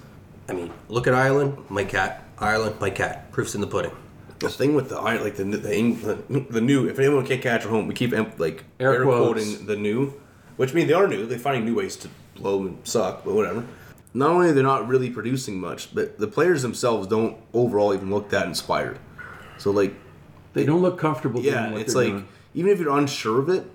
I 0.48 0.52
mean, 0.52 0.70
look 0.88 1.06
at 1.06 1.14
Ireland, 1.14 1.56
Mike 1.68 1.90
Catt. 1.90 2.24
Ireland, 2.38 2.76
Mike 2.80 2.94
Catt. 2.96 3.30
Proofs 3.32 3.54
in 3.54 3.60
the 3.60 3.66
pudding. 3.66 3.92
The 4.40 4.48
thing 4.48 4.74
with 4.74 4.88
the 4.88 4.96
iron, 4.98 5.22
like 5.22 5.36
the 5.36 5.44
the, 5.44 5.58
the 5.58 6.40
the 6.50 6.60
new, 6.60 6.88
if 6.88 6.98
anyone 6.98 7.26
can't 7.26 7.42
catch 7.42 7.62
at 7.62 7.70
home, 7.70 7.86
we 7.86 7.94
keep 7.94 8.12
like 8.38 8.64
Air 8.78 8.94
air, 8.94 9.04
quoting 9.04 9.66
the 9.66 9.76
new, 9.76 10.14
which 10.56 10.72
means 10.74 10.88
they 10.88 10.94
are 10.94 11.06
new. 11.06 11.26
They're 11.26 11.38
finding 11.38 11.66
new 11.66 11.74
ways 11.74 11.96
to 11.96 12.08
blow 12.34 12.62
and 12.66 12.78
suck, 12.86 13.24
but 13.24 13.34
whatever. 13.34 13.64
Not 14.12 14.30
only 14.30 14.46
they're 14.46 14.56
they 14.56 14.62
not 14.62 14.88
really 14.88 15.10
producing 15.10 15.60
much, 15.60 15.94
but 15.94 16.18
the 16.18 16.26
players 16.26 16.62
themselves 16.62 17.06
don't 17.06 17.36
overall 17.54 17.94
even 17.94 18.10
look 18.10 18.30
that 18.30 18.46
inspired. 18.46 18.98
So 19.58 19.70
like, 19.70 19.94
They 20.54 20.64
don't 20.64 20.82
look 20.82 20.98
comfortable 20.98 21.40
yeah, 21.42 21.76
it's 21.76 21.94
like 21.94 22.08
doing. 22.08 22.28
even 22.54 22.72
if 22.72 22.80
you're 22.80 22.96
unsure 22.98 23.38
of 23.40 23.48
it, 23.50 23.70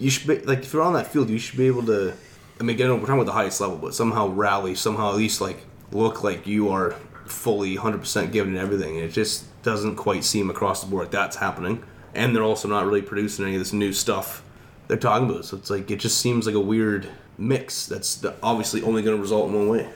you 0.00 0.10
should 0.10 0.26
be 0.26 0.38
like 0.46 0.60
if 0.60 0.72
you're 0.72 0.82
on 0.82 0.94
that 0.94 1.06
field, 1.06 1.28
you 1.30 1.38
should 1.38 1.58
be 1.58 1.66
able 1.66 1.84
to. 1.86 2.14
I 2.58 2.64
mean, 2.64 2.74
again, 2.76 2.90
we're 2.90 3.00
talking 3.00 3.14
about 3.14 3.26
the 3.26 3.32
highest 3.32 3.60
level, 3.60 3.76
but 3.76 3.94
somehow 3.94 4.28
rally, 4.28 4.74
somehow 4.74 5.10
at 5.10 5.16
least 5.16 5.40
like 5.40 5.64
look 5.92 6.24
like 6.24 6.46
you 6.46 6.70
are 6.70 6.96
fully 7.32 7.76
100% 7.76 8.30
given 8.32 8.56
everything. 8.56 8.96
It 8.96 9.12
just 9.12 9.44
doesn't 9.62 9.96
quite 9.96 10.24
seem 10.24 10.50
across 10.50 10.82
the 10.82 10.90
board 10.90 11.10
that's 11.10 11.36
happening. 11.36 11.82
And 12.14 12.36
they're 12.36 12.42
also 12.42 12.68
not 12.68 12.84
really 12.86 13.02
producing 13.02 13.46
any 13.46 13.54
of 13.54 13.60
this 13.60 13.72
new 13.72 13.92
stuff 13.92 14.42
they're 14.88 14.96
talking 14.98 15.28
about. 15.30 15.44
So 15.46 15.56
it's 15.56 15.70
like 15.70 15.90
it 15.90 15.96
just 15.98 16.18
seems 16.18 16.46
like 16.46 16.54
a 16.54 16.60
weird 16.60 17.08
mix 17.38 17.86
that's 17.86 18.24
obviously 18.42 18.82
only 18.82 19.02
going 19.02 19.16
to 19.16 19.22
result 19.22 19.48
in 19.48 19.54
one 19.54 19.68
way. 19.68 19.88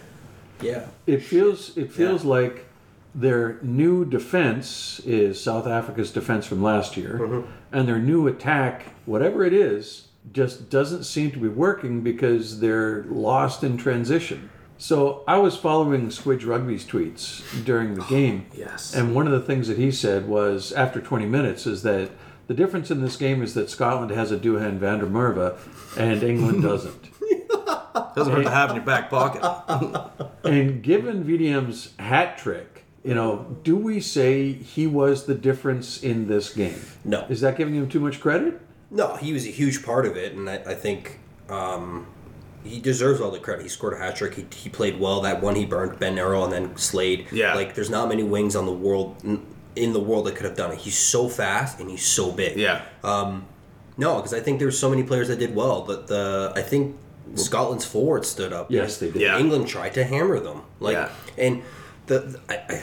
Yeah. 0.63 0.87
It 1.07 1.23
feels 1.23 1.77
it 1.77 1.93
feels 1.93 2.25
Yeah. 2.25 2.31
like 2.31 2.65
their 3.15 3.59
new 3.63 4.05
defense 4.05 5.01
is 5.05 5.41
South 5.41 5.67
Africa's 5.67 6.11
defense 6.11 6.47
from 6.47 6.63
last 6.63 6.97
year, 6.97 7.19
Mm-hmm. 7.21 7.51
and 7.73 7.89
their 7.89 7.99
new 7.99 8.27
attack, 8.27 8.87
whatever 9.07 9.45
it 9.45 9.53
is, 9.53 10.09
just 10.33 10.69
doesn't 10.71 11.05
seem 11.05 11.31
to 11.33 11.39
be 11.39 11.49
working 11.49 12.01
because 12.01 12.61
they're 12.61 13.05
lost 13.09 13.63
in 13.63 13.77
transition. 13.77 14.51
So 14.79 15.25
I 15.27 15.39
was 15.39 15.57
following 15.57 16.09
Squidge 16.09 16.47
Rugby's 16.47 16.85
tweets 16.85 17.43
during 17.65 17.95
the 17.95 18.05
game, 18.05 18.47
yes. 18.55 18.95
and 18.95 19.15
one 19.15 19.27
of 19.27 19.33
the 19.33 19.41
things 19.41 19.69
that 19.69 19.79
he 19.79 19.91
said 19.91 20.29
was 20.29 20.73
after 20.73 21.01
20 21.01 21.25
minutes 21.27 21.67
is 21.67 21.83
that 21.83 22.11
the 22.47 22.55
difference 22.55 22.91
in 22.91 23.01
this 23.01 23.17
game 23.17 23.43
is 23.43 23.55
that 23.55 23.71
Scotland 23.71 24.11
has 24.11 24.31
a 24.31 24.37
Duhan 24.37 24.79
van 24.79 24.99
der 24.99 25.07
Merwe 25.07 25.57
and 25.99 26.23
England 26.23 26.63
doesn't. 26.71 27.11
Doesn't 28.15 28.33
hurt 28.33 28.45
to 28.45 28.51
have 28.51 28.71
in 28.71 28.77
your 28.77 28.85
back 28.85 29.11
pocket. 29.11 29.43
And 30.45 30.81
given 30.81 31.25
VDM's 31.25 31.93
hat 31.99 32.39
trick, 32.39 32.85
you 33.03 33.15
know, 33.15 33.57
do 33.65 33.77
we 33.77 34.01
say 34.01 34.53
he 34.53 34.87
was 34.87 35.27
the 35.27 35.35
difference 35.35 36.01
in 36.03 36.29
this 36.29 36.55
game? 36.55 36.81
No. 37.05 37.27
Is 37.29 37.41
that 37.41 37.57
giving 37.57 37.75
him 37.75 37.89
too 37.89 37.99
much 37.99 38.21
credit? 38.21 38.61
No, 38.91 39.17
he 39.17 39.33
was 39.33 39.45
a 39.45 39.51
huge 39.51 39.85
part 39.85 40.07
of 40.07 40.17
it, 40.17 40.35
and 40.35 40.49
I, 40.49 40.55
I 40.59 40.75
think 40.75 41.19
um, 41.49 42.07
he 42.67 42.81
deserves 42.81 43.21
all 43.21 43.31
the 43.31 43.39
credit. 43.39 43.63
He 43.63 43.69
scored 43.69 43.95
a 43.95 43.99
hat 43.99 44.17
trick. 44.17 44.35
He, 44.35 44.47
he 44.55 44.69
played 44.69 44.99
well. 45.01 45.21
That 45.23 45.41
one 45.43 45.55
he 45.55 45.65
burned 45.65 45.99
Ben 45.99 46.19
Earl 46.19 46.45
and 46.45 46.53
then 46.53 46.77
Slade. 46.77 47.29
Yeah. 47.33 47.55
like 47.55 47.75
there's 47.75 47.91
not 47.91 48.09
many 48.09 48.23
wings 48.23 48.55
on 48.57 48.67
the 48.67 48.73
world 48.73 49.17
in 49.77 49.93
the 49.93 50.01
world 50.01 50.27
that 50.27 50.37
could 50.37 50.47
have 50.47 50.57
done 50.57 50.73
it. 50.73 50.79
He's 50.79 50.97
so 50.99 51.29
fast 51.29 51.81
and 51.81 51.91
he's 51.91 52.05
so 52.05 52.33
big. 52.33 52.57
Yeah. 52.59 52.83
Um, 53.05 53.47
no, 53.97 54.17
because 54.17 54.35
I 54.35 54.41
think 54.41 54.59
there's 54.59 54.79
so 54.79 54.91
many 54.91 55.03
players 55.03 55.29
that 55.29 55.39
did 55.39 55.55
well, 55.55 55.83
but 55.83 56.07
the 56.07 56.53
I 56.55 56.63
think 56.63 56.97
Scotland's 57.35 57.85
forwards 57.85 58.29
stood 58.29 58.53
up. 58.53 58.71
Yes, 58.71 58.99
they 58.99 59.11
did. 59.11 59.23
Yeah. 59.23 59.39
England 59.39 59.69
tried 59.69 59.95
to 59.95 60.05
hammer 60.05 60.39
them. 60.41 60.63
Like 60.81 60.95
Yeah. 60.95 61.11
and 61.39 61.63
the, 62.07 62.19
the- 62.21 62.41
I, 62.49 62.55
I, 62.75 62.83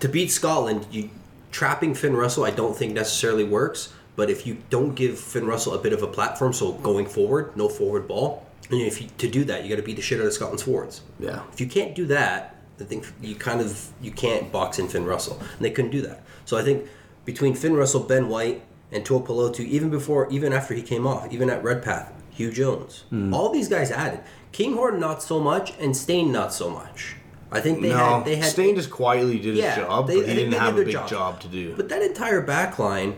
to 0.00 0.08
beat 0.08 0.30
Scotland, 0.30 0.86
you 0.90 1.10
trapping 1.50 1.94
Finn 1.94 2.14
Russell 2.16 2.44
I 2.44 2.50
don't 2.50 2.76
think 2.76 2.92
necessarily 2.92 3.44
works. 3.44 3.92
But 4.16 4.30
if 4.30 4.46
you 4.46 4.58
don't 4.70 4.94
give 4.94 5.18
Finn 5.18 5.44
Russell 5.44 5.74
a 5.74 5.78
bit 5.78 5.92
of 5.92 6.02
a 6.04 6.06
platform, 6.06 6.52
so 6.52 6.70
going 6.72 7.04
forward, 7.06 7.56
no 7.56 7.68
forward 7.68 8.06
ball, 8.06 8.43
and 8.70 8.80
if 8.80 9.00
you, 9.00 9.08
to 9.18 9.28
do 9.28 9.44
that, 9.44 9.62
you 9.62 9.68
got 9.68 9.76
to 9.76 9.82
beat 9.82 9.96
the 9.96 10.02
shit 10.02 10.20
out 10.20 10.26
of 10.26 10.32
Scotland's 10.32 10.62
forwards. 10.62 11.02
Yeah. 11.18 11.42
If 11.52 11.60
you 11.60 11.66
can't 11.66 11.94
do 11.94 12.06
that, 12.06 12.56
I 12.80 12.84
think 12.84 13.06
you 13.20 13.34
kind 13.34 13.60
of 13.60 13.88
you 14.00 14.10
can't 14.10 14.50
box 14.50 14.78
in 14.78 14.88
Finn 14.88 15.04
Russell, 15.04 15.38
and 15.40 15.60
they 15.60 15.70
couldn't 15.70 15.90
do 15.90 16.02
that. 16.02 16.22
So 16.44 16.56
I 16.56 16.62
think 16.62 16.88
between 17.24 17.54
Finn 17.54 17.74
Russell, 17.74 18.00
Ben 18.00 18.28
White, 18.28 18.62
and 18.90 19.04
Tuipulotu, 19.04 19.60
even 19.60 19.90
before, 19.90 20.28
even 20.30 20.52
after 20.52 20.74
he 20.74 20.82
came 20.82 21.06
off, 21.06 21.32
even 21.32 21.50
at 21.50 21.62
Redpath, 21.62 22.12
Huw 22.36 22.52
Jones, 22.52 23.04
hmm. 23.10 23.32
all 23.32 23.50
these 23.50 23.68
guys 23.68 23.90
added. 23.90 24.20
Kinghorn 24.52 25.00
not 25.00 25.22
so 25.22 25.40
much, 25.40 25.72
and 25.78 25.96
Steyn 25.96 26.30
not 26.30 26.52
so 26.52 26.70
much. 26.70 27.16
I 27.50 27.60
think 27.60 27.82
they 27.82 27.90
no, 27.90 27.96
had 27.96 28.24
they 28.24 28.36
had 28.36 28.50
Steyn 28.50 28.74
just 28.74 28.90
quietly 28.90 29.38
did 29.38 29.56
his 29.56 29.74
job, 29.76 30.08
they- 30.08 30.16
but 30.16 30.28
he 30.28 30.34
didn't 30.34 30.52
have 30.54 30.74
did 30.74 30.82
a 30.82 30.84
big 30.86 30.92
job. 30.92 31.08
job 31.08 31.40
to 31.40 31.48
do. 31.48 31.74
But 31.76 31.88
that 31.88 32.02
entire 32.02 32.40
back 32.40 32.78
line, 32.78 33.16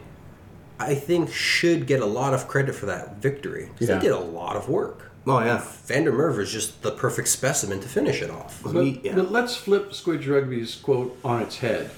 I 0.79 0.95
think, 0.95 1.33
should 1.33 1.87
get 1.87 2.01
a 2.01 2.07
lot 2.07 2.35
of 2.35 2.47
credit 2.47 2.75
for 2.75 2.87
that 2.87 3.17
victory. 3.17 3.71
Yeah. 3.79 3.95
They 3.95 4.01
did 4.01 4.13
a 4.13 4.19
lot 4.19 4.57
of 4.57 4.69
work. 4.69 5.06
Oh 5.27 5.41
yeah, 5.41 5.63
Van 5.87 6.05
der 6.05 6.13
Merwe 6.13 6.41
is 6.41 6.53
just 6.53 6.83
the 6.83 6.93
perfect 6.93 7.29
specimen 7.29 7.81
to 7.81 7.89
finish 7.89 8.23
it 8.23 8.31
off. 8.31 8.61
But, 8.63 8.75
Me- 8.75 9.01
yeah. 9.03 9.15
but 9.17 9.33
let's 9.33 9.57
flip 9.57 9.91
Squidge 9.91 10.27
Rugby's 10.29 10.77
quote 10.77 11.19
on 11.25 11.43
its 11.43 11.59
head 11.59 11.91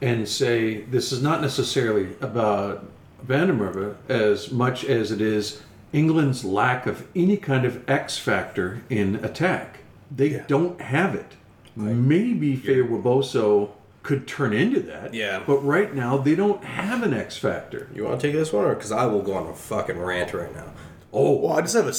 and 0.00 0.26
say 0.26 0.80
this 0.82 1.12
is 1.12 1.22
not 1.22 1.42
necessarily 1.42 2.16
about 2.22 2.86
Van 3.22 3.48
der 3.48 3.52
Merwe 3.52 3.96
as 4.08 4.50
much 4.50 4.84
as 4.84 5.10
it 5.12 5.20
is 5.20 5.60
England's 5.92 6.44
lack 6.44 6.86
of 6.86 7.06
any 7.14 7.36
kind 7.36 7.66
of 7.66 7.88
X 7.88 8.16
factor 8.16 8.82
in 8.88 9.16
attack. 9.16 9.80
They 10.10 10.42
don't 10.48 10.80
have 10.80 11.14
it. 11.14 11.34
Maybe 11.76 12.56
Feyi-Waboso 12.56 13.70
could 14.02 14.26
turn 14.26 14.52
into 14.52 14.80
that. 14.80 15.12
Yeah. 15.12 15.42
But 15.46 15.58
right 15.58 15.94
now 15.94 16.16
they 16.16 16.34
don't 16.34 16.64
have 16.64 17.02
an 17.02 17.12
X 17.12 17.36
factor. 17.36 17.88
You 17.94 18.04
want 18.04 18.20
to 18.20 18.26
take 18.26 18.34
this 18.34 18.52
one, 18.52 18.64
or 18.64 18.74
because 18.74 18.92
I 18.92 19.06
will 19.06 19.22
go 19.22 19.34
on 19.34 19.46
a 19.48 19.54
fucking 19.54 19.98
rant 19.98 20.32
right 20.32 20.54
now. 20.54 20.72
Oh, 21.12 21.32
well, 21.36 21.54
I 21.58 21.60
just 21.60 21.74
have 21.74 21.86
a 21.88 21.92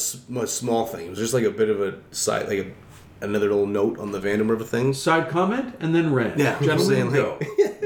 small 0.47 0.85
thing. 0.85 1.07
It 1.07 1.09
was 1.09 1.19
just 1.19 1.33
like 1.33 1.43
a 1.43 1.51
bit 1.51 1.69
of 1.69 1.81
a 1.81 1.95
side, 2.11 2.47
like 2.47 2.59
a, 2.59 2.71
another 3.25 3.49
little 3.49 3.67
note 3.67 3.99
on 3.99 4.11
the 4.11 4.19
Van 4.19 4.39
der 4.39 4.45
Merwe 4.45 4.65
thing. 4.65 4.93
Side 4.93 5.29
comment 5.29 5.75
and 5.81 5.93
then 5.93 6.13
rant. 6.13 6.37
Yeah, 6.37 6.55
I'm 6.57 6.65
just 6.65 6.89
Gentlemen, 6.89 7.11
saying, 7.11 7.23
go. 7.23 7.37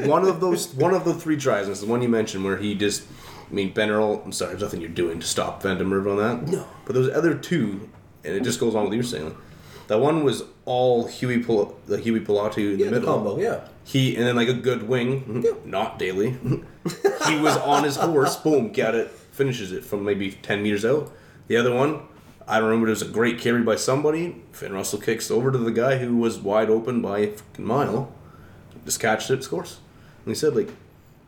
like, 0.01 0.07
one 0.07 0.27
of 0.27 0.39
those, 0.39 0.73
one 0.75 0.93
of 0.93 1.03
the 1.03 1.13
three 1.15 1.37
tries, 1.37 1.63
and 1.63 1.71
it's 1.71 1.81
the 1.81 1.87
one 1.87 2.01
you 2.01 2.09
mentioned 2.09 2.43
where 2.43 2.57
he 2.57 2.75
just, 2.75 3.03
I 3.49 3.53
mean, 3.53 3.73
Ben 3.73 3.89
Earl, 3.89 4.21
I'm 4.23 4.31
sorry, 4.31 4.51
there's 4.51 4.61
nothing 4.61 4.81
you're 4.81 4.89
doing 4.89 5.19
to 5.19 5.25
stop 5.25 5.63
Van 5.63 5.77
der 5.77 5.83
Merwe 5.85 6.11
on 6.11 6.17
that. 6.17 6.51
No. 6.51 6.67
But 6.85 6.93
those 6.93 7.09
other 7.11 7.33
two, 7.35 7.89
and 8.23 8.35
it 8.35 8.43
just 8.43 8.59
goes 8.59 8.75
on 8.75 8.83
with 8.83 8.89
what 8.89 8.95
you're 8.95 9.03
saying. 9.03 9.35
That 9.87 9.99
one 9.99 10.23
was 10.23 10.43
all 10.65 11.05
Huey 11.07 11.39
Pil- 11.43 11.75
the 11.85 11.97
Huey 11.99 12.19
Pilatu 12.21 12.73
in 12.73 12.79
Yeah, 12.79 12.85
the 12.85 12.91
the 12.95 12.99
middle. 13.01 13.13
combo, 13.15 13.39
yeah. 13.39 13.61
He 13.83 14.15
and 14.15 14.25
then 14.25 14.35
like 14.35 14.47
a 14.47 14.53
good 14.53 14.87
wing, 14.87 15.45
not 15.63 15.99
Daly. 15.99 16.31
he 17.27 17.39
was 17.39 17.55
on 17.57 17.83
his 17.83 17.97
horse, 17.97 18.35
boom, 18.35 18.71
got 18.71 18.95
it, 18.95 19.09
finishes 19.11 19.71
it 19.71 19.83
from 19.85 20.03
maybe 20.03 20.31
ten 20.31 20.63
meters 20.63 20.83
out. 20.83 21.11
The 21.47 21.57
other 21.57 21.73
one, 21.73 22.01
I 22.47 22.59
don't 22.59 22.69
remember. 22.69 22.87
It 22.87 22.91
was 22.91 23.03
a 23.03 23.07
great 23.07 23.39
carry 23.39 23.61
by 23.61 23.75
somebody. 23.75 24.41
Finn 24.53 24.73
Russell 24.73 24.99
kicks 24.99 25.29
over 25.29 25.51
to 25.51 25.57
the 25.59 25.71
guy 25.71 25.97
who 25.97 26.17
was 26.17 26.39
wide 26.39 26.69
open 26.71 27.01
by 27.01 27.19
a 27.19 27.31
fucking 27.31 27.65
mile, 27.65 28.11
just 28.85 28.99
catches 28.99 29.29
it, 29.29 29.43
scores. 29.43 29.77
And 30.25 30.31
he 30.31 30.35
said 30.35 30.55
like, 30.55 30.69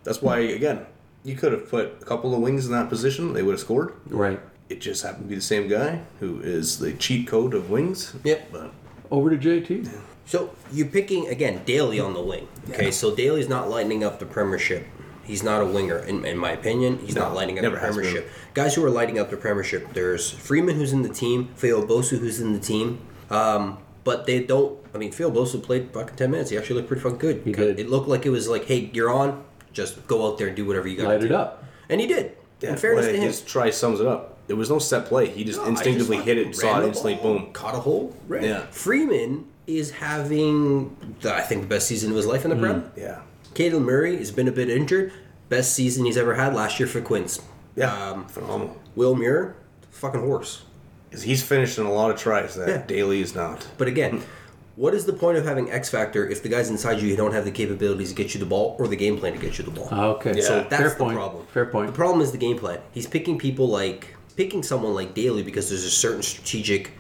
that's 0.04 0.22
why 0.24 0.40
again, 0.40 0.88
you 1.24 1.36
could 1.36 1.52
have 1.52 1.70
put 1.70 1.98
a 2.02 2.06
couple 2.06 2.34
of 2.34 2.42
wings 2.42 2.66
in 2.66 2.72
that 2.72 2.90
position, 2.90 3.34
they 3.34 3.44
would 3.44 3.52
have 3.52 3.60
scored. 3.62 3.94
Right. 4.08 4.40
It 4.70 4.82
just 4.82 5.04
happened 5.04 5.24
to 5.26 5.30
be 5.30 5.36
the 5.36 5.42
same 5.42 5.68
guy 5.68 6.02
who 6.20 6.42
is 6.42 6.80
the 6.80 6.94
cheat 6.94 7.28
code 7.28 7.54
of 7.54 7.70
wings. 7.70 8.14
Yep. 8.24 8.52
But 8.52 8.72
Over 9.10 9.36
to 9.36 9.38
JT. 9.38 9.90
So 10.26 10.54
you're 10.74 10.88
picking 10.88 11.28
again 11.28 11.62
Daly 11.66 12.00
on 12.02 12.14
the 12.14 12.22
wing. 12.22 12.48
Okay, 12.72 12.92
so 12.92 13.16
Daly's 13.16 13.48
not 13.48 13.70
lighting 13.70 14.04
up 14.04 14.20
the 14.20 14.26
Premiership. 14.26 14.86
He's 15.24 15.44
not 15.44 15.62
a 15.62 15.66
winger, 15.66 16.00
in, 16.00 16.26
in 16.26 16.38
my 16.38 16.52
opinion. 16.52 17.00
He's 17.00 17.16
No, 17.16 17.24
not 17.24 17.34
lighting 17.36 17.58
up 17.60 17.64
the. 17.72 17.78
Premiership. 17.80 18.30
Guys 18.54 18.76
who 18.76 18.84
are 18.86 18.90
lighting 18.90 19.20
up 19.20 19.30
the 19.30 19.38
Premiership. 19.38 19.94
There's 19.94 20.30
Freeman 20.32 20.76
who's 20.76 20.94
in 20.94 21.02
the 21.02 21.10
team, 21.14 21.50
Feyi-Waboso 21.58 22.18
who's 22.20 22.40
in 22.42 22.54
the 22.54 22.60
team. 22.60 23.00
Um, 23.30 23.78
but 24.06 24.26
they 24.26 24.42
don't. 24.44 24.80
I 24.94 24.98
mean, 24.98 25.12
Feyi-Waboso 25.12 25.62
played 25.64 25.92
fucking 25.94 26.16
ten 26.16 26.32
minutes. 26.32 26.50
He 26.50 26.58
actually 26.58 26.76
looked 26.78 26.88
pretty 26.88 27.04
fucking 27.04 27.20
good. 27.20 27.42
He 27.44 27.52
did. 27.54 27.78
It 27.80 27.90
looked 27.90 28.08
like 28.08 28.26
it 28.26 28.30
was 28.30 28.48
like, 28.48 28.66
hey, 28.66 28.90
you're 28.94 29.10
on. 29.12 29.44
Just 29.74 30.08
go 30.08 30.26
out 30.28 30.38
there 30.38 30.48
and 30.48 30.56
do 30.56 30.66
whatever 30.66 30.88
you 30.88 30.96
got 30.98 31.08
Light 31.08 31.20
to 31.20 31.26
it 31.26 31.30
do. 31.30 31.36
up. 31.36 31.64
And 31.90 32.00
he 32.02 32.08
did. 32.08 32.36
Yeah, 32.62 32.72
in 32.72 32.78
fairness 32.78 33.06
well, 33.06 33.14
to 33.14 33.20
him, 33.20 33.28
his 33.28 33.42
try 33.42 33.70
sums 33.70 34.00
it 34.00 34.08
up. 34.08 34.37
There 34.48 34.56
was 34.56 34.70
no 34.70 34.80
set 34.80 35.06
play. 35.06 35.28
He 35.28 35.44
just 35.44 35.60
No, 35.60 35.66
instinctively 35.68 36.18
just 36.18 36.28
hit 36.28 36.38
fucking 36.38 36.52
it, 36.52 36.56
saw 36.56 36.78
it 36.78 36.82
the 36.82 36.88
instantly, 36.88 37.16
ball, 37.16 37.40
boom. 37.40 37.52
Caught 37.54 37.76
a 37.76 37.80
hole. 37.80 38.16
Ran. 38.28 38.44
Yeah. 38.44 38.66
Freeman 38.72 39.46
is 39.68 39.92
having, 39.92 40.96
the, 41.22 41.34
I 41.34 41.42
think, 41.42 41.64
the 41.64 41.68
best 41.68 41.88
season 41.88 42.12
of 42.12 42.16
his 42.18 42.26
life 42.26 42.46
in 42.46 42.52
the 42.52 42.56
Prem. 42.56 42.92
Yeah. 42.96 43.22
Cadan 43.54 43.84
Murley 43.84 44.18
has 44.18 44.32
been 44.32 44.48
a 44.48 44.52
bit 44.52 44.70
injured. 44.70 45.12
Best 45.50 45.74
season 45.74 46.06
he's 46.06 46.18
ever 46.18 46.36
had 46.36 46.54
last 46.54 46.80
year 46.80 46.88
for 46.88 47.02
Quins. 47.02 47.42
Yeah. 47.76 47.92
Um, 48.12 48.26
phenomenal. 48.28 48.78
Will 48.96 49.16
Muir, 49.16 49.56
fucking 49.92 50.22
horse. 50.22 50.64
'Cause 51.12 51.24
He's 51.24 51.42
finished 51.44 51.78
in 51.78 51.86
a 51.86 51.92
lot 51.94 52.12
of 52.12 52.18
tries 52.18 52.56
that 52.56 52.68
Yeah. 52.68 52.84
Daly 52.86 53.22
is 53.22 53.34
not. 53.34 53.66
But 53.78 53.88
again, 53.88 54.24
what 54.76 54.94
is 54.94 55.06
the 55.06 55.14
point 55.14 55.38
of 55.38 55.46
having 55.46 55.72
X 55.72 55.90
Factor 55.90 56.28
if 56.28 56.44
the 56.44 56.50
guys 56.50 56.70
inside 56.70 57.02
you 57.02 57.16
don't 57.16 57.34
have 57.34 57.46
the 57.46 57.52
capabilities 57.52 58.10
to 58.10 58.16
get 58.16 58.34
you 58.34 58.40
the 58.40 58.46
ball 58.46 58.76
or 58.80 58.88
the 58.88 58.96
game 58.98 59.18
plan 59.18 59.34
to 59.34 59.40
get 59.40 59.58
you 59.58 59.64
the 59.64 59.72
ball? 59.72 59.88
Okay. 59.92 60.34
Yeah. 60.36 60.44
So 60.44 60.66
that's 60.70 60.76
Fair 60.82 60.90
the 60.90 60.96
point. 60.96 61.16
problem. 61.16 61.46
Fair 61.54 61.66
point. 61.66 61.88
The 61.88 61.94
problem 61.94 62.22
is 62.22 62.32
the 62.32 62.38
game 62.38 62.58
plan. 62.58 62.80
He's 62.92 63.08
picking 63.08 63.38
people 63.38 63.68
like 63.70 64.17
picking 64.38 64.64
someone 64.64 64.94
like 64.94 65.14
Daly 65.14 65.44
because 65.44 65.70
there's 65.70 65.84
a 65.84 65.90
certain 65.90 66.22
strategic 66.22 66.92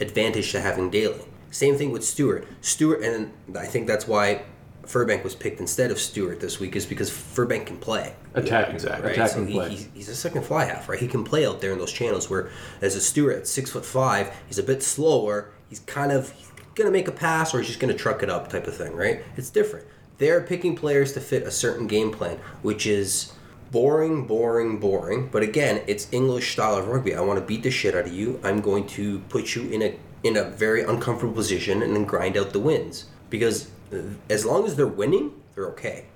advantage 0.00 0.50
to 0.52 0.60
having 0.60 0.90
Daly. 0.90 1.20
Same 1.50 1.76
thing 1.76 1.92
with 1.92 2.04
Steward. 2.04 2.46
Steward, 2.62 3.02
and 3.02 3.32
I 3.56 3.66
think 3.66 3.86
that's 3.86 4.08
why 4.08 4.42
Furbank 4.84 5.22
was 5.22 5.34
picked 5.34 5.60
instead 5.60 5.90
of 5.90 5.98
Steward 5.98 6.40
this 6.40 6.58
week, 6.58 6.74
is 6.74 6.86
because 6.86 7.10
Furbank 7.10 7.66
can 7.66 7.76
play. 7.76 8.14
Attacking. 8.34 8.74
exactly. 8.74 9.06
Right, 9.08 9.12
Attacking 9.12 9.46
so 9.46 9.52
play. 9.52 9.68
he, 9.70 9.76
he's, 9.76 9.88
he's 9.94 10.08
a 10.08 10.16
second 10.16 10.44
fly 10.44 10.64
half, 10.64 10.88
right? 10.88 10.98
He 10.98 11.06
can 11.06 11.22
play 11.22 11.46
out 11.46 11.60
there 11.60 11.72
in 11.72 11.78
those 11.78 11.92
channels. 11.92 12.28
Where 12.28 12.50
as 12.80 12.96
a 12.96 13.00
Steward 13.00 13.36
at 13.36 13.46
six 13.46 13.70
foot 13.70 13.84
five, 13.84 14.34
he's 14.46 14.58
a 14.58 14.62
bit 14.62 14.82
slower. 14.82 15.50
He's 15.68 15.80
kind 15.80 16.12
of 16.12 16.30
he's 16.32 16.50
gonna 16.74 16.90
make 16.90 17.08
a 17.08 17.12
pass 17.12 17.54
or 17.54 17.58
he's 17.58 17.68
just 17.68 17.80
gonna 17.80 17.94
truck 17.94 18.22
it 18.22 18.30
up, 18.30 18.48
type 18.48 18.66
of 18.66 18.76
thing, 18.76 18.94
right? 18.94 19.22
It's 19.36 19.50
different. 19.50 19.86
They're 20.18 20.40
picking 20.42 20.76
players 20.76 21.12
to 21.12 21.20
fit 21.20 21.42
a 21.42 21.50
certain 21.50 21.86
game 21.86 22.10
plan, 22.10 22.38
which 22.62 22.86
is 22.86 23.32
boring, 23.70 24.26
boring, 24.26 24.78
boring. 24.78 25.28
But 25.30 25.42
again, 25.42 25.82
it's 25.86 26.08
English 26.12 26.52
style 26.52 26.76
of 26.76 26.88
rugby. 26.88 27.14
I 27.14 27.20
want 27.20 27.38
to 27.38 27.44
beat 27.44 27.62
the 27.62 27.70
shit 27.70 27.94
out 27.94 28.06
of 28.06 28.12
you. 28.12 28.40
I'm 28.44 28.60
going 28.60 28.86
to 28.88 29.20
put 29.28 29.54
you 29.54 29.68
in 29.70 29.82
a 29.82 29.94
in 30.22 30.36
a 30.36 30.44
very 30.44 30.82
uncomfortable 30.82 31.34
position 31.34 31.82
and 31.82 31.94
then 31.94 32.04
grind 32.04 32.36
out 32.36 32.50
the 32.52 32.58
wins 32.58 33.04
because 33.30 33.68
uh, 33.92 33.98
as 34.28 34.44
long 34.44 34.64
as 34.66 34.74
they're 34.74 34.86
winning, 34.86 35.30
they're 35.54 35.66
okay. 35.68 36.06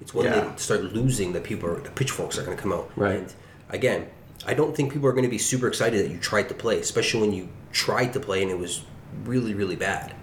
It's 0.00 0.12
when 0.12 0.26
Yeah. 0.26 0.48
they 0.50 0.56
start 0.56 0.82
losing 0.82 1.32
that 1.34 1.44
people 1.44 1.68
are, 1.70 1.80
the 1.80 1.90
pitchforks 1.90 2.36
are 2.38 2.42
going 2.42 2.56
to 2.56 2.60
come 2.62 2.72
out. 2.72 2.90
Right. 2.96 3.16
And 3.18 3.32
again, 3.70 4.08
I 4.44 4.54
don't 4.54 4.74
think 4.74 4.92
people 4.92 5.08
are 5.08 5.12
going 5.12 5.24
to 5.24 5.30
be 5.30 5.38
super 5.38 5.68
excited 5.68 6.04
that 6.04 6.10
you 6.10 6.18
tried 6.18 6.48
to 6.48 6.54
play, 6.54 6.80
especially 6.80 7.20
when 7.20 7.32
you 7.32 7.48
tried 7.70 8.12
to 8.14 8.20
play 8.20 8.42
and 8.42 8.50
it 8.50 8.58
was 8.58 8.82
really, 9.24 9.54
really 9.54 9.76
bad. 9.76 10.14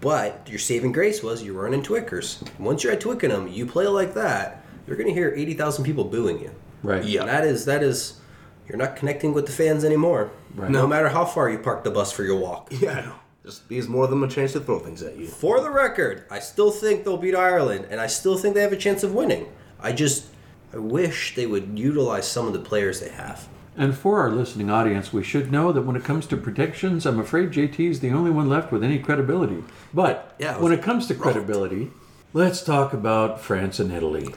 But 0.00 0.46
your 0.48 0.58
saving 0.60 0.92
grace 0.92 1.22
was 1.22 1.42
you 1.42 1.54
were 1.54 1.64
running 1.64 1.82
Twickers. 1.82 2.44
Once 2.58 2.84
you're 2.84 2.92
at 2.92 3.00
Twickenham, 3.00 3.48
you 3.48 3.66
play 3.66 3.86
like 3.88 4.14
that, 4.14 4.63
you're 4.86 4.96
going 4.96 5.08
to 5.08 5.14
hear 5.14 5.32
80,000 5.34 5.84
people 5.84 6.04
booing 6.04 6.40
you. 6.40 6.50
Right. 6.82 7.04
Yeah. 7.04 7.24
That 7.24 7.44
is, 7.44 7.64
that 7.64 7.82
is, 7.82 8.20
you're 8.68 8.78
not 8.78 8.96
connecting 8.96 9.32
with 9.32 9.46
the 9.46 9.52
fans 9.52 9.84
anymore. 9.84 10.30
Right. 10.54 10.70
No 10.70 10.82
No. 10.82 10.86
matter 10.86 11.08
how 11.08 11.24
far 11.24 11.48
you 11.50 11.58
park 11.58 11.84
the 11.84 11.90
bus 11.90 12.12
for 12.12 12.22
your 12.24 12.38
walk. 12.38 12.68
Yeah, 12.70 12.90
I 12.92 13.00
know. 13.02 13.14
Just 13.44 13.68
gives 13.68 13.88
more 13.88 14.04
of 14.04 14.10
them 14.10 14.22
a 14.22 14.28
chance 14.28 14.52
to 14.52 14.60
throw 14.60 14.78
things 14.78 15.02
at 15.02 15.16
you. 15.18 15.26
For 15.26 15.60
the 15.60 15.68
record, 15.70 16.24
I 16.30 16.38
still 16.38 16.70
think 16.70 17.04
they'll 17.04 17.18
beat 17.18 17.34
Ireland, 17.34 17.86
and 17.90 18.00
I 18.00 18.06
still 18.06 18.38
think 18.38 18.54
they 18.54 18.62
have 18.62 18.72
a 18.72 18.76
chance 18.76 19.02
of 19.02 19.12
winning. 19.14 19.52
I 19.78 19.92
just, 19.92 20.26
I 20.72 20.78
wish 20.78 21.34
they 21.34 21.46
would 21.46 21.78
utilize 21.78 22.26
some 22.26 22.46
of 22.46 22.54
the 22.54 22.58
players 22.58 23.00
they 23.00 23.10
have. 23.10 23.46
And 23.76 23.94
for 23.94 24.20
our 24.20 24.30
listening 24.30 24.70
audience, 24.70 25.12
we 25.12 25.22
should 25.24 25.52
know 25.52 25.72
that 25.72 25.82
when 25.82 25.94
it 25.96 26.04
comes 26.04 26.26
to 26.28 26.36
predictions, 26.38 27.04
I'm 27.04 27.18
afraid 27.18 27.50
JT 27.50 27.80
is 27.90 28.00
the 28.00 28.12
only 28.12 28.30
one 28.30 28.48
left 28.48 28.72
with 28.72 28.82
any 28.84 28.98
credibility. 28.98 29.62
But 29.92 30.34
Yeah, 30.38 30.54
it 30.56 30.60
when 30.62 30.72
it 30.72 30.80
comes 30.80 31.06
to 31.08 31.14
credibility, 31.14 31.90
let's 32.32 32.62
talk 32.62 32.92
about 32.94 33.40
France 33.40 33.78
and 33.80 33.92
Italy. 33.92 34.34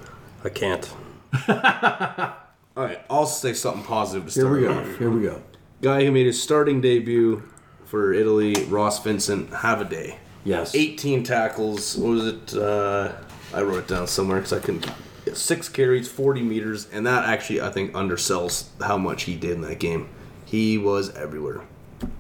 I 0.48 0.50
can't. 0.50 0.90
All 2.78 2.84
right, 2.86 3.02
I'll 3.10 3.26
say 3.26 3.52
something 3.54 3.84
positive 3.84 4.32
to 4.32 4.34
Here 4.34 4.44
start. 4.46 4.62
we 4.62 4.62
go. 4.62 4.74
off. 4.94 4.98
Here 4.98 5.10
we 5.12 5.22
go. 5.24 5.42
Guy 5.82 6.06
who 6.06 6.12
made 6.14 6.26
his 6.26 6.42
starting 6.42 6.80
debut 6.80 7.44
for 7.84 8.14
Italy, 8.14 8.54
Ross 8.70 9.04
Vintcent, 9.04 9.52
have 9.58 9.82
a 9.82 9.86
day. 9.86 10.20
Yes. 10.46 10.74
18 10.74 11.24
tackles. 11.24 11.98
What 11.98 12.10
was 12.12 12.28
it? 12.28 12.54
Uh, 12.56 13.12
I 13.54 13.62
wrote 13.62 13.80
it 13.80 13.88
down 13.90 14.08
somewhere 14.08 14.38
because 14.38 14.54
I 14.54 14.60
couldn't. 14.60 14.86
yeah, 15.26 15.34
Six 15.34 15.68
carries, 15.68 16.08
40 16.10 16.42
meters, 16.44 16.88
and 16.94 17.06
that 17.06 17.26
actually 17.26 17.60
I 17.60 17.70
think 17.70 17.92
undersells 17.92 18.68
how 18.82 18.98
much 18.98 19.24
he 19.24 19.36
did 19.36 19.52
in 19.52 19.62
that 19.62 19.80
game. 19.80 20.08
He 20.46 20.78
was 20.78 21.14
everywhere, 21.14 21.64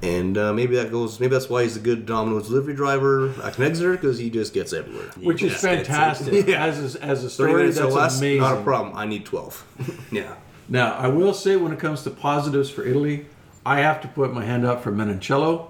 and 0.01 0.37
uh, 0.37 0.53
maybe 0.53 0.75
that 0.75 0.91
goes. 0.91 1.19
Maybe 1.19 1.33
that's 1.33 1.49
why 1.49 1.63
he's 1.63 1.75
a 1.75 1.79
good 1.79 2.05
Domino's 2.05 2.47
delivery 2.47 2.73
driver 2.73 3.29
at 3.43 3.59
Exeter 3.59 3.91
because 3.93 4.17
he 4.17 4.29
just 4.29 4.53
gets 4.53 4.73
everywhere. 4.73 5.07
Which 5.21 5.43
is 5.43 5.55
fantastic. 5.59 6.33
Yeah. 6.47 6.65
As, 6.65 6.95
a, 6.95 7.03
as 7.03 7.23
a 7.23 7.29
30 7.29 7.29
story, 7.29 7.53
minutes 7.53 7.77
that's 7.77 7.93
or 7.93 7.97
less, 7.97 8.17
amazing. 8.19 8.41
not 8.41 8.57
a 8.57 8.61
problem. 8.61 8.95
I 8.95 9.05
need 9.05 9.25
12. 9.25 10.07
yeah. 10.11 10.35
Now, 10.69 10.93
I 10.93 11.07
will 11.07 11.33
say 11.33 11.55
when 11.55 11.71
it 11.73 11.79
comes 11.79 12.03
to 12.03 12.09
positives 12.09 12.69
for 12.69 12.85
Italy, 12.85 13.25
I 13.65 13.79
have 13.81 14.01
to 14.01 14.07
put 14.07 14.33
my 14.33 14.45
hand 14.45 14.65
up 14.65 14.83
for 14.83 14.91
Menoncello. 14.91 15.69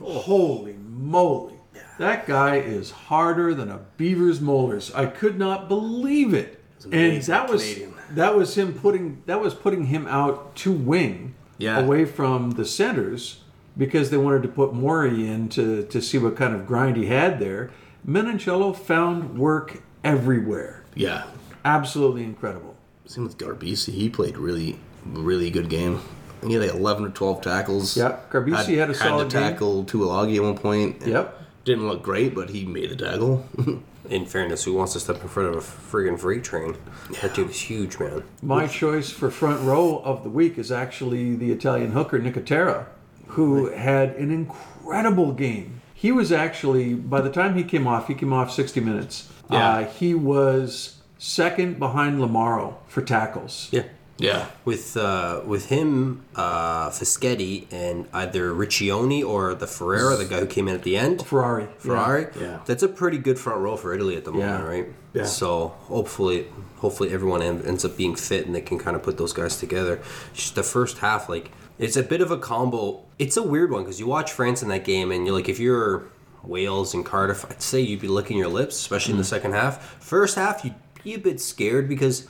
Holy 0.00 0.74
moly. 0.74 1.54
That 1.98 2.26
guy 2.26 2.56
is 2.56 2.90
harder 2.90 3.54
than 3.54 3.70
a 3.70 3.78
beaver's 3.96 4.40
molars. 4.40 4.92
I 4.94 5.06
could 5.06 5.38
not 5.38 5.68
believe 5.68 6.32
it. 6.32 6.62
And 6.90 7.22
that 7.22 7.50
was 7.50 7.62
Canadian. 7.62 7.94
that 8.12 8.34
was 8.34 8.56
him 8.56 8.72
putting 8.72 9.22
that 9.26 9.40
was 9.40 9.54
putting 9.54 9.86
him 9.86 10.06
out 10.06 10.56
to 10.56 10.72
wing 10.72 11.34
Yeah. 11.60 11.78
away 11.78 12.04
from 12.04 12.52
the 12.52 12.64
centers 12.64 13.42
because 13.76 14.10
they 14.10 14.16
wanted 14.16 14.42
to 14.42 14.48
put 14.48 14.74
Mori 14.74 15.26
in 15.28 15.48
to, 15.50 15.84
to 15.84 16.00
see 16.02 16.18
what 16.18 16.36
kind 16.36 16.54
of 16.54 16.66
grind 16.66 16.96
he 16.96 17.06
had 17.06 17.38
there. 17.38 17.70
Menoncello 18.06 18.74
found 18.76 19.38
work 19.38 19.82
everywhere. 20.02 20.84
Yeah. 20.94 21.24
Absolutely 21.64 22.24
incredible. 22.24 22.74
Same 23.06 23.24
with 23.24 23.38
Garbisi. 23.38 23.92
He 23.92 24.08
played 24.08 24.36
really, 24.38 24.78
really 25.04 25.50
good 25.50 25.68
game. 25.68 26.00
He 26.42 26.54
had 26.54 26.62
like 26.62 26.74
11 26.74 27.04
or 27.04 27.10
12 27.10 27.42
tackles. 27.42 27.96
Yeah, 27.96 28.16
Garbisi 28.30 28.78
had 28.78 28.88
a 28.90 28.94
solid 28.94 29.24
Had 29.24 29.30
to 29.30 29.36
game. 29.38 29.50
tackle 29.52 29.84
Tuilagi 29.84 30.36
at 30.36 30.42
one 30.42 30.56
point. 30.56 31.06
Yep. 31.06 31.36
Didn't 31.64 31.86
look 31.86 32.02
great, 32.02 32.34
but 32.34 32.48
he 32.50 32.64
made 32.64 32.90
the 32.90 32.96
tackle. 32.96 33.46
In 34.08 34.26
fairness, 34.26 34.64
who 34.64 34.74
wants 34.74 34.94
to 34.94 35.00
step 35.00 35.22
in 35.22 35.28
front 35.28 35.50
of 35.50 35.56
a 35.56 35.60
friggin' 35.60 36.18
freight 36.18 36.42
train? 36.42 36.76
That 37.20 37.34
dude 37.34 37.50
is 37.50 37.60
huge, 37.60 37.98
man. 37.98 38.24
My 38.42 38.66
choice 38.66 39.10
for 39.10 39.30
front 39.30 39.60
row 39.62 39.98
of 40.04 40.22
the 40.22 40.30
week 40.30 40.58
is 40.58 40.72
actually 40.72 41.36
the 41.36 41.52
Italian 41.52 41.92
hooker 41.92 42.18
Nicotera, 42.18 42.86
who 43.28 43.70
had 43.70 44.10
an 44.16 44.30
incredible 44.30 45.32
game. 45.32 45.80
He 45.94 46.12
was 46.12 46.32
actually, 46.32 46.94
by 46.94 47.20
the 47.20 47.30
time 47.30 47.54
he 47.54 47.62
came 47.62 47.86
off, 47.86 48.08
he 48.08 48.14
came 48.14 48.32
off 48.32 48.50
60 48.50 48.80
minutes. 48.80 49.28
Yeah. 49.50 49.68
Uh, 49.68 49.84
he 49.84 50.14
was 50.14 50.96
second 51.18 51.78
behind 51.78 52.20
Lamaro 52.20 52.76
for 52.86 53.02
tackles. 53.02 53.68
Yeah. 53.70 53.84
Yeah. 54.20 54.46
With 54.64 54.96
uh, 54.96 55.40
with 55.44 55.66
him, 55.66 56.24
uh, 56.36 56.90
Fischetti, 56.90 57.66
and 57.72 58.06
either 58.12 58.52
Riccioni 58.52 59.24
or 59.26 59.54
the 59.54 59.66
Ferrera, 59.66 60.16
the 60.18 60.24
guy 60.26 60.40
who 60.40 60.46
came 60.46 60.68
in 60.68 60.74
at 60.74 60.82
the 60.82 60.96
end, 60.96 61.26
Ferrari. 61.26 61.66
Ferrari. 61.78 62.26
Yeah. 62.40 62.60
That's 62.66 62.82
a 62.82 62.88
pretty 62.88 63.18
good 63.18 63.38
front 63.38 63.60
row 63.60 63.76
for 63.76 63.94
Italy 63.94 64.16
at 64.16 64.24
the 64.24 64.32
moment, 64.32 64.48
Yeah. 64.62 64.66
right? 64.66 64.86
Yeah. 65.14 65.24
So 65.24 65.68
hopefully, 65.88 66.46
hopefully 66.76 67.12
everyone 67.12 67.42
ends 67.42 67.84
up 67.84 67.96
being 67.96 68.14
fit 68.14 68.46
and 68.46 68.54
they 68.54 68.60
can 68.60 68.78
kind 68.78 68.94
of 68.96 69.02
put 69.02 69.16
those 69.18 69.32
guys 69.32 69.58
together. 69.58 69.98
Just 70.34 70.54
the 70.54 70.62
first 70.62 70.98
half, 70.98 71.28
like 71.28 71.50
it's 71.78 71.96
a 71.96 72.02
bit 72.02 72.20
of 72.20 72.30
a 72.30 72.36
combo. 72.38 73.00
It's 73.18 73.36
a 73.36 73.42
weird 73.42 73.70
one 73.70 73.82
because 73.82 73.98
you 73.98 74.06
watch 74.06 74.30
France 74.32 74.62
in 74.62 74.68
that 74.68 74.84
game 74.84 75.10
and 75.10 75.26
you're 75.26 75.34
like, 75.34 75.48
if 75.48 75.58
you're 75.58 76.04
Wales 76.44 76.94
and 76.94 77.04
Cardiff, 77.04 77.44
I'd 77.50 77.60
say 77.62 77.80
you'd 77.80 78.00
be 78.00 78.08
licking 78.08 78.36
your 78.38 78.48
lips, 78.48 78.76
especially 78.76 79.12
in 79.12 79.18
the 79.18 79.24
second 79.24 79.52
half. 79.52 79.96
First 80.02 80.36
half, 80.36 80.64
you'd 80.64 80.74
be 81.02 81.14
a 81.14 81.18
bit 81.18 81.40
scared 81.40 81.88
because 81.88 82.28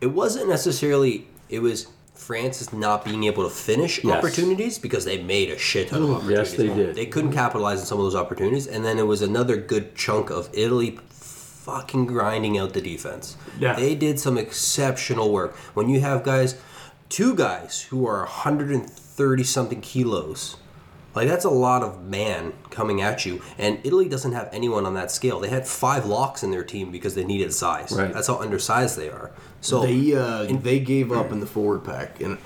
it 0.00 0.06
wasn't 0.08 0.48
necessarily. 0.48 1.28
It 1.52 1.60
was 1.60 1.86
France 2.14 2.60
is 2.62 2.72
not 2.72 3.04
being 3.04 3.24
able 3.24 3.42
to 3.44 3.50
finish 3.50 4.02
Yes. 4.02 4.16
opportunities 4.16 4.78
because 4.78 5.04
they 5.04 5.22
made 5.22 5.50
a 5.50 5.58
shit 5.58 5.88
ton 5.88 6.02
of 6.02 6.10
opportunities. 6.10 6.50
Yes, 6.50 6.56
they 6.56 6.68
did. 6.68 6.94
They 6.94 7.06
couldn't 7.06 7.32
capitalize 7.32 7.80
on 7.80 7.86
some 7.86 7.98
of 7.98 8.04
those 8.04 8.14
opportunities, 8.14 8.66
and 8.66 8.84
then 8.84 8.98
it 8.98 9.06
was 9.06 9.22
another 9.22 9.56
good 9.56 9.94
chunk 9.94 10.30
of 10.30 10.48
Italy 10.52 10.98
fucking 11.10 12.06
grinding 12.06 12.56
out 12.58 12.72
the 12.72 12.80
defense. 12.80 13.36
Yeah. 13.58 13.74
They 13.74 13.94
did 13.94 14.18
some 14.18 14.38
exceptional 14.38 15.32
work. 15.32 15.56
When 15.74 15.88
you 15.88 16.00
have 16.00 16.22
guys, 16.24 16.56
two 17.08 17.34
guys 17.34 17.82
who 17.90 18.06
are 18.06 18.20
130 18.20 19.44
something 19.44 19.80
kilos, 19.80 20.56
like 21.14 21.28
that's 21.28 21.44
a 21.44 21.50
lot 21.50 21.82
of 21.82 22.02
man 22.04 22.52
coming 22.70 23.00
at 23.02 23.26
you. 23.26 23.42
And 23.58 23.78
Italy 23.84 24.08
doesn't 24.08 24.32
have 24.32 24.48
anyone 24.52 24.86
on 24.86 24.94
that 24.94 25.10
scale. 25.10 25.38
They 25.40 25.50
had 25.50 25.66
five 25.66 26.06
locks 26.06 26.42
in 26.42 26.50
their 26.50 26.64
team 26.64 26.90
because 26.90 27.14
they 27.14 27.24
needed 27.24 27.52
size. 27.52 27.92
Right. 27.92 28.12
That's 28.12 28.28
how 28.28 28.38
undersized 28.38 28.96
they 28.96 29.08
are. 29.10 29.30
So 29.62 29.86
They 29.86 30.14
uh, 30.14 30.44
they 30.60 30.80
gave 30.80 31.12
up 31.12 31.32
in 31.32 31.40
the 31.40 31.46
forward 31.46 31.84
pack 31.84 32.20
and 32.20 32.36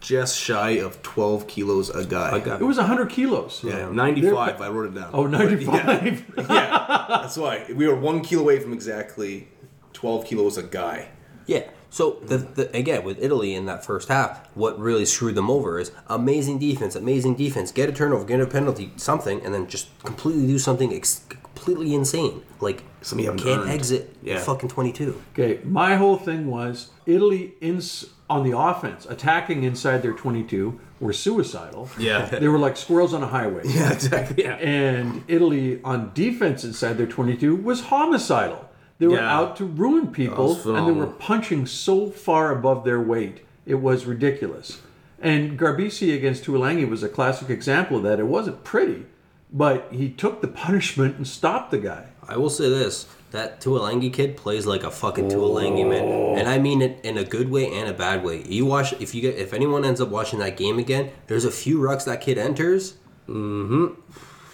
just 0.00 0.38
shy 0.38 0.70
of 0.72 1.02
12 1.02 1.46
kilos 1.46 1.90
a 1.90 2.04
guy. 2.04 2.36
A 2.36 2.40
guy. 2.40 2.56
It 2.56 2.62
was 2.62 2.76
100 2.76 3.08
kilos. 3.08 3.62
Yeah, 3.64 3.88
95. 3.90 4.60
I 4.60 4.68
wrote 4.68 4.86
it 4.86 4.94
down. 4.94 5.10
Oh, 5.12 5.26
95. 5.26 6.34
yeah, 6.48 7.06
that's 7.08 7.36
why 7.36 7.66
we 7.74 7.86
were 7.88 7.96
one 7.96 8.20
kilo 8.20 8.42
away 8.42 8.58
from 8.60 8.72
exactly 8.72 9.48
12 9.94 10.26
kilos 10.26 10.58
a 10.58 10.62
guy. 10.62 11.08
Yeah. 11.46 11.70
So 11.88 12.18
the, 12.24 12.38
the 12.38 12.76
again 12.76 13.04
with 13.04 13.22
Italy 13.22 13.54
in 13.54 13.66
that 13.66 13.84
first 13.84 14.08
half, 14.08 14.46
what 14.54 14.78
really 14.78 15.06
screwed 15.06 15.36
them 15.36 15.48
over 15.48 15.78
is 15.78 15.92
amazing 16.08 16.58
defense, 16.58 16.94
amazing 16.94 17.36
defense. 17.36 17.72
Get 17.72 17.88
a 17.88 17.92
turnover, 17.92 18.24
get 18.24 18.40
a 18.40 18.46
penalty, 18.46 18.92
something, 18.96 19.40
and 19.42 19.54
then 19.54 19.66
just 19.68 19.88
completely 20.04 20.46
do 20.46 20.58
something 20.58 20.92
ex- 20.92 21.24
completely 21.56 21.94
insane. 21.94 22.42
Like 22.60 22.82
Something 23.02 23.24
you 23.24 23.30
haven't 23.30 23.44
can't 23.44 23.60
earned. 23.62 23.70
exit 23.70 24.14
Yeah. 24.22 24.38
fucking 24.40 24.68
twenty 24.68 24.92
two. 24.92 25.20
Okay, 25.32 25.60
my 25.64 25.96
whole 25.96 26.16
thing 26.16 26.46
was 26.48 26.90
Italy 27.06 27.54
ins 27.60 28.06
on 28.28 28.48
the 28.48 28.58
offense, 28.58 29.06
attacking 29.08 29.62
inside 29.62 30.02
their 30.02 30.12
22 30.12 30.80
were 30.98 31.12
suicidal. 31.12 31.88
Yeah. 31.96 32.26
They 32.40 32.48
were 32.48 32.58
like 32.58 32.76
squirrels 32.76 33.14
on 33.14 33.22
a 33.22 33.26
highway. 33.28 33.62
Yeah, 33.66 33.92
exactly. 33.92 34.42
Yeah. 34.44 34.54
And 34.56 35.22
Italy 35.28 35.80
on 35.84 36.10
defense 36.12 36.64
inside 36.64 36.94
their 36.98 37.06
22 37.06 37.54
was 37.54 37.82
homicidal. 37.82 38.68
They 38.98 39.06
were 39.06 39.16
Yeah. 39.18 39.38
out 39.38 39.56
to 39.58 39.64
ruin 39.64 40.08
people 40.08 40.54
and 40.76 40.88
they 40.88 40.92
were 40.92 41.06
punching 41.06 41.66
so 41.66 42.10
far 42.10 42.50
above 42.50 42.82
their 42.84 43.00
weight. 43.00 43.44
It 43.64 43.76
was 43.76 44.06
ridiculous. 44.06 44.80
And 45.20 45.56
Garbisi 45.58 46.12
against 46.14 46.44
Tuilagi 46.44 46.88
was 46.88 47.02
a 47.04 47.08
classic 47.08 47.48
example 47.48 47.98
of 47.98 48.02
that. 48.02 48.18
It 48.18 48.26
wasn't 48.26 48.64
pretty, 48.64 49.06
but 49.52 49.88
he 49.90 50.10
took 50.10 50.40
the 50.40 50.48
punishment 50.48 51.16
and 51.16 51.26
stopped 51.26 51.70
the 51.70 51.78
guy. 51.78 52.08
I 52.28 52.36
will 52.36 52.50
say 52.50 52.68
this: 52.68 53.06
that 53.30 53.60
Tuilagi 53.60 54.12
kid 54.12 54.36
plays 54.36 54.66
like 54.66 54.82
a 54.82 54.90
fucking 54.90 55.28
Tuilagi 55.28 55.88
man, 55.88 56.38
and 56.38 56.48
I 56.48 56.58
mean 56.58 56.82
it 56.82 57.00
in 57.04 57.18
a 57.18 57.24
good 57.24 57.50
way 57.50 57.72
and 57.72 57.88
a 57.88 57.92
bad 57.92 58.24
way. 58.24 58.42
You 58.46 58.66
watch 58.66 58.92
if 58.94 59.14
you 59.14 59.20
get 59.20 59.36
if 59.36 59.52
anyone 59.52 59.84
ends 59.84 60.00
up 60.00 60.08
watching 60.08 60.38
that 60.40 60.56
game 60.56 60.78
again, 60.78 61.10
there's 61.26 61.44
a 61.44 61.50
few 61.50 61.78
rucks 61.78 62.04
that 62.04 62.20
kid 62.20 62.38
enters. 62.38 62.94
Mm-hmm. 63.28 64.00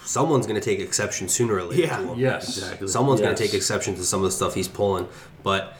Someone's 0.05 0.47
gonna 0.47 0.59
take 0.59 0.79
exception 0.79 1.29
sooner 1.29 1.55
or 1.55 1.63
later. 1.63 1.83
Yeah. 1.83 1.97
to 1.97 2.07
him. 2.13 2.19
Yes. 2.19 2.57
Exactly. 2.57 2.87
Someone's 2.87 3.21
gonna 3.21 3.35
take 3.35 3.53
exception 3.53 3.95
to 3.95 4.03
some 4.03 4.19
of 4.19 4.25
the 4.25 4.31
stuff 4.31 4.53
he's 4.53 4.67
pulling, 4.67 5.07
but 5.43 5.77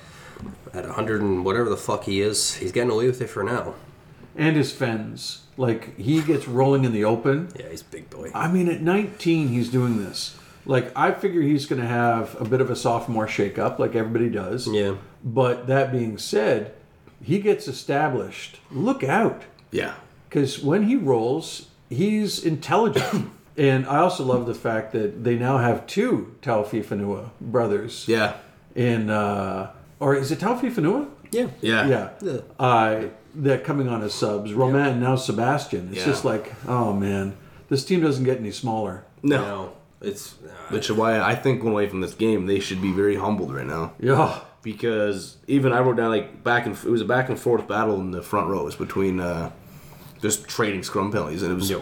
at 0.73 0.85
100 0.85 1.21
and 1.21 1.45
whatever 1.45 1.69
the 1.69 1.77
fuck 1.77 2.05
he 2.05 2.21
is, 2.21 2.55
he's 2.55 2.71
getting 2.71 2.91
away 2.91 3.07
with 3.07 3.21
it 3.21 3.27
for 3.27 3.43
now. 3.43 3.75
And 4.35 4.55
his 4.55 4.71
fens. 4.71 5.42
Like, 5.57 5.97
he 5.97 6.21
gets 6.21 6.47
rolling 6.47 6.83
in 6.85 6.93
the 6.93 7.05
open. 7.05 7.49
Yeah, 7.57 7.69
he's 7.69 7.81
a 7.81 7.85
big 7.85 8.09
boy. 8.09 8.31
I 8.33 8.51
mean, 8.51 8.67
at 8.67 8.81
19, 8.81 9.49
he's 9.49 9.69
doing 9.69 10.03
this. 10.03 10.37
Like, 10.65 10.91
I 10.95 11.11
figure 11.11 11.41
he's 11.41 11.65
going 11.65 11.81
to 11.81 11.87
have 11.87 12.39
a 12.39 12.45
bit 12.45 12.61
of 12.61 12.69
a 12.69 12.75
sophomore 12.75 13.27
shakeup, 13.27 13.79
like 13.79 13.95
everybody 13.95 14.29
does. 14.29 14.67
Yeah. 14.67 14.95
But 15.23 15.67
that 15.67 15.91
being 15.91 16.17
said, 16.17 16.73
he 17.21 17.39
gets 17.39 17.67
established. 17.67 18.59
Look 18.71 19.03
out. 19.03 19.43
Yeah. 19.71 19.95
Because 20.29 20.59
when 20.63 20.83
he 20.83 20.95
rolls, 20.95 21.67
he's 21.89 22.43
intelligent. 22.43 23.29
and 23.57 23.85
I 23.85 23.97
also 23.97 24.23
love 24.23 24.45
the 24.45 24.55
fact 24.55 24.93
that 24.93 25.23
they 25.23 25.35
now 25.35 25.57
have 25.57 25.85
two 25.85 26.35
Taofifénua 26.41 27.29
brothers. 27.39 28.05
Yeah. 28.07 28.35
In, 28.75 29.09
uh, 29.09 29.71
or 29.99 30.15
is 30.15 30.31
it 30.31 30.39
Taofifénua? 30.39 31.09
Yeah. 31.31 31.47
Yeah. 31.61 31.87
Yeah. 31.87 32.09
Yeah. 32.21 32.39
Uh, 32.59 33.07
they're 33.35 33.59
coming 33.59 33.87
on 33.87 34.01
as 34.03 34.13
subs. 34.13 34.53
Roman 34.53 34.85
and 34.85 35.01
now 35.01 35.15
Sebastian. 35.15 35.89
It's 35.91 35.99
Yeah. 35.99 36.05
just 36.05 36.25
like, 36.25 36.53
oh 36.67 36.93
man, 36.93 37.35
this 37.69 37.83
team 37.85 38.01
doesn't 38.01 38.23
get 38.23 38.37
any 38.39 38.51
smaller. 38.51 39.05
No. 39.21 39.37
No, 39.41 39.71
it's 40.01 40.35
uh, 40.45 40.49
Which 40.73 40.89
is 40.89 40.95
why 40.95 41.19
I 41.19 41.35
think 41.35 41.61
going 41.61 41.73
away 41.73 41.87
from 41.87 42.01
this 42.01 42.13
game, 42.13 42.45
they 42.45 42.59
should 42.59 42.81
be 42.81 42.91
very 42.91 43.15
humbled 43.15 43.53
right 43.53 43.65
now. 43.67 43.93
Yeah. 43.99 44.39
Because 44.61 45.37
even 45.47 45.73
I 45.73 45.79
wrote 45.81 45.97
down 45.97 46.09
like 46.09 46.43
back 46.43 46.65
and 46.65 46.75
it 46.75 46.85
was 46.89 47.01
a 47.01 47.05
back 47.05 47.29
and 47.29 47.37
forth 47.39 47.67
battle 47.67 47.99
in 47.99 48.11
the 48.11 48.21
front 48.21 48.47
rows 48.49 48.75
between 48.75 49.19
uh, 49.19 49.51
just 50.21 50.47
trading 50.47 50.83
scrum 50.83 51.11
penalties, 51.11 51.43
and 51.43 51.51
it 51.51 51.55
was 51.55 51.69
Yep. 51.69 51.81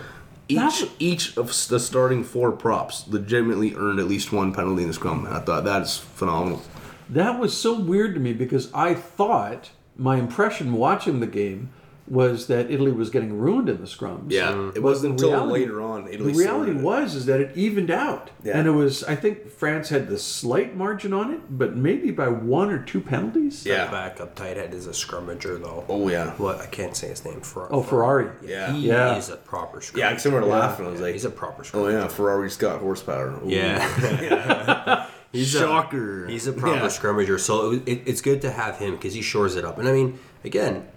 each 0.49 0.57
That's- 0.57 0.85
each 0.99 1.37
of 1.37 1.49
s- 1.49 1.67
the 1.67 1.79
starting 1.79 2.23
four 2.23 2.51
props 2.51 3.05
legitimately 3.07 3.75
earned 3.75 3.99
at 3.99 4.07
least 4.07 4.31
one 4.33 4.51
penalty 4.53 4.81
in 4.81 4.87
the 4.87 4.93
scrum. 4.95 5.25
And 5.27 5.35
I 5.35 5.39
thought 5.41 5.63
that 5.65 5.83
is 5.83 5.97
phenomenal. 5.97 6.61
That 7.09 7.39
was 7.39 7.55
so 7.55 7.77
weird 7.79 8.13
to 8.15 8.19
me 8.19 8.33
because 8.33 8.69
I 8.73 8.93
thought 8.95 9.69
my 9.97 10.17
impression 10.17 10.73
watching 10.73 11.19
the 11.19 11.27
game 11.27 11.69
was 12.07 12.47
that 12.47 12.69
Italy 12.69 12.91
was 12.91 13.09
getting 13.09 13.37
ruined 13.37 13.69
in 13.69 13.77
the 13.79 13.87
scrums. 13.87 14.31
Yeah. 14.31 14.51
Mm. 14.51 14.75
It 14.75 14.83
wasn't 14.83 15.17
the 15.17 15.23
until 15.27 15.29
reality- 15.45 15.53
later 15.61 15.81
on. 15.81 16.07
Italy 16.09 16.33
the 16.33 16.39
reality 16.39 16.73
was 16.73 17.15
is 17.15 17.25
that 17.27 17.39
it 17.39 17.55
evened 17.55 17.89
out, 17.89 18.31
Yeah. 18.43 18.57
and 18.57 18.67
it 18.67 18.71
was. 18.71 19.05
I 19.05 19.15
think 19.15 19.49
France 19.49 19.87
had 19.89 20.09
the 20.09 20.17
slight 20.17 20.75
margin 20.75 21.13
on 21.13 21.31
it, 21.33 21.39
but 21.49 21.77
maybe 21.77 22.11
by 22.11 22.27
one 22.27 22.69
or 22.69 22.79
two 22.79 22.99
penalties. 22.99 23.65
Yeah. 23.65 23.89
backup 23.89 24.35
tight 24.35 24.57
head 24.57 24.73
is 24.73 24.87
a 24.87 24.91
scrummager 24.91 25.61
though. 25.61 25.85
Oh 25.87 26.09
yeah. 26.09 26.31
What 26.31 26.59
I 26.59 26.65
can't 26.65 26.97
say 26.97 27.07
his 27.07 27.23
name. 27.23 27.39
Fer- 27.39 27.69
Oh, 27.71 27.81
Ferrari. 27.81 28.27
Yeah. 28.45 28.73
He 28.73 28.87
Yeah. 28.89 29.15
is 29.15 29.29
a 29.29 29.37
proper 29.37 29.79
scrummager. 29.79 29.97
Yeah, 29.97 30.09
because 30.09 30.25
I 30.25 30.29
remember 30.29 30.47
laughing. 30.49 30.87
I 30.87 30.89
was 30.89 30.99
like, 30.99 31.13
he's 31.13 31.23
a 31.23 31.29
proper 31.29 31.63
"Oh 31.73 31.87
yeah, 31.87 32.07
Ferrari's 32.09 32.57
got 32.57 32.81
horsepower." 32.81 33.39
Ooh. 33.45 33.47
Yeah. 33.49 35.05
he's 35.31 35.49
Shocker. 35.51 36.25
A, 36.25 36.31
he's 36.31 36.47
a 36.47 36.53
proper 36.53 36.75
Yeah. 36.77 36.85
scrummager. 36.87 37.39
So 37.39 37.71
it, 37.73 37.83
it, 37.87 38.01
it's 38.05 38.21
good 38.21 38.41
to 38.41 38.51
have 38.51 38.77
him 38.77 38.91
because 38.95 39.13
he 39.13 39.21
shores 39.21 39.55
it 39.55 39.65
up. 39.65 39.77
And 39.77 39.87
I 39.87 39.91
mean, 39.91 40.19
again, 40.43 40.87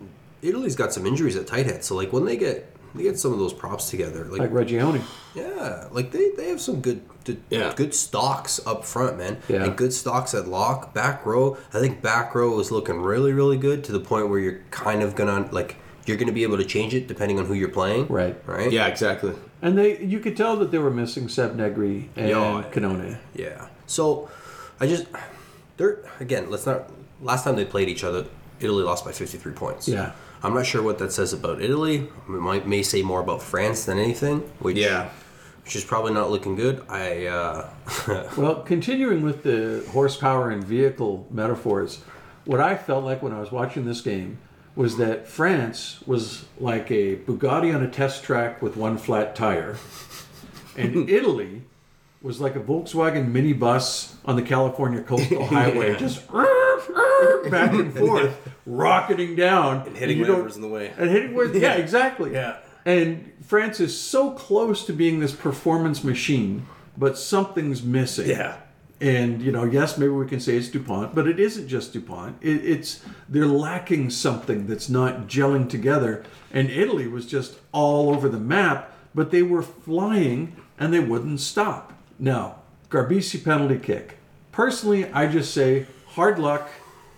Italy's 0.42 0.76
got 0.76 0.92
some 0.92 1.06
injuries 1.06 1.36
at 1.36 1.46
tight 1.46 1.66
head. 1.66 1.84
So 1.84 1.94
like 1.96 2.12
when 2.12 2.24
they 2.24 2.36
get 2.36 2.70
they 2.94 3.02
get 3.02 3.18
some 3.18 3.32
of 3.32 3.40
those 3.40 3.52
props 3.52 3.90
together, 3.90 4.24
like, 4.26 4.40
Like 4.40 4.52
Riccioni. 4.52 5.02
yeah, 5.34 5.88
like 5.90 6.12
they, 6.12 6.30
they 6.36 6.48
have 6.50 6.60
some 6.60 6.80
good 6.80 7.00
good, 7.24 7.42
Yeah. 7.50 7.72
good 7.74 7.92
stocks 7.94 8.60
up 8.66 8.84
front, 8.84 9.18
man. 9.18 9.38
Yeah. 9.48 9.64
And 9.64 9.76
good 9.76 9.92
stocks 9.92 10.32
at 10.34 10.46
lock, 10.46 10.94
back 10.94 11.24
row. 11.26 11.56
I 11.72 11.80
think 11.80 12.02
back 12.02 12.34
row 12.34 12.58
is 12.60 12.70
looking 12.70 13.00
really 13.00 13.32
really 13.32 13.56
good 13.56 13.82
to 13.84 13.92
the 13.92 14.00
point 14.00 14.28
where 14.28 14.38
you're 14.38 14.60
kind 14.70 15.02
of 15.02 15.16
gonna 15.16 15.48
like 15.50 15.76
you're 16.06 16.18
gonna 16.18 16.32
be 16.32 16.42
able 16.44 16.58
to 16.58 16.64
change 16.64 16.94
it 16.94 17.08
depending 17.08 17.38
on 17.40 17.46
who 17.46 17.54
you're 17.54 17.68
playing. 17.70 18.06
Right. 18.08 18.36
Right. 18.46 18.70
Yeah, 18.70 18.86
exactly. 18.86 19.32
And 19.62 19.78
they, 19.78 19.98
you 20.04 20.20
could 20.20 20.36
tell 20.36 20.56
that 20.58 20.70
they 20.70 20.76
were 20.78 20.90
missing 20.90 21.28
Seb 21.30 21.56
Negri 21.56 22.10
and 22.14 22.28
Yeah. 22.28 22.64
Cannone. 22.70 23.16
Yeah. 23.34 23.68
So, 23.94 24.28
I 24.80 24.86
just 24.86 25.06
they're 25.76 25.98
again. 26.20 26.50
Let's 26.50 26.66
not. 26.66 26.90
Last 27.22 27.44
time 27.44 27.56
they 27.56 27.64
played 27.64 27.88
each 27.88 28.04
other, 28.04 28.26
Italy 28.60 28.82
lost 28.82 29.04
by 29.04 29.12
53 29.12 29.52
points. 29.52 29.88
Yeah. 29.88 30.12
I'm 30.42 30.52
not 30.52 30.66
sure 30.66 30.82
what 30.82 30.98
that 30.98 31.12
says 31.12 31.32
about 31.32 31.62
Italy. 31.62 31.96
It 31.96 32.28
might 32.28 32.66
may 32.66 32.82
say 32.82 33.02
more 33.02 33.20
about 33.20 33.40
France 33.40 33.84
than 33.84 33.98
anything. 33.98 34.40
Which 34.58 34.76
Yeah. 34.76 35.10
Which 35.64 35.76
is 35.76 35.84
probably 35.84 36.12
not 36.12 36.30
looking 36.30 36.56
good. 36.56 36.84
I. 36.88 37.26
uh 37.26 37.70
Well, 38.36 38.62
continuing 38.62 39.22
with 39.22 39.42
the 39.42 39.84
horsepower 39.92 40.50
and 40.50 40.62
vehicle 40.62 41.26
metaphors, 41.30 42.02
what 42.44 42.60
I 42.60 42.76
felt 42.76 43.04
like 43.04 43.22
when 43.22 43.32
I 43.32 43.40
was 43.40 43.50
watching 43.50 43.86
this 43.86 44.00
game 44.00 44.38
was 44.76 44.96
that 44.96 45.28
France 45.28 46.02
was 46.04 46.44
like 46.58 46.90
a 46.90 47.16
Bugatti 47.16 47.74
on 47.74 47.82
a 47.82 47.88
test 47.88 48.24
track 48.24 48.60
with 48.60 48.76
one 48.76 48.98
flat 48.98 49.36
tire, 49.36 49.76
and 50.76 51.08
Italy 51.18 51.62
was 52.24 52.40
like 52.40 52.56
a 52.56 52.60
Volkswagen 52.60 53.30
minibus 53.30 54.14
on 54.24 54.34
the 54.34 54.42
California 54.42 55.02
coastal 55.02 55.44
highway, 55.56 55.94
just 55.96 56.26
back 57.50 57.72
and 57.72 57.92
forth, 57.96 58.34
rocketing 58.66 59.36
down 59.36 59.86
And 59.86 59.96
hitting 59.96 60.18
don't- 60.18 60.30
whatever's 60.30 60.56
in 60.56 60.62
the 60.62 60.68
way. 60.68 60.92
and 60.98 61.10
hitting 61.10 61.34
where, 61.34 61.54
yeah, 61.54 61.74
exactly. 61.74 62.32
Yeah. 62.32 62.56
And 62.86 63.32
France 63.42 63.78
is 63.78 63.98
so 63.98 64.30
close 64.32 64.84
to 64.86 64.92
being 64.92 65.20
this 65.20 65.32
performance 65.34 66.02
machine, 66.02 66.66
but 66.96 67.16
something's 67.18 67.82
missing. 67.82 68.28
Yeah. 68.30 68.56
And 69.00 69.42
you 69.42 69.52
know, 69.52 69.64
yes, 69.64 69.98
maybe 69.98 70.12
we 70.12 70.26
can 70.26 70.40
say 70.40 70.56
it's 70.56 70.68
Dupont, 70.68 71.14
but 71.14 71.26
it 71.28 71.38
isn't 71.38 71.68
just 71.68 71.92
Dupont. 71.92 72.36
It, 72.40 72.64
it's 72.64 73.02
they're 73.28 73.44
lacking 73.46 74.08
something 74.10 74.66
that's 74.66 74.88
not 74.88 75.26
gelling 75.26 75.68
together. 75.68 76.24
And 76.52 76.70
Italy 76.70 77.06
was 77.06 77.26
just 77.26 77.58
all 77.72 78.10
over 78.14 78.28
the 78.30 78.38
map, 78.38 78.92
but 79.14 79.30
they 79.30 79.42
were 79.42 79.62
flying 79.62 80.56
and 80.78 80.92
they 80.92 81.00
wouldn't 81.00 81.40
stop. 81.40 81.92
Now, 82.18 82.56
Garbisi 82.90 83.42
penalty 83.42 83.78
kick. 83.78 84.18
Personally, 84.52 85.10
I 85.12 85.26
just 85.26 85.52
say 85.52 85.86
hard 86.08 86.38
luck. 86.38 86.68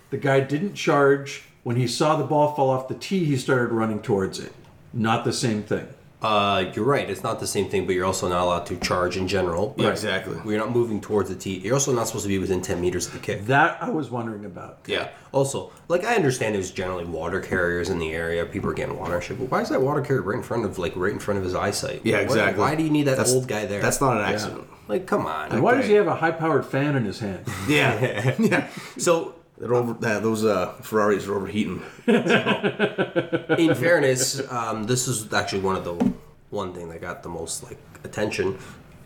The 0.09 0.17
guy 0.17 0.39
didn't 0.39 0.73
charge. 0.73 1.43
When 1.63 1.75
he 1.75 1.87
saw 1.87 2.15
the 2.15 2.23
ball 2.23 2.55
fall 2.55 2.69
off 2.69 2.87
the 2.87 2.95
tee, 2.95 3.25
he 3.25 3.37
started 3.37 3.71
running 3.71 4.01
towards 4.01 4.39
it. 4.39 4.53
Not 4.93 5.25
the 5.25 5.33
same 5.33 5.63
thing. 5.63 5.87
Uh, 6.19 6.71
you're 6.73 6.83
right. 6.83 7.07
It's 7.09 7.21
not 7.21 7.39
the 7.39 7.45
same 7.45 7.69
thing, 7.69 7.85
but 7.85 7.93
you're 7.93 8.05
also 8.05 8.27
not 8.27 8.41
allowed 8.41 8.65
to 8.67 8.77
charge 8.77 9.17
in 9.17 9.27
general. 9.27 9.75
Yeah, 9.77 9.89
exactly. 9.89 10.35
We're 10.43 10.57
not 10.57 10.71
moving 10.71 10.99
towards 10.99 11.29
the 11.29 11.35
tee. 11.35 11.59
You're 11.59 11.75
also 11.75 11.93
not 11.93 12.07
supposed 12.07 12.23
to 12.23 12.29
be 12.29 12.39
within 12.39 12.59
10 12.61 12.81
meters 12.81 13.05
of 13.05 13.13
the 13.13 13.19
kick. 13.19 13.45
That 13.45 13.77
I 13.83 13.89
was 13.89 14.09
wondering 14.09 14.43
about. 14.45 14.79
Yeah. 14.87 15.09
Also, 15.31 15.71
like 15.89 16.03
I 16.03 16.15
understand 16.15 16.55
there's 16.55 16.71
generally 16.71 17.05
water 17.05 17.39
carriers 17.39 17.89
in 17.89 17.99
the 17.99 18.11
area. 18.13 18.45
People 18.47 18.69
are 18.71 18.73
getting 18.73 18.97
water 18.97 19.15
and 19.15 19.23
shit. 19.23 19.37
But 19.37 19.51
why 19.51 19.61
is 19.61 19.69
that 19.69 19.79
water 19.81 20.01
carrier 20.01 20.23
right 20.23 20.37
in 20.37 20.43
front 20.43 20.65
of 20.65 20.79
like 20.79 20.95
right 20.95 21.13
in 21.13 21.19
front 21.19 21.37
of 21.37 21.43
his 21.43 21.53
eyesight? 21.53 22.01
Yeah, 22.03 22.17
exactly. 22.17 22.61
Why, 22.61 22.73
do 22.73 22.81
you 22.83 22.89
need 22.89 23.03
that 23.03 23.17
That's- 23.17 23.33
old 23.33 23.47
guy 23.47 23.67
there? 23.67 23.81
That's 23.81 24.01
not 24.01 24.17
an 24.17 24.23
accident. 24.23 24.67
like 24.87 25.05
come 25.05 25.27
on. 25.27 25.51
And 25.51 25.61
why 25.61 25.75
does 25.75 25.85
he 25.85 25.93
have 25.93 26.07
a 26.07 26.15
high-powered 26.15 26.65
fan 26.65 26.95
in 26.95 27.05
his 27.05 27.19
hand? 27.19 27.45
Yeah, 27.69 28.33
yeah. 28.39 28.67
So 28.97 29.35
They're 29.57 29.73
over. 29.73 29.97
Yeah, 30.01 30.19
those 30.19 30.45
uh, 30.45 30.73
Ferraris 30.81 31.27
are 31.27 31.35
overheating. 31.35 31.81
in 32.07 33.73
fairness, 33.75 34.41
um, 34.51 34.83
this 34.83 35.07
is 35.07 35.33
actually 35.33 35.61
one 35.61 35.75
of 35.75 35.83
the 35.83 36.13
one 36.49 36.73
thing 36.73 36.89
that 36.89 37.01
got 37.01 37.23
the 37.23 37.29
most 37.29 37.63
like 37.63 37.77
attention 38.03 38.57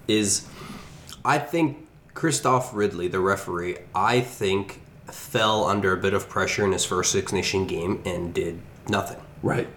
is 0.08 0.48
I 1.24 1.38
think 1.38 1.88
Christophe 2.14 2.74
Ridley, 2.74 3.08
the 3.08 3.20
referee, 3.20 3.78
I 3.96 4.22
think 4.22 4.82
fell 5.06 5.66
under 5.66 5.94
a 5.94 5.98
bit 5.98 6.14
of 6.14 6.30
pressure 6.30 6.66
in 6.66 6.72
his 6.72 6.86
first 6.86 7.12
Six 7.12 7.32
Nation 7.32 7.66
game 7.66 8.02
and 8.06 8.34
did 8.34 8.60
nothing. 8.88 9.22
Right. 9.42 9.68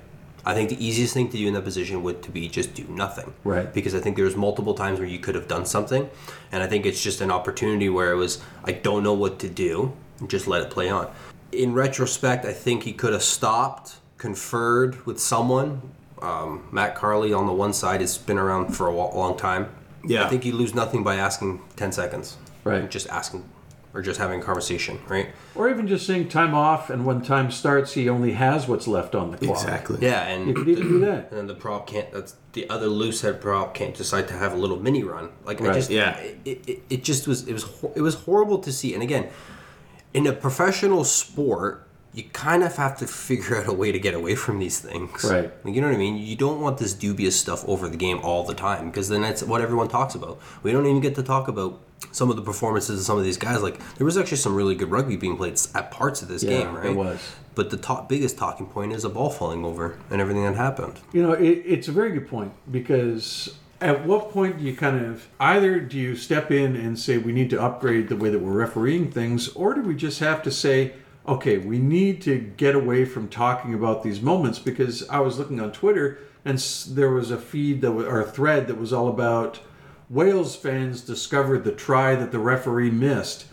I 0.46 0.52
think 0.52 0.68
the 0.68 0.84
easiest 0.84 1.14
thing 1.14 1.30
to 1.30 1.38
do 1.38 1.48
in 1.48 1.54
that 1.54 1.64
position 1.64 2.02
would 2.02 2.22
to 2.24 2.30
be 2.30 2.48
just 2.48 2.74
do 2.74 2.84
nothing. 2.88 3.32
Right. 3.44 3.72
Because 3.72 3.94
I 3.94 4.00
think 4.00 4.16
there's 4.16 4.36
multiple 4.36 4.74
times 4.74 4.98
where 4.98 5.08
you 5.08 5.18
could 5.18 5.34
have 5.34 5.48
done 5.48 5.64
something, 5.64 6.10
and 6.52 6.62
I 6.62 6.66
think 6.66 6.84
it's 6.84 7.02
just 7.02 7.20
an 7.20 7.30
opportunity 7.30 7.88
where 7.88 8.12
it 8.12 8.16
was 8.16 8.42
I 8.62 8.72
don't 8.72 9.02
know 9.02 9.14
what 9.14 9.38
to 9.38 9.48
do, 9.48 9.74
and 9.78 10.03
just 10.28 10.46
let 10.46 10.62
it 10.62 10.70
play 10.70 10.88
on. 10.88 11.10
In 11.52 11.72
retrospect, 11.74 12.44
I 12.44 12.52
think 12.52 12.82
he 12.82 12.92
could 12.92 13.12
have 13.12 13.22
stopped, 13.22 13.96
conferred 14.18 15.04
with 15.06 15.20
someone. 15.20 15.80
Um, 16.20 16.66
Matt 16.72 16.94
Carley 16.94 17.32
on 17.32 17.46
the 17.46 17.52
one 17.52 17.72
side 17.72 18.00
has 18.00 18.16
been 18.18 18.38
around 18.38 18.74
for 18.74 18.86
a 18.86 18.92
long 18.94 19.36
time. 19.36 19.68
Yeah. 20.06 20.24
I 20.24 20.28
think 20.28 20.44
you 20.44 20.52
lose 20.52 20.74
nothing 20.74 21.04
by 21.04 21.16
asking 21.16 21.60
ten 21.76 21.92
seconds. 21.92 22.36
Right. 22.64 22.90
Just 22.90 23.08
asking, 23.08 23.44
or 23.92 24.00
just 24.02 24.18
having 24.18 24.40
a 24.40 24.42
conversation, 24.42 24.98
right? 25.06 25.28
Or 25.54 25.68
even 25.70 25.86
just 25.86 26.06
saying 26.06 26.28
time 26.30 26.54
off, 26.54 26.88
and 26.90 27.04
when 27.06 27.22
time 27.22 27.50
starts, 27.50 27.92
he 27.92 28.08
only 28.08 28.32
has 28.32 28.66
what's 28.66 28.86
left 28.88 29.14
on 29.14 29.30
the 29.30 29.36
clock. 29.38 29.50
Exactly. 29.62 29.98
Yeah, 30.00 30.22
and 30.26 30.48
You 30.48 30.54
could 30.54 30.68
even 30.68 30.88
do 30.88 30.98
that. 31.00 31.28
and 31.30 31.38
then 31.38 31.46
the 31.46 31.54
prop 31.54 31.86
can't. 31.86 32.10
That's 32.12 32.34
the 32.54 32.68
other 32.70 32.86
loose 32.88 33.20
head 33.20 33.40
prop 33.40 33.74
can't 33.74 33.94
decide 33.94 34.26
to 34.28 34.34
have 34.34 34.52
a 34.52 34.56
little 34.56 34.80
mini 34.80 35.02
run. 35.04 35.30
Like 35.44 35.60
I 35.60 35.66
Right, 35.66 35.74
just, 35.74 35.90
yeah. 35.90 36.16
it, 36.18 36.38
it, 36.66 36.82
it 36.90 37.04
just 37.04 37.26
was 37.28 37.46
it 37.46 37.52
was 37.52 37.66
it 37.94 38.00
was 38.02 38.14
horrible 38.14 38.58
to 38.58 38.72
see. 38.72 38.94
And 38.94 39.02
again, 39.02 39.28
in 40.14 40.26
a 40.26 40.32
professional 40.32 41.04
sport, 41.04 41.86
you 42.14 42.22
kind 42.32 42.62
of 42.62 42.76
have 42.76 42.96
to 42.98 43.06
figure 43.08 43.56
out 43.56 43.66
a 43.68 43.72
way 43.72 43.90
to 43.90 43.98
get 43.98 44.14
away 44.14 44.36
from 44.36 44.60
these 44.60 44.78
things. 44.78 45.24
Right. 45.24 45.52
Like, 45.64 45.74
you 45.74 45.80
know 45.80 45.88
what 45.88 45.96
I 45.96 45.98
mean? 45.98 46.16
You 46.16 46.36
don't 46.36 46.60
want 46.60 46.78
this 46.78 46.94
dubious 46.94 47.38
stuff 47.38 47.68
over 47.68 47.88
the 47.88 47.96
game 47.96 48.20
all 48.22 48.44
the 48.44 48.54
time 48.54 48.88
because 48.90 49.08
then 49.08 49.22
that's 49.22 49.42
what 49.42 49.60
everyone 49.60 49.88
talks 49.88 50.14
about. 50.14 50.38
We 50.62 50.70
don't 50.70 50.86
even 50.86 51.00
get 51.00 51.16
to 51.16 51.24
talk 51.24 51.48
about 51.48 51.80
some 52.12 52.30
of 52.30 52.36
the 52.36 52.42
performances 52.42 53.00
of 53.00 53.04
some 53.04 53.18
of 53.18 53.24
these 53.24 53.36
guys. 53.36 53.62
Like 53.62 53.80
there 53.96 54.04
was 54.04 54.16
actually 54.16 54.36
some 54.36 54.54
really 54.54 54.76
good 54.76 54.92
rugby 54.92 55.16
being 55.16 55.36
played 55.36 55.58
at 55.74 55.90
parts 55.90 56.22
of 56.22 56.28
this 56.28 56.44
Yeah, 56.44 56.50
game, 56.50 56.74
right? 56.74 56.82
there 56.84 56.92
was. 56.92 57.20
But 57.56 57.70
the 57.70 57.76
top, 57.76 58.08
biggest 58.08 58.38
talking 58.38 58.66
point 58.66 58.92
is 58.92 59.04
a 59.04 59.08
ball 59.08 59.30
falling 59.30 59.64
over 59.64 59.98
and 60.10 60.20
everything 60.20 60.44
that 60.44 60.54
happened. 60.54 61.00
You 61.12 61.22
know, 61.24 61.32
it, 61.32 61.62
it's 61.66 61.88
a 61.88 61.92
very 61.92 62.12
good 62.12 62.28
point 62.28 62.52
because 62.70 63.56
at 63.84 64.06
what 64.06 64.30
point 64.30 64.58
do 64.58 64.64
you 64.64 64.74
kind 64.74 65.04
of 65.04 65.28
either 65.38 65.78
do 65.78 65.98
you 65.98 66.16
step 66.16 66.50
in 66.50 66.74
and 66.74 66.98
say 66.98 67.18
we 67.18 67.32
need 67.32 67.50
to 67.50 67.60
upgrade 67.60 68.08
the 68.08 68.16
way 68.16 68.30
that 68.30 68.38
we're 68.38 68.52
refereeing 68.52 69.10
things, 69.10 69.48
or 69.50 69.74
do 69.74 69.82
we 69.82 69.94
just 69.94 70.20
have 70.20 70.42
to 70.42 70.50
say, 70.50 70.94
okay, 71.28 71.58
we 71.58 71.78
need 71.78 72.22
to 72.22 72.38
get 72.38 72.74
away 72.74 73.04
from 73.04 73.28
talking 73.28 73.74
about 73.74 74.02
these 74.02 74.22
moments? 74.22 74.58
Because 74.58 75.06
I 75.10 75.20
was 75.20 75.38
looking 75.38 75.60
on 75.60 75.70
Twitter 75.70 76.18
and 76.46 76.58
there 76.88 77.10
was 77.10 77.30
a 77.30 77.36
feed 77.36 77.82
that 77.82 77.92
was, 77.92 78.06
or 78.06 78.22
a 78.22 78.24
thread 78.24 78.68
that 78.68 78.78
was 78.78 78.90
all 78.90 79.06
about 79.06 79.60
Wales 80.08 80.56
fans 80.56 81.02
discovered 81.02 81.64
the 81.64 81.72
try 81.72 82.14
that 82.14 82.32
the 82.32 82.38
referee 82.38 82.90
missed 82.90 83.44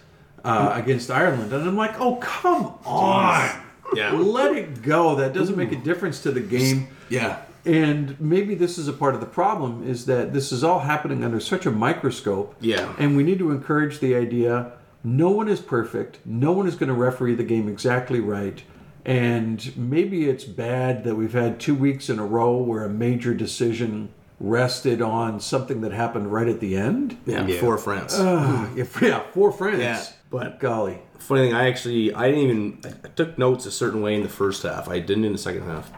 uh, 0.45 0.71
against 0.73 1.11
Ireland, 1.11 1.51
and 1.51 1.67
I'm 1.67 1.75
like, 1.75 1.99
oh 1.99 2.15
come 2.15 2.73
on. 2.85 3.49
Yeah. 3.93 4.13
Let 4.13 4.55
it 4.55 4.81
go. 4.81 5.15
That 5.15 5.33
doesn't 5.33 5.57
make 5.57 5.73
a 5.73 5.75
difference 5.75 6.21
to 6.23 6.31
the 6.31 6.39
game. 6.39 6.87
Yeah. 7.09 7.41
And 7.65 8.19
maybe 8.19 8.55
this 8.55 8.77
is 8.77 8.87
a 8.87 8.93
part 8.93 9.13
of 9.13 9.19
the 9.21 9.27
problem 9.27 9.87
is 9.87 10.05
that 10.07 10.33
this 10.33 10.51
is 10.51 10.63
all 10.63 10.79
happening 10.79 11.23
under 11.23 11.39
such 11.39 11.65
a 11.65 11.71
microscope. 11.71 12.55
Yeah. 12.59 12.95
And 12.97 13.15
we 13.15 13.23
need 13.23 13.39
to 13.39 13.51
encourage 13.51 13.99
the 13.99 14.15
idea 14.15 14.73
no 15.03 15.29
one 15.31 15.47
is 15.47 15.59
perfect. 15.59 16.19
No 16.25 16.51
one 16.51 16.67
is 16.67 16.75
going 16.75 16.89
to 16.89 16.93
referee 16.93 17.35
the 17.35 17.43
game 17.43 17.67
exactly 17.67 18.19
right. 18.19 18.61
And 19.03 19.75
maybe 19.75 20.29
it's 20.29 20.43
bad 20.43 21.03
that 21.05 21.15
we've 21.15 21.33
had 21.33 21.59
two 21.59 21.73
weeks 21.73 22.09
in 22.09 22.19
a 22.19 22.25
row 22.25 22.57
where 22.57 22.83
a 22.85 22.89
major 22.89 23.33
decision 23.33 24.09
rested 24.39 25.01
on 25.01 25.39
something 25.39 25.81
that 25.81 25.91
happened 25.91 26.31
right 26.31 26.47
at 26.47 26.59
the 26.59 26.75
end. 26.75 27.17
Yeah. 27.25 27.45
Yeah. 27.45 27.59
For 27.59 27.77
France. 27.77 28.17
Uh, 28.17 28.69
yeah, 28.75 28.83
for 29.33 29.51
France. 29.51 29.79
Yeah, 29.79 30.05
but- 30.29 30.59
golly. 30.59 30.99
Funny 31.17 31.47
thing, 31.47 31.53
I 31.53 31.67
actually 31.67 32.11
I 32.15 32.29
didn't 32.31 32.43
even 32.43 32.79
I, 32.83 33.07
I 33.07 33.09
took 33.09 33.37
notes 33.37 33.67
a 33.67 33.71
certain 33.71 34.01
way 34.01 34.15
in 34.15 34.23
the 34.23 34.29
first 34.29 34.63
half. 34.63 34.89
I 34.89 34.99
didn't 34.99 35.23
in 35.23 35.33
the 35.33 35.37
second 35.37 35.63
half. 35.63 35.91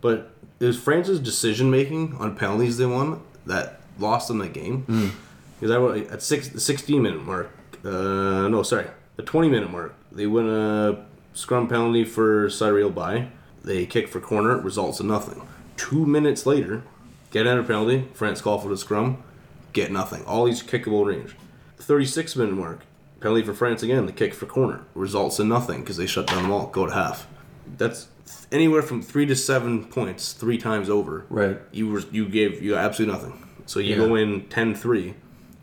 But 0.00 0.33
it 0.64 0.68
was 0.68 0.78
France's 0.78 1.20
decision 1.20 1.70
making 1.70 2.16
on 2.16 2.36
penalties 2.36 2.78
they 2.78 2.86
won 2.86 3.20
that 3.46 3.80
lost 3.98 4.28
them 4.28 4.38
the 4.38 4.48
game. 4.48 5.12
Because 5.60 5.70
I 5.70 5.78
went 5.78 6.10
at 6.10 6.22
six 6.22 6.48
the 6.48 6.60
16 6.60 7.02
minute 7.02 7.22
mark. 7.24 7.50
Uh, 7.84 8.48
no, 8.48 8.62
sorry, 8.62 8.86
the 9.16 9.22
20 9.22 9.48
minute 9.50 9.70
mark. 9.70 9.94
They 10.10 10.26
win 10.26 10.48
a 10.48 11.04
scrum 11.34 11.68
penalty 11.68 12.04
for 12.04 12.48
Cyril 12.48 12.90
Baille. 12.90 13.28
They 13.62 13.84
kick 13.86 14.08
for 14.08 14.20
corner, 14.20 14.56
results 14.58 15.00
in 15.00 15.06
nothing. 15.08 15.46
Two 15.76 16.06
minutes 16.06 16.46
later, 16.46 16.82
get 17.30 17.46
another 17.46 17.62
penalty. 17.62 18.08
France 18.14 18.40
call 18.40 18.58
for 18.58 18.68
the 18.68 18.76
scrum, 18.78 19.22
get 19.72 19.92
nothing. 19.92 20.24
All 20.24 20.44
these 20.44 20.62
kickable 20.62 21.04
range. 21.06 21.36
36 21.78 22.36
minute 22.36 22.54
mark. 22.54 22.80
Penalty 23.20 23.42
for 23.42 23.54
France 23.54 23.82
again. 23.82 24.06
The 24.06 24.12
kick 24.12 24.32
for 24.34 24.46
corner 24.46 24.84
results 24.94 25.38
in 25.38 25.48
nothing 25.48 25.80
because 25.80 25.98
they 25.98 26.06
shut 26.06 26.26
down 26.26 26.44
the 26.44 26.48
ball. 26.48 26.68
Go 26.68 26.86
to 26.86 26.92
half. 26.94 27.26
That's 27.76 28.08
anywhere 28.52 28.82
from 28.82 29.02
three 29.02 29.26
to 29.26 29.36
seven 29.36 29.84
points, 29.86 30.32
three 30.32 30.58
times 30.58 30.88
over. 30.90 31.24
Right. 31.28 31.58
You 31.72 31.88
were 31.90 32.02
you 32.10 32.28
gave 32.28 32.62
you 32.62 32.72
got 32.72 32.84
absolutely 32.84 33.14
nothing. 33.14 33.48
So 33.66 33.80
you 33.80 33.90
Yeah. 33.96 34.06
go 34.06 34.14
in 34.14 34.42
10-3 34.50 35.14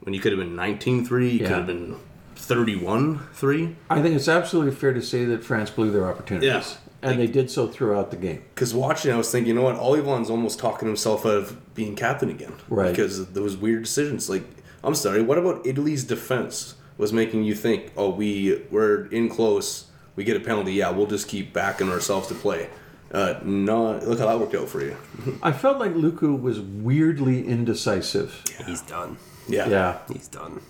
when 0.02 0.14
you 0.14 0.20
could 0.20 0.32
have 0.32 0.40
been 0.40 0.56
19-3. 0.56 1.30
You 1.34 1.40
Yeah. 1.40 1.48
could 1.48 1.58
have 1.58 1.68
been 1.68 1.96
31-3. 2.36 3.76
I 3.90 4.02
think 4.02 4.16
it's 4.16 4.28
absolutely 4.28 4.72
fair 4.74 4.94
to 4.94 5.02
say 5.02 5.26
that 5.26 5.44
France 5.44 5.70
blew 5.70 5.92
their 5.92 6.08
opportunities. 6.08 6.48
Yeah. 6.48 6.64
And 7.04 7.20
they 7.20 7.28
did 7.28 7.50
so 7.50 7.68
throughout 7.68 8.12
the 8.12 8.18
game. 8.18 8.44
Because 8.54 8.74
watching, 8.76 9.12
I 9.12 9.18
was 9.18 9.32
thinking, 9.32 9.50
you 9.50 9.54
know 9.56 9.64
what? 9.64 9.76
Ollivon's 9.78 10.30
almost 10.30 10.60
talking 10.60 10.88
himself 10.88 11.26
out 11.26 11.34
of 11.34 11.74
being 11.74 11.96
captain 11.96 12.30
again. 12.30 12.54
Right. 12.70 12.92
Because 12.92 13.18
of 13.18 13.34
those 13.34 13.58
weird 13.58 13.84
decisions. 13.84 14.30
Like, 14.30 14.44
I'm 14.84 14.94
sorry. 14.94 15.24
What 15.24 15.40
about 15.40 15.66
Italy's 15.66 16.04
defense 16.04 16.76
was 17.00 17.12
making 17.12 17.44
you 17.44 17.56
think, 17.56 17.92
oh, 17.98 18.10
we 18.12 18.62
we're 18.70 19.06
in 19.08 19.30
close, 19.30 19.86
we 20.22 20.26
get 20.26 20.38
a 20.38 20.40
penalty. 20.40 20.74
Yeah, 20.74 20.92
we'll 20.92 21.08
just 21.08 21.28
keep 21.28 21.52
backing 21.52 21.90
ourselves 21.90 22.28
to 22.28 22.36
play. 22.36 22.70
Uh, 23.12 23.40
no, 23.44 23.98
look 23.98 24.20
how 24.20 24.28
that 24.28 24.40
worked 24.40 24.54
out 24.54 24.70
for 24.70 24.82
you. 24.84 24.96
I 25.44 25.52
felt 25.52 25.80
like 25.80 25.94
Lucu 25.96 26.40
was 26.40 26.60
weirdly 26.60 27.48
indecisive. 27.48 28.44
He's 28.68 28.82
done. 28.82 29.18
Yeah. 29.50 29.68
Yeah. 29.68 29.98
He's 30.14 30.28
done. 30.28 30.62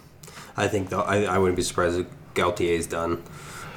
I 0.56 0.70
think 0.70 0.90
though 0.90 1.02
I, 1.02 1.24
I 1.24 1.38
wouldn't 1.38 1.58
be 1.58 1.64
surprised 1.64 2.00
if 2.00 2.08
Galthié's 2.34 2.88
done. 2.88 3.22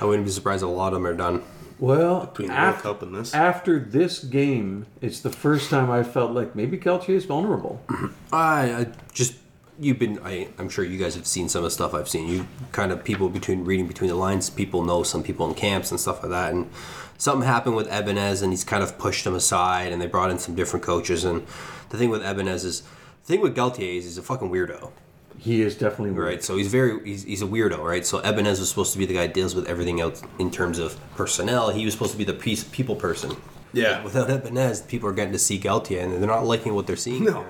I 0.00 0.04
wouldn't 0.04 0.24
be 0.26 0.30
surprised 0.30 0.62
if 0.62 0.68
a 0.68 0.72
lot 0.72 0.88
of 0.92 0.94
them 0.94 1.06
are 1.08 1.14
done. 1.16 1.42
Well, 1.80 2.26
Between 2.26 2.48
the 2.48 2.54
World 2.54 2.74
af- 2.76 2.82
Cup 2.82 3.02
and 3.02 3.14
this. 3.16 3.34
after 3.34 3.80
this 3.80 4.22
game, 4.22 4.86
it's 5.00 5.20
the 5.20 5.30
first 5.30 5.70
time 5.70 5.90
I 5.90 6.04
felt 6.04 6.30
like 6.30 6.54
maybe 6.54 6.78
Galthié 6.78 7.10
is 7.16 7.24
vulnerable. 7.24 7.82
I, 8.32 8.72
I 8.72 8.86
just 9.12 9.34
you've 9.78 9.98
been 9.98 10.18
I, 10.24 10.48
I'm 10.58 10.68
sure 10.68 10.84
you 10.84 10.98
guys 10.98 11.14
have 11.14 11.26
seen 11.26 11.48
some 11.48 11.60
of 11.60 11.64
the 11.64 11.70
stuff 11.70 11.94
I've 11.94 12.08
seen. 12.08 12.28
You 12.28 12.46
kind 12.72 12.92
of 12.92 13.04
people 13.04 13.28
between 13.28 13.64
reading 13.64 13.86
between 13.86 14.08
the 14.08 14.16
lines, 14.16 14.50
people 14.50 14.84
know 14.84 15.02
some 15.02 15.22
people 15.22 15.48
in 15.48 15.54
camps 15.54 15.90
and 15.90 16.00
stuff 16.00 16.22
like 16.22 16.30
that. 16.30 16.52
And 16.52 16.70
something 17.18 17.46
happened 17.46 17.76
with 17.76 17.88
Ibañez 17.88 18.42
and 18.42 18.52
he's 18.52 18.64
kind 18.64 18.82
of 18.82 18.98
pushed 18.98 19.26
him 19.26 19.34
aside 19.34 19.92
and 19.92 20.00
they 20.00 20.06
brought 20.06 20.30
in 20.30 20.38
some 20.38 20.54
different 20.54 20.84
coaches 20.84 21.24
and 21.24 21.46
the 21.90 21.98
thing 21.98 22.10
with 22.10 22.22
Ibañez 22.22 22.64
is 22.64 22.82
the 22.82 23.26
thing 23.26 23.40
with 23.40 23.56
Galthié 23.56 23.96
is 23.96 24.04
he's 24.04 24.18
a 24.18 24.22
fucking 24.22 24.50
weirdo. 24.50 24.90
He 25.38 25.62
is 25.62 25.76
definitely 25.76 26.12
weird. 26.12 26.26
Right, 26.26 26.44
so 26.44 26.56
he's 26.56 26.68
very 26.68 27.04
he's, 27.04 27.24
he's 27.24 27.42
a 27.42 27.46
weirdo, 27.46 27.78
right? 27.78 28.06
So 28.06 28.20
Ibañez 28.20 28.60
was 28.60 28.68
supposed 28.68 28.92
to 28.92 28.98
be 28.98 29.06
the 29.06 29.14
guy 29.14 29.26
that 29.26 29.34
deals 29.34 29.54
with 29.54 29.66
everything 29.68 30.00
else 30.00 30.22
in 30.38 30.50
terms 30.50 30.78
of 30.78 30.98
personnel. 31.16 31.70
He 31.70 31.84
was 31.84 31.94
supposed 31.94 32.12
to 32.12 32.18
be 32.18 32.24
the 32.24 32.34
peace, 32.34 32.64
people 32.64 32.96
person. 32.96 33.36
Yeah. 33.72 34.02
Without 34.04 34.28
Ibañez, 34.28 34.86
people 34.86 35.08
are 35.08 35.12
getting 35.12 35.32
to 35.32 35.38
see 35.38 35.58
Galthié, 35.58 36.02
and 36.02 36.12
they're 36.12 36.28
not 36.28 36.46
liking 36.46 36.74
what 36.74 36.86
they're 36.86 36.96
seeing. 36.96 37.24
No. 37.24 37.44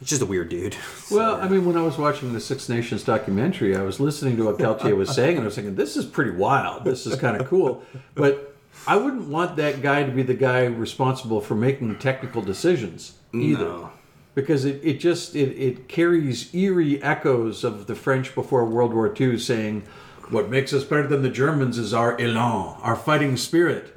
It's 0.00 0.10
just 0.10 0.22
a 0.22 0.26
weird 0.26 0.48
dude. 0.48 0.76
Well, 1.10 1.40
I 1.40 1.48
mean, 1.48 1.64
when 1.64 1.76
I 1.76 1.82
was 1.82 1.98
watching 1.98 2.32
the 2.32 2.40
Six 2.40 2.68
Nations 2.68 3.02
documentary, 3.02 3.76
I 3.76 3.82
was 3.82 3.98
listening 3.98 4.36
to 4.36 4.44
what 4.44 4.58
Galthié 4.58 4.96
was 4.96 5.10
saying, 5.14 5.36
and 5.36 5.42
I 5.42 5.46
was 5.46 5.56
thinking, 5.56 5.74
this 5.74 5.96
is 5.96 6.04
pretty 6.06 6.30
wild. 6.30 6.84
This 6.84 7.04
is 7.04 7.16
kind 7.16 7.40
of 7.40 7.48
cool. 7.48 7.82
But 8.14 8.54
I 8.86 8.96
wouldn't 8.96 9.26
want 9.28 9.56
that 9.56 9.82
guy 9.82 10.04
to 10.04 10.12
be 10.12 10.22
the 10.22 10.34
guy 10.34 10.66
responsible 10.66 11.40
for 11.40 11.56
making 11.56 11.98
technical 11.98 12.42
decisions 12.42 13.14
either. 13.34 13.64
No. 13.64 13.92
Because 14.36 14.64
it, 14.64 14.80
it 14.84 15.00
just 15.00 15.34
it, 15.34 15.48
it 15.60 15.88
carries 15.88 16.54
eerie 16.54 17.02
echoes 17.02 17.64
of 17.64 17.88
the 17.88 17.96
French 17.96 18.32
before 18.36 18.64
World 18.64 18.94
War 18.94 19.12
II 19.18 19.36
saying, 19.36 19.82
What 20.30 20.48
makes 20.48 20.72
us 20.72 20.84
better 20.84 21.08
than 21.08 21.22
the 21.22 21.28
Germans 21.28 21.76
is 21.76 21.92
our 21.92 22.16
elan, 22.20 22.76
our 22.82 22.94
fighting 22.94 23.36
spirit. 23.36 23.96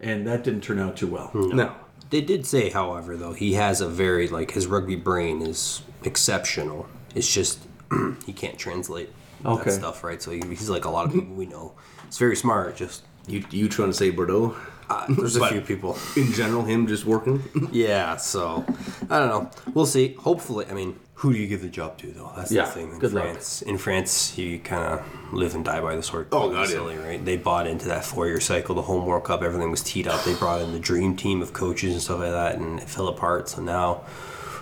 And 0.00 0.26
that 0.26 0.42
didn't 0.42 0.62
turn 0.62 0.80
out 0.80 0.96
too 0.96 1.06
well. 1.06 1.30
No. 1.34 1.72
They 2.10 2.20
did 2.20 2.46
say, 2.46 2.70
however, 2.70 3.16
though 3.16 3.32
he 3.34 3.54
has 3.54 3.80
a 3.80 3.88
very 3.88 4.28
like 4.28 4.52
his 4.52 4.66
rugby 4.66 4.96
brain 4.96 5.42
is 5.42 5.82
exceptional. 6.04 6.86
It's 7.14 7.32
just 7.32 7.60
he 8.26 8.32
can't 8.32 8.58
translate 8.58 9.10
Okay. 9.44 9.64
that 9.70 9.72
stuff, 9.72 10.02
right? 10.02 10.20
So 10.20 10.30
he, 10.30 10.40
he's 10.48 10.68
like 10.70 10.84
a 10.84 10.90
lot 10.90 11.06
of 11.06 11.12
people 11.12 11.34
we 11.34 11.46
know. 11.46 11.74
It's 12.06 12.18
very 12.18 12.36
smart. 12.36 12.76
Just 12.76 13.04
You 13.26 13.44
you 13.50 13.68
trying 13.68 13.90
to 13.90 13.94
say 13.94 14.10
Bordeaux? 14.10 14.56
uh, 14.90 15.04
there's 15.10 15.36
a 15.36 15.40
But- 15.40 15.52
few 15.52 15.60
people. 15.60 15.98
In 16.16 16.32
general, 16.32 16.64
him 16.64 16.86
just 16.86 17.04
working. 17.04 17.42
Yeah, 17.72 18.16
so 18.16 18.64
I 19.10 19.18
don't 19.18 19.28
know. 19.28 19.50
We'll 19.74 19.86
see. 19.86 20.14
Hopefully, 20.14 20.64
I 20.70 20.72
mean, 20.72 20.98
who 21.18 21.32
do 21.32 21.38
you 21.38 21.46
give 21.48 21.62
the 21.62 21.68
job 21.68 21.98
to 21.98 22.06
though? 22.12 22.32
That's 22.36 22.50
Yeah, 22.52 22.64
the 22.66 22.70
thing. 22.72 22.92
In 22.92 22.98
good 22.98 23.12
luck. 23.12 23.24
France, 23.24 23.62
in 23.62 23.76
France, 23.78 24.38
you 24.38 24.58
kind 24.60 25.00
of 25.00 25.32
live 25.32 25.54
and 25.54 25.64
die 25.64 25.80
by 25.80 25.96
the 25.96 26.02
sword. 26.02 26.28
Oh, 26.32 26.50
God, 26.50 26.60
yeah. 26.62 26.66
silly, 26.66 26.96
right? 26.96 27.24
They 27.24 27.36
bought 27.36 27.66
into 27.66 27.86
that 27.88 28.04
four-year 28.04 28.40
cycle. 28.40 28.74
The 28.74 28.82
home 28.82 29.04
World 29.06 29.24
Cup, 29.24 29.42
everything 29.42 29.70
was 29.70 29.82
teed 29.82 30.06
up. 30.06 30.24
They 30.24 30.34
brought 30.34 30.60
in 30.62 30.72
the 30.72 30.78
dream 30.78 31.16
team 31.16 31.42
of 31.42 31.52
coaches 31.52 31.92
and 31.92 32.00
stuff 32.02 32.20
like 32.20 32.30
that, 32.30 32.56
and 32.56 32.78
it 32.80 32.88
fell 32.88 33.08
apart. 33.08 33.48
So 33.48 33.60
now, 33.62 34.02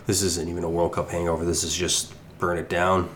this 0.07 0.23
isn't 0.23 0.49
even 0.49 0.65
a 0.65 0.71
World 0.71 0.93
Cup 0.95 1.11
hangover. 1.11 1.45
This 1.45 1.63
is 1.63 1.75
just 1.75 2.15
burn 2.39 2.57
it 2.59 2.69
down. 2.69 3.11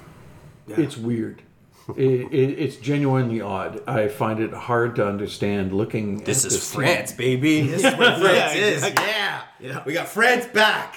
It's 0.68 0.97
weird. 0.97 1.43
It, 1.97 2.32
it, 2.32 2.51
it's 2.61 2.76
genuinely 2.76 3.41
odd. 3.41 3.82
I 3.88 4.07
find 4.07 4.38
it 4.38 4.53
hard 4.53 4.95
to 4.97 5.07
understand 5.09 5.72
looking. 5.72 6.18
This 6.22 6.45
at 6.45 6.53
is 6.53 6.61
this 6.61 6.70
team. 6.70 6.82
France, 6.82 7.11
baby. 7.12 7.62
This 7.62 7.82
is 7.84 7.95
what 7.99 8.18
France 8.20 8.55
is. 8.55 8.82
Yeah. 8.84 9.43
Yeah. 9.59 9.82
we 9.84 9.93
got 9.95 10.07
France 10.07 10.47
back. 10.47 10.95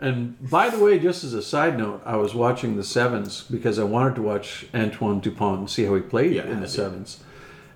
And 0.00 0.36
by 0.50 0.68
the 0.70 0.78
way, 0.78 0.98
just 0.98 1.24
as 1.24 1.34
a 1.34 1.42
side 1.42 1.78
note, 1.78 2.02
I 2.04 2.16
was 2.16 2.34
watching 2.34 2.76
the 2.76 2.84
sevens 2.84 3.42
because 3.50 3.78
I 3.78 3.84
wanted 3.84 4.16
to 4.16 4.22
watch 4.22 4.66
Antoine 4.74 5.20
Dupont 5.20 5.58
and 5.60 5.70
see 5.70 5.84
how 5.84 5.94
he 5.94 6.00
played 6.02 6.34
Yeah, 6.34 6.46
in 6.46 6.60
the 6.60 6.68
sevens. 6.68 7.22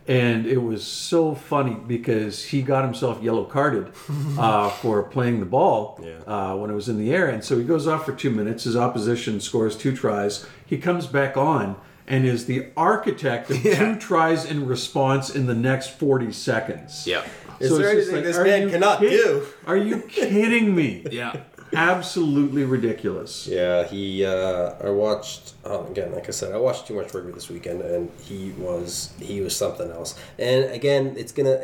And 0.06 0.46
it 0.46 0.58
was 0.58 0.84
so 0.86 1.34
funny 1.34 1.74
because 1.86 2.46
he 2.46 2.62
got 2.62 2.82
himself 2.84 3.22
yellow 3.22 3.44
carded 3.44 3.92
uh, 4.38 4.70
for 4.70 5.02
playing 5.02 5.40
the 5.40 5.46
ball 5.46 6.00
Yeah. 6.02 6.18
uh, 6.26 6.56
when 6.56 6.70
it 6.70 6.74
was 6.74 6.88
in 6.88 6.98
the 6.98 7.12
air. 7.14 7.28
And 7.28 7.44
so 7.44 7.58
he 7.58 7.64
goes 7.64 7.86
off 7.86 8.04
for 8.06 8.12
two 8.12 8.30
minutes. 8.30 8.64
His 8.64 8.74
opposition 8.76 9.38
scores 9.40 9.76
two 9.76 9.94
tries. 9.94 10.46
He 10.66 10.78
comes 10.78 11.06
back 11.06 11.36
on 11.36 11.76
and 12.06 12.24
is 12.24 12.46
the 12.46 12.68
architect 12.74 13.50
of 13.50 13.62
Yeah. 13.64 13.78
two 13.94 14.00
tries 14.00 14.44
in 14.46 14.66
response 14.66 15.28
in 15.28 15.46
the 15.46 15.54
next 15.54 15.90
40 15.98 16.32
seconds. 16.32 17.06
Yeah. 17.06 17.22
Is 17.60 17.68
So 17.70 17.76
there 17.78 17.90
anything 17.90 18.14
like, 18.14 18.24
this 18.24 18.38
man 18.38 18.70
cannot 18.70 19.00
kid- 19.00 19.10
do? 19.10 19.46
Are 19.66 19.76
you 19.76 20.00
kidding 20.00 20.74
me? 20.74 21.04
Yeah. 21.12 21.42
Absolutely 21.74 22.64
ridiculous. 22.64 23.46
Yeah, 23.46 23.84
he. 23.84 24.24
Uh, 24.24 24.72
I 24.82 24.90
watched 24.90 25.54
um, 25.64 25.86
again. 25.86 26.12
Like 26.12 26.28
I 26.28 26.32
said, 26.32 26.52
I 26.52 26.58
watched 26.58 26.86
too 26.86 26.94
much 26.94 27.12
rugby 27.12 27.32
this 27.32 27.48
weekend, 27.48 27.82
and 27.82 28.10
he 28.22 28.52
was 28.52 29.12
he 29.20 29.40
was 29.40 29.56
something 29.56 29.90
else. 29.90 30.18
And 30.38 30.64
again, 30.72 31.14
it's 31.16 31.32
gonna 31.32 31.62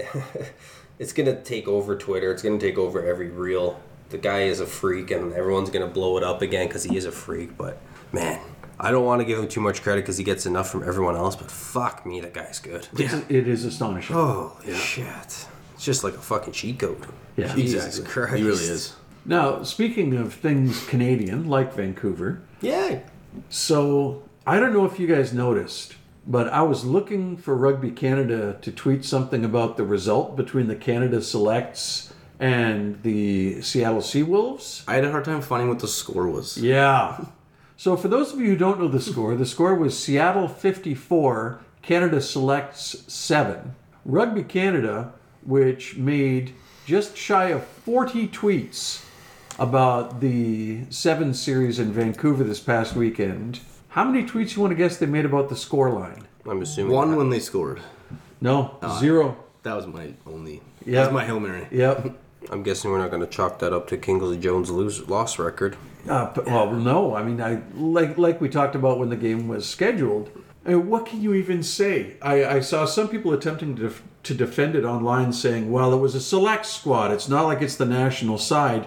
it's 0.98 1.12
gonna 1.12 1.40
take 1.42 1.68
over 1.68 1.96
Twitter. 1.96 2.30
It's 2.32 2.42
gonna 2.42 2.59
take 2.59 2.78
over 2.78 3.05
every 3.05 3.28
reel. 3.30 3.80
The 4.11 4.18
guy 4.18 4.42
is 4.42 4.61
a 4.61 4.66
freak, 4.66 5.11
and 5.11 5.32
everyone's 5.32 5.70
gonna 5.70 5.86
blow 5.86 6.16
it 6.18 6.22
up 6.22 6.42
again 6.42 6.66
because 6.66 6.84
he 6.84 6.96
is 6.96 7.07
a 7.07 7.12
freak. 7.12 7.57
But 7.57 7.78
man, 8.12 8.40
I 8.78 8.90
don't 8.90 9.05
want 9.05 9.20
to 9.20 9.24
give 9.24 9.38
him 9.38 9.48
too 9.48 9.61
much 9.61 9.82
credit 9.82 10.02
because 10.02 10.18
he 10.18 10.24
gets 10.24 10.46
enough 10.46 10.68
from 10.70 10.82
everyone 10.82 11.16
else. 11.16 11.36
But 11.36 11.50
fuck 11.50 12.05
me, 12.05 12.20
that 12.20 12.34
guy's 12.34 12.59
good. 12.59 12.88
It's, 12.98 13.14
it 13.28 13.48
is 13.48 13.64
astonishing. 13.64 14.14
Holy 14.14 14.74
shit! 14.74 15.07
It's 15.74 15.84
just 15.84 16.05
like 16.05 16.14
a 16.14 16.18
fucking 16.18 16.52
cheat 16.52 16.78
code. 16.78 17.07
Yeah. 17.36 17.55
Jesus 17.55 17.86
Exactly. 17.86 18.12
Christ. 18.12 18.36
He 18.36 18.42
really 18.44 18.64
is. 18.64 18.94
Now, 19.25 19.62
speaking 19.62 20.14
of 20.14 20.35
things 20.35 20.85
Canadian, 20.87 21.49
like 21.49 21.72
Vancouver, 21.75 22.43
Yeah. 22.61 23.01
so 23.49 24.22
I 24.47 24.61
don't 24.61 24.72
know 24.72 24.85
if 24.85 25.01
you 25.01 25.07
guys 25.07 25.33
noticed, 25.33 25.95
but 26.27 26.49
I 26.53 26.62
was 26.62 26.85
looking 26.85 27.37
for 27.37 27.55
Rugby 27.57 27.91
Canada 27.91 28.57
to 28.61 28.70
tweet 28.70 29.05
something 29.05 29.45
about 29.45 29.77
the 29.77 29.85
result 29.85 30.37
between 30.37 30.66
the 30.68 30.77
Canada 30.77 31.22
Selects 31.22 32.12
and 32.39 33.03
the 33.03 33.62
Seattle 33.62 34.01
Seawolves. 34.01 34.83
I 34.87 34.95
had 34.97 35.05
a 35.05 35.11
hard 35.11 35.25
time 35.25 35.41
finding 35.41 35.68
what 35.68 35.79
the 35.79 35.89
score 35.89 36.29
was. 36.29 36.59
Yeah. 36.59 37.25
So, 37.77 37.97
for 37.97 38.09
those 38.09 38.33
of 38.33 38.41
you 38.41 38.49
who 38.49 38.57
don't 38.57 38.79
know 38.79 38.89
the 38.89 39.01
score, 39.01 39.35
the 39.35 39.47
score 39.47 39.75
was 39.75 39.99
Seattle 39.99 40.47
54, 40.49 41.61
Canada 41.83 42.20
Selects 42.20 43.05
7. 43.12 43.75
Rugby 44.05 44.43
Canada, 44.45 45.12
which 45.45 45.97
made 45.97 46.55
just 46.87 47.16
shy 47.16 47.47
of 47.49 47.64
40 47.64 48.29
tweets 48.29 49.03
about 49.59 50.20
the 50.20 50.80
7 50.90 51.34
series 51.34 51.78
in 51.78 51.92
Vancouver 51.92 52.44
this 52.44 52.61
past 52.61 52.94
weekend. 52.94 53.61
How 53.88 54.05
many 54.05 54.26
tweets 54.26 54.57
you 54.57 54.62
want 54.62 54.72
to 54.72 54.76
guess 54.76 54.96
they 54.96 55.07
made 55.07 55.24
about 55.24 55.48
the 55.48 55.57
score 55.57 55.90
line? 55.90 56.26
I'm 56.46 56.61
assuming 56.62 56.92
One 56.92 57.16
when 57.16 57.30
they 57.30 57.38
scored. 57.40 57.80
No, 58.40 58.76
zero. 58.98 59.36
That 59.62 59.74
was 59.76 59.86
my 59.86 60.12
only. 60.26 60.61
Yeah. 60.84 61.00
That 61.02 61.12
was 61.12 61.14
my 61.14 61.24
hail 61.24 61.40
mary. 61.40 61.66
Yep. 61.70 62.14
I'm 62.50 62.62
guessing 62.62 62.90
we're 62.90 62.98
not 62.98 63.11
going 63.11 63.22
to 63.22 63.28
chalk 63.28 63.59
that 63.61 63.72
up 63.72 63.86
to 63.88 63.96
Kingsley 63.96 64.36
Jones' 64.36 64.70
lose 64.70 65.09
loss 65.09 65.38
record. 65.38 65.76
Uh, 66.07 66.30
but- 66.34 66.44
well, 66.44 66.70
no. 66.72 67.14
I 67.14 67.22
mean, 67.22 67.40
I 67.40 67.62
like 67.74 68.18
like 68.18 68.40
we 68.40 68.50
talked 68.50 68.74
about 68.74 68.98
when 68.98 69.09
the 69.09 69.16
game 69.16 69.48
was 69.48 69.66
scheduled. 69.66 70.30
I 70.66 70.70
mean, 70.70 70.88
what 70.88 71.07
can 71.07 71.22
you 71.22 71.32
even 71.34 71.62
say? 71.62 72.16
I, 72.20 72.44
I 72.57 72.61
saw 72.61 72.84
some 72.84 73.09
people 73.09 73.32
attempting 73.32 73.76
to 73.76 73.82
def- 73.84 74.02
to 74.24 74.34
defend 74.34 74.74
it 74.74 74.84
online, 74.84 75.32
saying, 75.32 75.70
"Well, 75.72 75.94
it 75.94 75.98
was 75.98 76.14
a 76.14 76.20
select 76.20 76.66
squad. 76.66 77.12
It's 77.12 77.28
not 77.28 77.42
like 77.46 77.62
it's 77.62 77.76
the 77.76 77.86
national 77.86 78.36
side." 78.38 78.86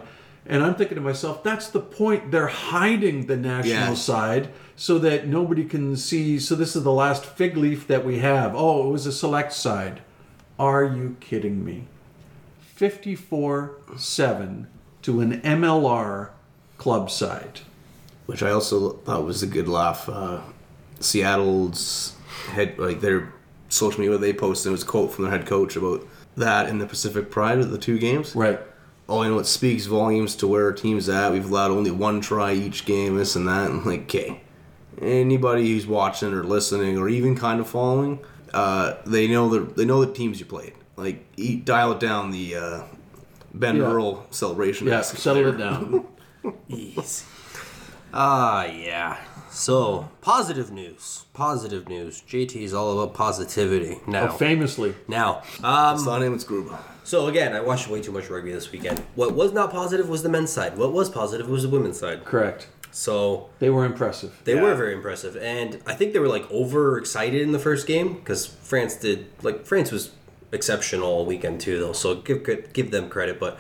And 0.50 0.64
I'm 0.64 0.76
thinking 0.76 0.96
to 0.96 1.02
myself, 1.02 1.44
that's 1.44 1.68
the 1.70 1.80
point. 1.80 2.32
They're 2.32 2.48
hiding 2.48 3.26
the 3.28 3.36
national 3.38 3.74
Yeah. 3.90 3.94
side 3.96 4.50
so 4.76 4.98
that 5.00 5.28
nobody 5.28 5.66
can 5.66 5.96
see. 5.98 6.40
So 6.40 6.56
this 6.56 6.76
is 6.76 6.84
the 6.84 6.92
last 6.94 7.26
fig 7.26 7.58
leaf 7.58 7.86
that 7.88 8.06
we 8.06 8.20
have. 8.20 8.54
Oh, 8.56 8.88
it 8.88 8.92
was 8.92 9.06
a 9.06 9.12
select 9.12 9.52
side. 9.54 10.02
Are 10.58 10.84
you 10.86 11.18
kidding 11.20 11.66
me? 11.66 11.84
54 12.76 13.72
7 13.98 14.68
to 15.02 15.20
an 15.22 15.42
MLR 15.42 16.30
club 16.78 17.10
side. 17.10 17.62
which 18.28 18.44
I 18.44 18.52
also 18.52 18.90
thought 19.06 19.24
was 19.24 19.42
a 19.42 19.48
good 19.48 19.68
laugh. 19.70 20.10
Uh, 20.10 20.42
Seattle's 21.00 22.14
head, 22.52 22.78
like 22.78 23.00
their 23.02 23.32
social 23.70 24.02
media, 24.02 24.18
they 24.18 24.34
posted 24.34 24.70
it 24.70 24.72
was 24.74 24.84
a 24.84 24.86
quote 24.86 25.14
from 25.14 25.24
their 25.24 25.32
head 25.32 25.46
coach 25.46 25.76
about 25.78 26.06
that 26.36 26.68
in 26.70 26.78
the 26.78 26.86
Pacific 26.86 27.32
Pride 27.32 27.60
of 27.60 27.72
the 27.72 27.78
two 27.78 27.98
games. 27.98 28.36
Right. 28.36 28.60
Oh, 29.10 29.24
you 29.24 29.30
know, 29.30 29.40
it 29.40 29.46
speaks 29.46 29.86
volumes 29.86 30.36
to 30.38 30.48
where 30.48 30.66
our 30.66 30.74
team's 30.74 31.08
at. 31.08 31.32
We've 31.32 31.50
allowed 31.50 31.72
only 31.72 31.92
one 31.92 32.20
try 32.20 32.54
each 32.54 32.86
game, 32.86 33.16
this 33.16 33.36
and 33.38 33.48
that. 33.48 33.70
And 33.70 33.86
like, 33.86 34.02
okay, 34.02 34.42
anybody 35.02 35.70
who's 35.70 35.88
watching 35.88 36.34
or 36.34 36.44
listening 36.44 36.98
or 36.98 37.08
even 37.08 37.36
kind 37.36 37.60
of 37.62 37.70
following, 37.70 38.20
uh, 38.54 38.96
they 39.06 39.28
know 39.28 39.48
the 39.50 39.60
they 39.74 39.86
know 39.86 40.04
the 40.04 40.12
teams 40.14 40.40
you 40.40 40.46
played. 40.46 40.74
Like, 40.98 41.26
eat, 41.38 41.64
dial 41.64 41.94
it 41.94 42.00
down 42.00 42.32
the 42.32 42.56
uh, 42.56 42.82
Ben 43.54 43.78
Yeah. 43.78 43.84
Earl 43.84 44.26
celebration. 44.32 44.88
Yeah, 44.88 45.02
settle 45.02 45.48
it 45.48 45.58
down. 45.58 46.06
Easy. 46.68 47.26
Ah, 48.14 48.66
yeah. 48.66 49.18
So, 49.50 50.10
positive 50.22 50.72
news. 50.72 51.26
Positive 51.34 51.88
news. 51.88 52.22
JT 52.28 52.56
is 52.62 52.74
all 52.74 53.00
about 53.00 53.16
positivity 53.16 54.00
now. 54.08 54.28
Oh, 54.30 54.32
famously. 54.32 54.96
now, 55.08 55.44
um, 55.64 55.96
It's 55.96 56.06
not 56.06 56.22
him, 56.22 56.34
it's 56.34 56.44
Gruba. 56.44 56.78
So 57.08 57.28
again, 57.28 57.54
I 57.56 57.62
watched 57.62 57.88
way 57.88 58.02
too 58.02 58.12
much 58.12 58.30
rugby 58.30 58.52
this 58.52 58.72
weekend. 58.72 59.00
What 59.16 59.34
was 59.34 59.54
not 59.54 59.72
positive 59.72 60.10
was 60.10 60.22
the 60.24 60.30
men's 60.30 60.52
side. 60.52 60.78
What 60.78 60.92
was 60.92 61.10
positive 61.10 61.48
was 61.50 61.64
the 61.64 61.70
women's 61.70 62.00
side. 62.00 62.26
Correct. 62.26 62.68
So 62.92 63.50
They 63.60 63.70
were 63.70 63.86
impressive. 63.86 64.32
They 64.44 64.56
Yeah. 64.56 64.64
were 64.64 64.76
very 64.76 64.94
impressive, 64.94 65.38
and 65.38 65.80
I 65.86 65.94
think 65.94 66.14
they 66.14 66.20
were 66.20 66.28
like 66.38 66.50
overexcited 66.52 67.42
in 67.42 67.52
the 67.54 67.60
first 67.60 67.88
game 67.88 68.16
because 68.16 68.46
France 68.46 68.96
did 68.96 69.26
like 69.42 69.66
France 69.66 69.92
was 69.92 70.12
exceptional 70.52 71.08
all 71.08 71.26
weekend 71.26 71.62
too, 71.62 71.80
though. 71.80 71.94
So 71.94 72.16
give 72.16 72.44
give- 72.46 72.74
give 72.74 72.92
them 72.92 73.08
credit, 73.10 73.40
but 73.40 73.58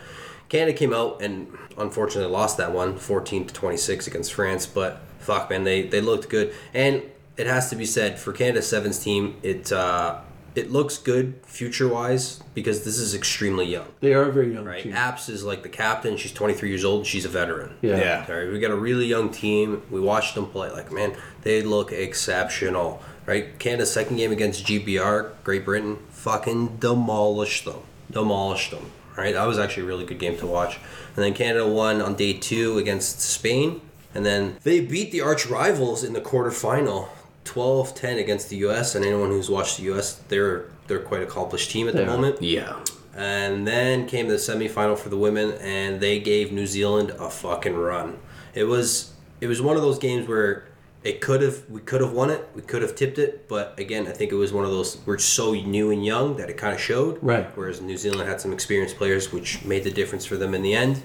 Canada 0.49 0.73
came 0.77 0.93
out 0.93 1.21
and 1.21 1.47
unfortunately 1.77 2.31
lost 2.31 2.57
that 2.57 2.71
one, 2.71 2.97
14 2.97 3.45
to 3.45 3.53
twenty 3.53 3.77
six 3.77 4.07
against 4.07 4.33
France. 4.33 4.65
But 4.65 5.01
fuck, 5.19 5.49
man, 5.49 5.63
they 5.65 5.81
they 5.83 6.01
looked 6.01 6.29
good, 6.29 6.51
and 6.73 7.03
it 7.37 7.45
has 7.47 7.69
to 7.69 7.75
be 7.75 7.85
said 7.85 8.17
for 8.19 8.31
Canada 8.33 8.61
sevens 8.61 8.97
team, 8.97 9.35
it 9.43 9.71
uh, 9.71 10.15
it 10.57 10.71
looks 10.71 10.97
good 10.97 11.35
future 11.45 11.87
wise 11.87 12.41
because 12.55 12.83
this 12.83 12.97
is 12.97 13.13
extremely 13.13 13.65
young. 13.65 13.87
They 13.99 14.13
are 14.13 14.31
very 14.31 14.51
young 14.53 14.65
Right, 14.65 14.81
team. 14.81 14.93
Apps 14.93 15.29
is 15.29 15.43
like 15.43 15.61
the 15.61 15.69
captain. 15.69 16.17
She's 16.17 16.31
23 16.31 16.69
years 16.69 16.83
old. 16.83 17.05
She's 17.05 17.25
a 17.25 17.29
veteran. 17.29 17.75
Yeah. 17.81 17.97
Yeah. 17.97 18.25
All 18.27 18.35
right, 18.35 18.51
we 18.51 18.59
got 18.59 18.71
a 18.71 18.75
really 18.75 19.05
young 19.05 19.29
team. 19.29 19.83
We 19.91 19.99
watched 20.01 20.33
them 20.33 20.47
play. 20.47 20.71
Like, 20.71 20.91
man, 20.91 21.15
they 21.43 21.61
look 21.61 21.91
exceptional. 21.91 23.01
Right, 23.27 23.59
Canada's 23.59 23.91
second 23.91 24.15
game 24.17 24.31
against 24.31 24.65
GBR, 24.65 25.31
Great 25.43 25.65
Britain, 25.65 25.97
fucking 26.09 26.77
demolished 26.77 27.65
them. 27.65 27.81
Demolished 28.09 28.71
them. 28.71 28.89
Right, 29.17 29.33
that 29.33 29.45
was 29.45 29.59
actually 29.59 29.83
a 29.83 29.87
really 29.87 30.05
good 30.05 30.17
game 30.19 30.37
to 30.37 30.47
watch. 30.47 30.77
And 31.15 31.23
then 31.25 31.33
Canada 31.33 31.67
won 31.67 32.01
on 32.01 32.15
day 32.15 32.33
two 32.33 32.77
against 32.77 33.19
Spain, 33.19 33.81
and 34.15 34.25
then 34.25 34.57
they 34.63 34.79
beat 34.79 35.11
the 35.11 35.21
arch 35.21 35.45
rivals 35.45 36.03
in 36.03 36.13
the 36.13 36.21
quarterfinal, 36.21 37.09
12-10 37.47 38.19
against 38.19 38.49
the 38.49 38.57
U.S. 38.57 38.95
And 38.95 39.03
anyone 39.05 39.29
who's 39.29 39.49
watched 39.49 39.77
the 39.77 39.83
U.S., 39.83 40.13
they're 40.27 40.65
they're 40.87 40.99
quite 40.99 41.21
accomplished 41.21 41.71
team 41.71 41.87
at 41.87 41.93
the 41.95 42.03
are. 42.03 42.05
moment. 42.05 42.41
Yeah. 42.41 42.79
And 43.15 43.65
then 43.67 44.07
came 44.07 44.27
the 44.27 44.35
semifinal 44.35 44.97
for 44.97 45.09
the 45.09 45.17
women, 45.17 45.53
and 45.59 45.99
they 45.99 46.19
gave 46.19 46.51
New 46.51 46.67
Zealand 46.67 47.09
a 47.19 47.29
fucking 47.29 47.75
run. 47.75 48.19
It 48.53 48.65
was 48.65 49.13
it 49.41 49.47
was 49.47 49.61
one 49.61 49.75
of 49.75 49.81
those 49.81 49.99
games 49.99 50.27
where 50.27 50.67
It 51.03 51.21
could 51.21 51.41
have 51.41 51.57
we 51.69 51.79
could 51.81 52.01
have 52.01 52.11
won 52.11 52.29
it. 52.29 52.41
We 52.55 52.61
could 52.61 52.81
have 52.81 52.93
tipped 52.95 53.17
it, 53.17 53.47
but 53.47 53.79
again, 53.79 54.07
I 54.07 54.11
think 54.11 54.31
it 54.31 54.35
was 54.35 54.51
one 54.51 54.65
of 54.65 54.71
those 54.71 54.97
we're 55.05 55.19
so 55.19 55.53
new 55.53 55.91
and 55.91 56.03
young 56.05 56.35
that 56.37 56.49
it 56.49 56.57
kind 56.57 56.73
of 56.73 56.81
showed. 56.81 57.19
Right. 57.21 57.47
Whereas 57.55 57.79
New 57.81 57.97
Zealand 57.97 58.27
had 58.27 58.41
some 58.41 58.51
experienced 58.51 58.97
players, 58.97 59.31
which 59.31 59.63
made 59.63 59.83
the 59.83 59.91
difference 59.91 60.25
for 60.25 60.37
them 60.37 60.53
in 60.53 60.63
the 60.63 60.73
end. 60.73 61.01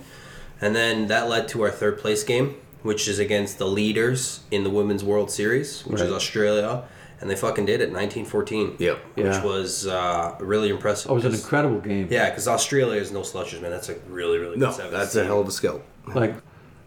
And 0.60 0.74
then 0.74 1.08
that 1.08 1.28
led 1.28 1.46
to 1.48 1.62
our 1.62 1.70
third 1.70 1.98
place 1.98 2.24
game, 2.24 2.56
which 2.82 3.08
is 3.08 3.18
against 3.18 3.58
the 3.58 3.66
leaders 3.66 4.40
in 4.50 4.64
the 4.64 4.70
Women's 4.70 5.04
World 5.04 5.30
Series, 5.30 5.82
which 5.86 6.00
is 6.00 6.10
Australia, 6.10 6.84
and 7.20 7.30
they 7.30 7.36
fucking 7.36 7.66
did 7.66 7.80
it 7.80 7.92
1914. 7.92 8.76
Yep. 8.78 8.98
Which 9.14 9.24
Yeah. 9.26 9.44
was 9.44 9.86
uh, 9.86 10.36
really 10.40 10.70
impressive. 10.70 11.10
It 11.10 11.14
was 11.14 11.24
an 11.24 11.34
incredible 11.34 11.80
game. 11.80 12.08
Yeah, 12.10 12.28
because 12.30 12.48
Australia 12.48 13.00
is 13.00 13.12
no 13.12 13.22
slouches, 13.22 13.60
man. 13.60 13.70
That's 13.70 13.88
a 13.88 13.94
really, 14.08 14.38
really 14.38 14.56
No, 14.56 14.66
good 14.66 14.74
sevens 14.76 14.92
that's 14.92 15.14
a 15.16 15.24
hell 15.24 15.40
of 15.40 15.46
a 15.48 15.52
skill. 15.52 15.82
Like 16.12 16.34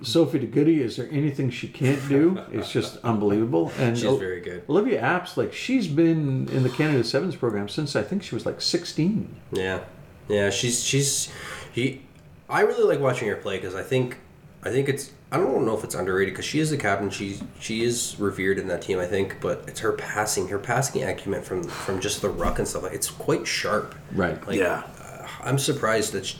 Sophie 0.01 0.39
de 0.39 0.45
Goede, 0.47 0.67
is 0.81 0.97
there 0.97 1.07
anything 1.09 1.49
she 1.49 1.69
can't 1.69 2.05
do? 2.09 2.37
It's 2.51 2.69
just 2.69 2.97
unbelievable. 3.03 3.71
And 3.79 3.97
She's 3.97 4.05
O- 4.05 4.17
very 4.17 4.41
good. 4.41 4.63
Olivia 4.67 5.01
Apps, 5.01 5.37
like 5.37 5.53
she's 5.53 5.87
been 5.87 6.49
in 6.49 6.63
the 6.63 6.69
Canada 6.69 7.03
Sevens 7.05 7.37
program 7.37 7.69
since 7.69 7.95
I 7.95 8.03
think 8.03 8.21
she 8.21 8.35
was 8.35 8.45
like 8.45 8.59
16. 8.59 9.33
Yeah, 9.53 9.79
yeah. 10.27 10.49
She's 10.49 10.83
she's 10.83 11.29
he. 11.71 12.01
I 12.49 12.61
really 12.61 12.83
like 12.83 12.99
watching 12.99 13.29
her 13.29 13.37
play 13.37 13.55
because 13.57 13.73
I 13.73 13.83
think 13.83 14.17
I 14.63 14.69
think 14.69 14.89
it's 14.89 15.11
I 15.35 15.37
don't 15.37 15.65
know 15.65 15.77
if 15.77 15.83
it's 15.83 15.95
underrated 15.95 16.33
because 16.33 16.45
she 16.45 16.59
is 16.59 16.69
the 16.69 16.77
captain. 16.77 17.09
She 17.09 17.39
she 17.59 17.83
is 17.83 18.15
revered 18.19 18.57
in 18.57 18.67
that 18.69 18.81
team. 18.81 18.99
I 18.99 19.05
think, 19.05 19.39
but 19.41 19.63
it's 19.67 19.81
her 19.81 19.91
passing, 19.93 20.47
her 20.47 20.59
passing 20.59 21.03
acumen 21.03 21.41
from 21.43 21.63
from 21.63 21.99
just 21.99 22.21
the 22.21 22.29
ruck 22.29 22.59
and 22.59 22.67
stuff. 22.67 22.83
Like 22.83 22.93
it's 22.93 23.09
quite 23.09 23.45
sharp. 23.45 23.95
Right. 24.13 24.45
Like, 24.47 24.57
Yeah. 24.57 24.83
uh, 25.01 25.27
I'm 25.43 25.57
surprised 25.59 26.13
that. 26.13 26.25
She, 26.25 26.37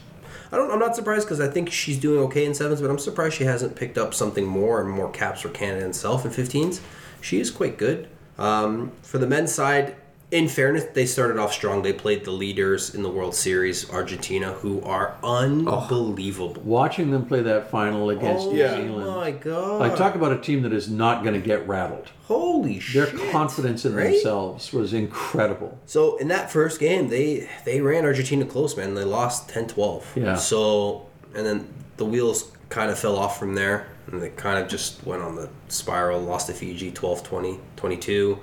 I 0.52 0.58
don't. 0.58 0.72
I'm 0.72 0.80
not 0.80 0.96
surprised 0.96 1.26
because 1.26 1.42
I 1.42 1.48
think 1.50 1.72
she's 1.72 2.00
doing 2.00 2.22
okay 2.26 2.46
in 2.46 2.54
sevens, 2.54 2.80
but 2.82 2.90
I'm 2.90 3.00
surprised 3.00 3.36
she 3.36 3.44
hasn't 3.46 3.76
picked 3.76 3.98
up 3.98 4.14
something 4.14 4.46
more 4.46 4.80
and 4.80 4.90
more 4.90 5.10
caps 5.12 5.42
for 5.42 5.50
Canada 5.50 5.86
itself 5.88 6.24
in 6.24 6.32
15s. 6.32 6.80
She 7.22 7.40
is 7.40 7.52
quite 7.52 7.78
good. 7.78 8.08
Um, 8.38 8.92
for 9.02 9.18
the 9.18 9.28
men's 9.28 9.52
side, 9.54 9.96
in 10.36 10.50
fairness, 10.50 10.84
they 10.94 11.06
started 11.06 11.38
off 11.38 11.54
strong. 11.54 11.82
They 11.82 11.94
played 11.94 12.26
the 12.26 12.32
leaders 12.32 12.94
in 12.94 13.04
the 13.04 13.10
World 13.10 13.34
Series, 13.34 13.90
Argentina, 13.90 14.52
who 14.52 14.82
are 14.82 15.16
unbelievable. 15.24 16.56
Oh, 16.58 16.62
watching 16.66 17.12
them 17.12 17.26
play 17.26 17.42
that 17.42 17.72
final 17.72 18.10
against 18.10 18.48
oh 18.48 18.52
New 18.52 18.60
Yeah. 18.60 18.76
Zealand. 18.76 19.08
Oh 19.08 19.16
my 19.16 19.32
god! 19.32 19.80
Like 19.80 19.96
talk 19.96 20.16
about 20.16 20.34
a 20.34 20.38
team 20.38 20.62
that 20.64 20.74
is 20.74 20.90
not 20.90 21.24
going 21.24 21.36
to 21.36 21.46
get 21.46 21.66
rattled. 21.68 22.10
Holy 22.26 22.74
Their 22.74 22.82
shit! 22.82 23.16
Their 23.16 23.32
confidence 23.32 23.86
in 23.86 23.96
right? 23.96 24.12
themselves 24.12 24.74
was 24.74 24.94
incredible. 24.94 25.78
So 25.86 26.18
in 26.18 26.28
that 26.28 26.52
first 26.52 26.80
game, 26.80 27.08
they 27.08 27.50
they 27.64 27.80
ran 27.82 28.04
Argentina 28.04 28.46
close, 28.46 28.76
man. 28.76 28.94
They 28.96 29.06
lost 29.06 29.48
10-12. 29.50 30.04
Yeah. 30.16 30.36
So 30.36 31.06
and 31.34 31.46
then 31.46 31.68
the 31.98 32.06
wheels 32.06 32.52
kind 32.70 32.92
of 32.92 33.00
fell 33.00 33.16
off 33.16 33.40
from 33.40 33.56
there, 33.56 33.88
and 34.08 34.22
they 34.22 34.30
kind 34.32 34.60
of 34.62 34.68
just 34.70 35.06
went 35.06 35.22
on 35.22 35.36
the 35.36 35.50
spiral. 35.70 36.20
Lost 36.20 36.48
to 36.48 36.54
Fiji 36.54 36.92
12-20, 36.92 37.60
22, 37.78 38.38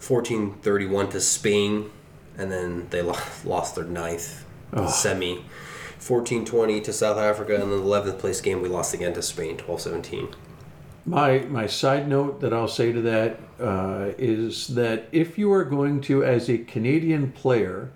14-31 0.00 1.10
to 1.10 1.20
Spain, 1.20 1.90
and 2.36 2.50
then 2.50 2.88
they 2.90 3.02
lost 3.44 3.74
their 3.74 3.84
ninth 3.84 4.44
semi. 4.88 5.44
14-20 5.98 6.82
to 6.84 6.92
South 6.92 7.18
Africa, 7.18 7.54
and 7.54 7.64
then 7.64 7.70
the 7.70 7.76
11th 7.76 8.18
place 8.18 8.40
game 8.40 8.62
we 8.62 8.68
lost 8.68 8.94
again 8.94 9.12
to 9.12 9.22
Spain, 9.22 9.58
12-17. 9.58 10.34
My 11.06 11.40
my 11.40 11.66
side 11.66 12.08
note 12.08 12.40
that 12.40 12.52
I'll 12.52 12.68
say 12.68 12.92
to 12.92 13.00
that 13.02 13.40
uh, 13.58 14.12
is 14.18 14.68
that 14.68 15.08
if 15.12 15.38
you 15.38 15.52
are 15.52 15.64
going 15.64 16.00
to, 16.02 16.24
as 16.24 16.48
a 16.48 16.58
Canadian 16.58 17.32
player 17.32 17.90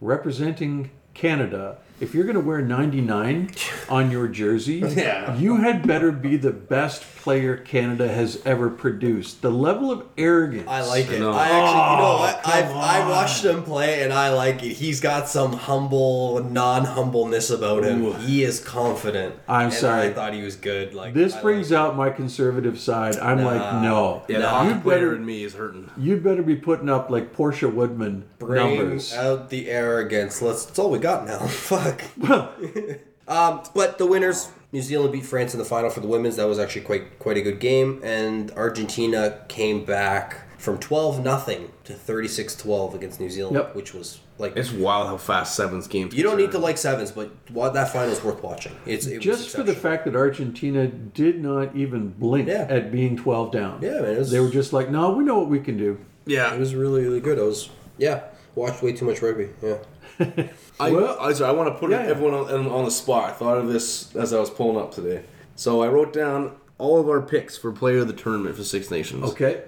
representing 0.00 0.90
Canada, 1.12 1.78
if 2.00 2.14
you're 2.14 2.24
going 2.24 2.34
to 2.34 2.40
wear 2.40 2.60
99 2.60 3.50
on 3.88 4.10
your 4.10 4.28
jersey, 4.28 4.74
Yeah. 4.96 5.36
you 5.36 5.56
had 5.56 5.86
better 5.86 6.12
be 6.12 6.36
the 6.36 6.50
best 6.52 7.02
player 7.16 7.56
Canada 7.56 8.06
has 8.08 8.40
ever 8.44 8.70
produced. 8.70 9.42
The 9.42 9.50
level 9.50 9.90
of 9.90 10.04
arrogance. 10.16 10.68
I 10.68 10.82
like 10.82 11.08
it. 11.10 11.18
No. 11.18 11.32
I 11.32 11.44
actually, 11.48 11.58
you 11.58 11.96
know 11.96 12.12
Oh, 12.12 12.18
what? 12.20 12.40
I've 12.46 12.70
I 12.70 13.08
watched 13.08 13.44
him 13.44 13.62
play, 13.64 14.02
and 14.04 14.12
I 14.12 14.28
like 14.32 14.62
it. 14.62 14.74
He's 14.74 15.00
got 15.00 15.28
some 15.28 15.52
humble, 15.54 16.42
non-humbleness 16.44 17.50
about 17.50 17.82
him. 17.84 18.04
Ooh. 18.04 18.12
He 18.12 18.44
is 18.44 18.60
confident. 18.60 19.34
I'm 19.48 19.66
and 19.66 19.74
sorry. 19.74 20.08
I 20.08 20.12
thought 20.12 20.34
he 20.34 20.42
was 20.42 20.54
good. 20.56 20.94
Like 20.94 21.14
This 21.14 21.34
I 21.34 21.42
brings 21.42 21.70
like 21.72 21.80
out 21.80 21.96
my 21.96 22.10
conservative 22.10 22.78
side. 22.78 23.16
I'm 23.16 23.38
Nah. 23.38 23.46
like, 23.46 23.82
no. 23.82 24.22
Yeah, 24.28 24.38
Nah. 24.38 24.48
hockey 24.50 24.68
You 24.68 24.74
better- 24.90 25.14
in 25.16 25.24
me 25.26 25.42
is 25.44 25.54
hurting. 25.54 25.90
You'd 25.96 26.22
better 26.22 26.42
be 26.42 26.56
putting 26.56 26.88
up 26.88 27.10
like 27.10 27.32
Portia 27.32 27.68
Woodman 27.68 28.24
Bring 28.38 28.76
numbers. 28.78 29.14
out 29.14 29.50
the 29.50 29.68
arrogance. 29.70 30.40
Let's. 30.42 30.64
That's 30.66 30.78
all 30.78 30.90
we 30.90 30.98
got 30.98 31.26
now. 31.26 31.38
Fuck. 31.46 31.85
um, 33.28 33.62
but 33.74 33.98
the 33.98 34.06
winners, 34.06 34.48
New 34.72 34.82
Zealand 34.82 35.12
beat 35.12 35.24
France 35.26 35.52
in 35.54 35.58
the 35.58 35.64
final 35.64 35.90
for 35.90 36.00
the 36.00 36.08
women's. 36.08 36.36
That 36.36 36.46
was 36.46 36.58
actually 36.58 36.82
quite 36.82 37.18
quite 37.18 37.36
a 37.36 37.42
good 37.42 37.60
game, 37.60 38.00
and 38.04 38.50
Argentina 38.52 39.40
came 39.48 39.84
back 39.84 40.42
from 40.58 40.78
twelve 40.78 41.22
nothing 41.22 41.70
to 41.84 41.92
36-12 41.92 42.94
against 42.94 43.20
New 43.20 43.28
Zealand, 43.30 43.56
Yep. 43.56 43.74
which 43.76 43.94
was 43.94 44.20
like 44.38 44.56
It's 44.56 44.72
wild 44.72 45.06
how 45.06 45.16
fast 45.18 45.54
sevens 45.54 45.86
games. 45.86 46.14
You 46.14 46.22
don't 46.24 46.38
need 46.38 46.50
to 46.52 46.58
like 46.58 46.78
sevens, 46.78 47.12
but 47.12 47.30
what 47.50 47.74
that 47.74 47.92
final 47.92 48.10
is 48.10 48.24
worth 48.24 48.42
watching. 48.42 48.72
It's 48.86 49.06
it 49.06 49.16
was 49.18 49.24
Just 49.24 49.50
for 49.54 49.62
the 49.62 49.74
fact 49.74 50.04
that 50.06 50.16
Argentina 50.16 50.86
did 50.88 51.40
not 51.42 51.76
even 51.76 52.08
blink 52.08 52.48
Yeah. 52.48 52.66
at 52.68 52.90
being 52.90 53.16
12 53.16 53.52
down. 53.52 53.80
Yeah, 53.82 54.00
man, 54.00 54.16
was- 54.18 54.30
they 54.30 54.40
were 54.40 54.50
just 54.50 54.72
like, 54.72 54.90
no, 54.90 55.12
we 55.12 55.24
know 55.24 55.38
what 55.38 55.48
we 55.48 55.60
can 55.60 55.76
do. 55.76 55.98
Yeah, 56.24 56.52
It 56.54 56.58
was 56.58 56.74
really 56.74 57.02
really 57.02 57.20
good. 57.20 57.38
I 57.38 57.42
was 57.42 57.68
yeah 57.98 58.22
watched 58.56 58.82
way 58.82 58.92
too 58.92 59.04
much 59.04 59.20
rugby. 59.22 59.50
Yeah. 59.62 59.76
I, 60.80 60.90
Well- 60.90 61.16
I, 61.20 61.32
sorry, 61.32 61.50
I 61.50 61.52
want 61.52 61.72
to 61.72 61.78
put 61.78 61.90
Yeah, 61.90 62.02
yeah. 62.04 62.10
everyone 62.10 62.34
on, 62.34 62.66
on 62.68 62.84
the 62.84 62.90
spot. 62.90 63.30
I 63.30 63.32
thought 63.32 63.58
of 63.58 63.68
this 63.68 64.14
as 64.16 64.32
I 64.32 64.40
was 64.40 64.50
pulling 64.50 64.76
up 64.76 64.92
today. 64.94 65.24
So 65.54 65.82
I 65.82 65.88
wrote 65.88 66.12
down 66.12 66.56
all 66.78 67.00
of 67.00 67.08
our 67.08 67.22
picks 67.22 67.56
for 67.56 67.72
player 67.72 67.98
of 68.00 68.06
the 68.08 68.12
tournament 68.12 68.56
for 68.56 68.64
Six 68.64 68.90
Nations. 68.90 69.24
Okay. 69.32 69.62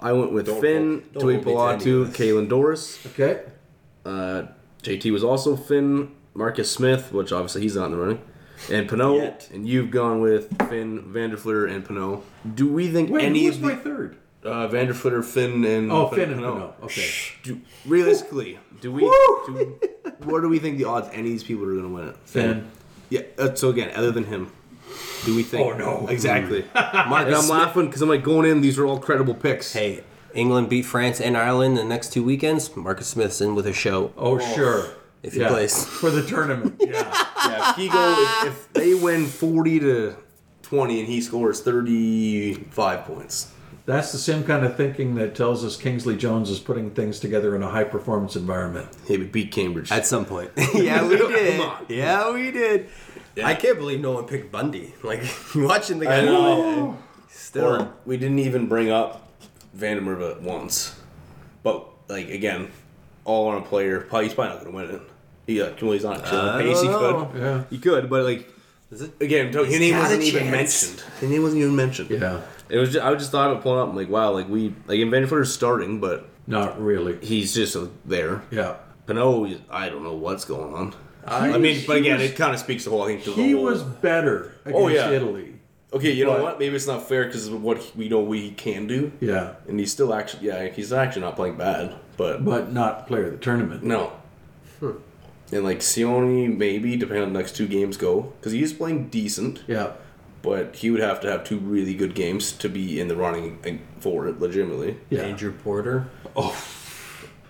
I 0.00 0.12
went 0.12 0.32
with 0.32 0.46
Don't 0.46 0.60
Finn, 0.60 0.90
hold- 1.00 1.12
don't 1.14 1.22
Tui 1.22 1.34
hold 1.34 1.46
me 1.46 1.52
to 1.84 2.02
any 2.04 2.12
Pilatu, 2.14 2.38
of 2.42 2.48
Doris. 2.48 3.06
Okay. 3.06 3.42
Uh, 4.04 4.44
JT 4.82 5.10
was 5.12 5.24
also 5.24 5.56
Finn, 5.56 6.12
Marcus 6.34 6.70
Smith, 6.70 7.12
which 7.12 7.32
obviously 7.32 7.62
he's 7.62 7.76
not 7.76 7.86
in 7.86 7.90
the 7.92 7.96
running, 7.96 8.22
and 8.70 8.88
Penaud. 8.88 9.16
Yet. 9.16 9.48
And 9.52 9.66
you've 9.66 9.90
gone 9.90 10.20
with 10.20 10.56
Finn, 10.68 11.12
van 11.12 11.30
der 11.30 11.36
Flier, 11.36 11.66
and 11.66 11.84
Penaud. 11.84 12.22
Do 12.54 12.70
we 12.72 12.88
think 12.88 13.10
Wait, 13.10 13.24
any 13.24 13.40
who 13.40 13.46
was 13.48 13.56
of 13.56 13.62
my 13.62 13.74
the 13.74 13.80
third? 13.80 14.16
Uh, 14.46 14.68
van 14.68 14.86
der 14.86 14.94
Flier, 14.94 15.22
Finn, 15.22 15.64
and 15.64 15.90
Oh, 15.90 16.08
Finn 16.08 16.30
and 16.30 16.40
Penaud. 16.40 16.72
Okay. 16.84 17.08
Do, 17.42 17.60
realistically, 17.84 18.58
do 18.80 18.92
we? 18.92 19.00
Do, 19.02 19.78
what 20.24 20.40
do 20.40 20.48
we 20.48 20.58
think 20.58 20.78
the 20.78 20.84
odds 20.84 21.08
any 21.12 21.20
of 21.20 21.24
these 21.26 21.44
people 21.44 21.64
are 21.64 21.72
going 21.72 21.82
to 21.82 21.88
win 21.88 22.08
it? 22.08 22.16
Finn. 22.24 22.70
Yeah. 23.10 23.22
Uh, 23.38 23.54
so 23.54 23.70
again, 23.70 23.90
other 23.94 24.10
than 24.10 24.24
him, 24.24 24.52
do 25.24 25.34
we 25.34 25.42
think? 25.42 25.66
Oh, 25.66 25.76
no. 25.76 26.06
Exactly. 26.08 26.64
Marcus 26.74 27.26
and 27.26 27.34
I'm 27.34 27.48
laughing 27.48 27.86
because 27.86 28.02
I'm 28.02 28.08
like 28.08 28.22
going 28.22 28.48
in. 28.50 28.60
These 28.60 28.78
are 28.78 28.86
all 28.86 28.98
credible 28.98 29.34
picks. 29.34 29.72
Hey, 29.72 30.02
England 30.34 30.68
beat 30.68 30.82
France 30.84 31.20
and 31.20 31.36
Ireland 31.36 31.76
the 31.76 31.84
next 31.84 32.12
two 32.12 32.22
weekends. 32.22 32.74
Marcus 32.76 33.08
Smith's 33.08 33.40
in 33.40 33.54
with 33.54 33.66
a 33.66 33.72
show. 33.72 34.12
Oh, 34.16 34.38
sure. 34.54 34.90
If 35.22 35.32
he 35.34 35.44
plays. 35.44 35.84
For 36.00 36.10
the 36.10 36.22
tournament. 36.26 36.76
Yeah. 36.80 37.22
Yeah, 37.46 37.70
if 37.70 37.76
he 37.76 37.88
go, 37.88 38.42
if, 38.44 38.46
if 38.48 38.72
they 38.72 38.94
win 38.94 39.26
40 39.26 39.78
to 39.78 40.16
20 40.62 40.98
and 40.98 41.08
he 41.08 41.20
scores 41.20 41.60
35 41.60 43.04
points. 43.04 43.52
That's 43.86 44.10
the 44.10 44.18
same 44.18 44.42
kind 44.42 44.66
of 44.66 44.76
thinking 44.76 45.14
that 45.14 45.36
tells 45.36 45.64
us 45.64 45.76
Kingsley 45.76 46.16
Jones 46.16 46.50
is 46.50 46.58
putting 46.58 46.90
things 46.90 47.20
together 47.20 47.54
in 47.54 47.62
a 47.62 47.70
high 47.70 47.84
performance 47.84 48.34
environment. 48.34 48.88
He 49.06 49.16
would 49.16 49.30
beat 49.30 49.52
Cambridge. 49.52 49.92
At 49.92 50.04
some 50.04 50.24
point. 50.24 50.50
yeah, 50.74 51.06
we 51.06 51.16
did. 51.16 51.56
Come 51.60 51.68
on. 51.70 51.86
Yeah, 51.88 52.32
we 52.32 52.50
did. 52.50 52.88
I 53.42 53.54
can't 53.54 53.78
believe 53.78 54.00
no 54.00 54.12
one 54.12 54.26
picked 54.26 54.50
Bundee. 54.50 54.92
Like 55.04 55.22
watching 55.54 56.00
the 56.00 56.06
guy. 56.06 56.18
I 56.18 56.24
know. 56.24 56.98
Still. 57.28 57.64
Or 57.64 57.92
we 58.04 58.16
didn't 58.16 58.40
even 58.40 58.66
bring 58.66 58.90
up 58.90 59.28
Van 59.72 59.96
der 59.96 60.02
Merwe 60.02 60.40
once. 60.40 60.98
But, 61.62 61.86
like, 62.08 62.28
again, 62.30 62.70
all 63.24 63.48
on 63.48 63.58
a 63.58 63.64
player. 63.64 64.00
Probably, 64.00 64.24
he's 64.26 64.34
probably 64.34 64.54
not 64.54 64.64
going 64.64 64.72
to 64.72 64.92
win 64.94 65.00
it. 65.00 65.10
He, 65.46 65.62
uh, 65.62 65.72
well, 65.80 65.92
he's 65.92 66.02
not 66.02 66.26
at 66.26 66.32
I 66.32 66.62
pace. 66.62 66.80
He 66.80 66.88
could. 66.88 67.28
Yeah. 67.36 67.64
He 67.70 67.78
could, 67.78 68.10
but, 68.10 68.24
like, 68.24 68.48
Is 68.90 69.02
it? 69.02 69.12
again, 69.20 69.52
his 69.52 69.78
name 69.78 69.96
wasn't 69.96 70.22
even 70.22 70.50
mentioned. 70.50 71.02
His 71.20 71.30
name 71.30 71.42
wasn't 71.42 71.62
even 71.62 71.76
mentioned. 71.76 72.10
Yeah. 72.10 72.40
It 72.68 72.78
was. 72.78 72.92
Just, 72.92 73.04
I 73.04 73.14
just 73.14 73.30
thought 73.30 73.50
of 73.56 73.62
pulling 73.62 73.80
up. 73.80 73.88
I'm 73.90 73.96
like, 73.96 74.08
wow, 74.08 74.32
like 74.32 74.48
we 74.48 74.74
like 74.86 74.98
van 75.00 75.10
der 75.22 75.26
Flier's 75.26 75.52
starting, 75.52 76.00
but 76.00 76.28
Not 76.46 76.80
really. 76.80 77.18
he's 77.24 77.54
just 77.54 77.76
uh, 77.76 77.86
there. 78.04 78.42
Yeah. 78.50 78.76
Penaud, 79.06 79.60
I 79.70 79.88
don't 79.88 80.02
know 80.02 80.14
what's 80.14 80.44
going 80.44 80.74
on. 80.74 80.94
I- 81.24 81.52
I 81.52 81.58
mean, 81.58 81.82
but 81.86 81.96
again, 81.98 82.18
was- 82.18 82.30
it 82.30 82.36
kind 82.36 82.52
of 82.54 82.58
speaks 82.60 82.84
to 82.84 82.90
the 82.90 82.96
whole. 82.96 83.04
I 83.04 83.08
think 83.08 83.24
to 83.24 83.30
the 83.30 83.36
He 83.42 83.52
whole. 83.52 83.64
was 83.64 83.82
better 83.82 84.52
against 84.64 84.84
Oh, 84.84 84.88
yeah. 84.88 85.10
Italy. 85.10 85.54
okay. 85.92 86.10
You 86.12 86.24
know 86.24 86.42
what? 86.42 86.58
Maybe 86.58 86.74
it's 86.74 86.86
not 86.88 87.08
fair 87.08 87.24
because 87.26 87.46
of 87.48 87.62
what 87.62 87.96
we 87.96 88.08
know 88.08 88.20
we 88.20 88.50
can 88.50 88.86
do, 88.88 89.12
Yeah. 89.20 89.54
and 89.68 89.78
he's 89.78 89.92
still 89.92 90.12
actually 90.14 90.46
yeah 90.48 90.66
he's 90.68 90.92
actually 90.92 91.22
not 91.22 91.36
playing 91.36 91.56
bad, 91.56 91.94
but 92.16 92.44
But 92.44 92.72
not 92.72 93.06
player 93.06 93.26
of 93.26 93.32
the 93.32 93.38
tournament. 93.38 93.82
no. 93.84 94.12
And 95.52 95.62
like 95.62 95.78
Sione, 95.78 96.54
maybe 96.56 96.96
depending 96.96 97.22
on 97.24 97.32
the 97.32 97.38
next 97.38 97.54
two 97.54 97.68
games 97.68 97.96
go, 97.96 98.32
because 98.40 98.50
he's 98.52 98.72
playing 98.72 99.08
decent, 99.08 99.62
Yeah. 99.68 99.92
But 100.46 100.76
he 100.76 100.90
would 100.92 101.00
have 101.00 101.20
to 101.20 101.28
have 101.28 101.42
two 101.42 101.58
really 101.58 101.92
good 101.92 102.14
games 102.14 102.52
to 102.52 102.68
be 102.68 103.00
in 103.00 103.08
the 103.08 103.16
running 103.16 103.58
for 103.98 104.28
it 104.28 104.38
legitimately. 104.38 104.96
Yeah. 105.10 105.22
Andrew 105.22 105.52
Porter. 105.52 106.06
Oh, 106.36 106.56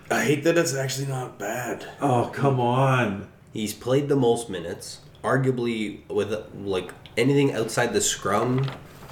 I 0.09 0.23
hate 0.23 0.43
that 0.45 0.57
it's 0.57 0.73
actually 0.73 1.05
not 1.05 1.37
bad. 1.37 1.85
Oh, 2.01 2.31
come 2.33 2.59
on. 2.59 3.27
He's 3.53 3.73
played 3.75 4.09
the 4.09 4.15
most 4.15 4.49
minutes, 4.49 5.01
arguably 5.23 6.07
with 6.09 6.33
like 6.63 6.91
anything 7.15 7.53
outside 7.53 7.93
the 7.93 8.01
scrum. 8.01 8.65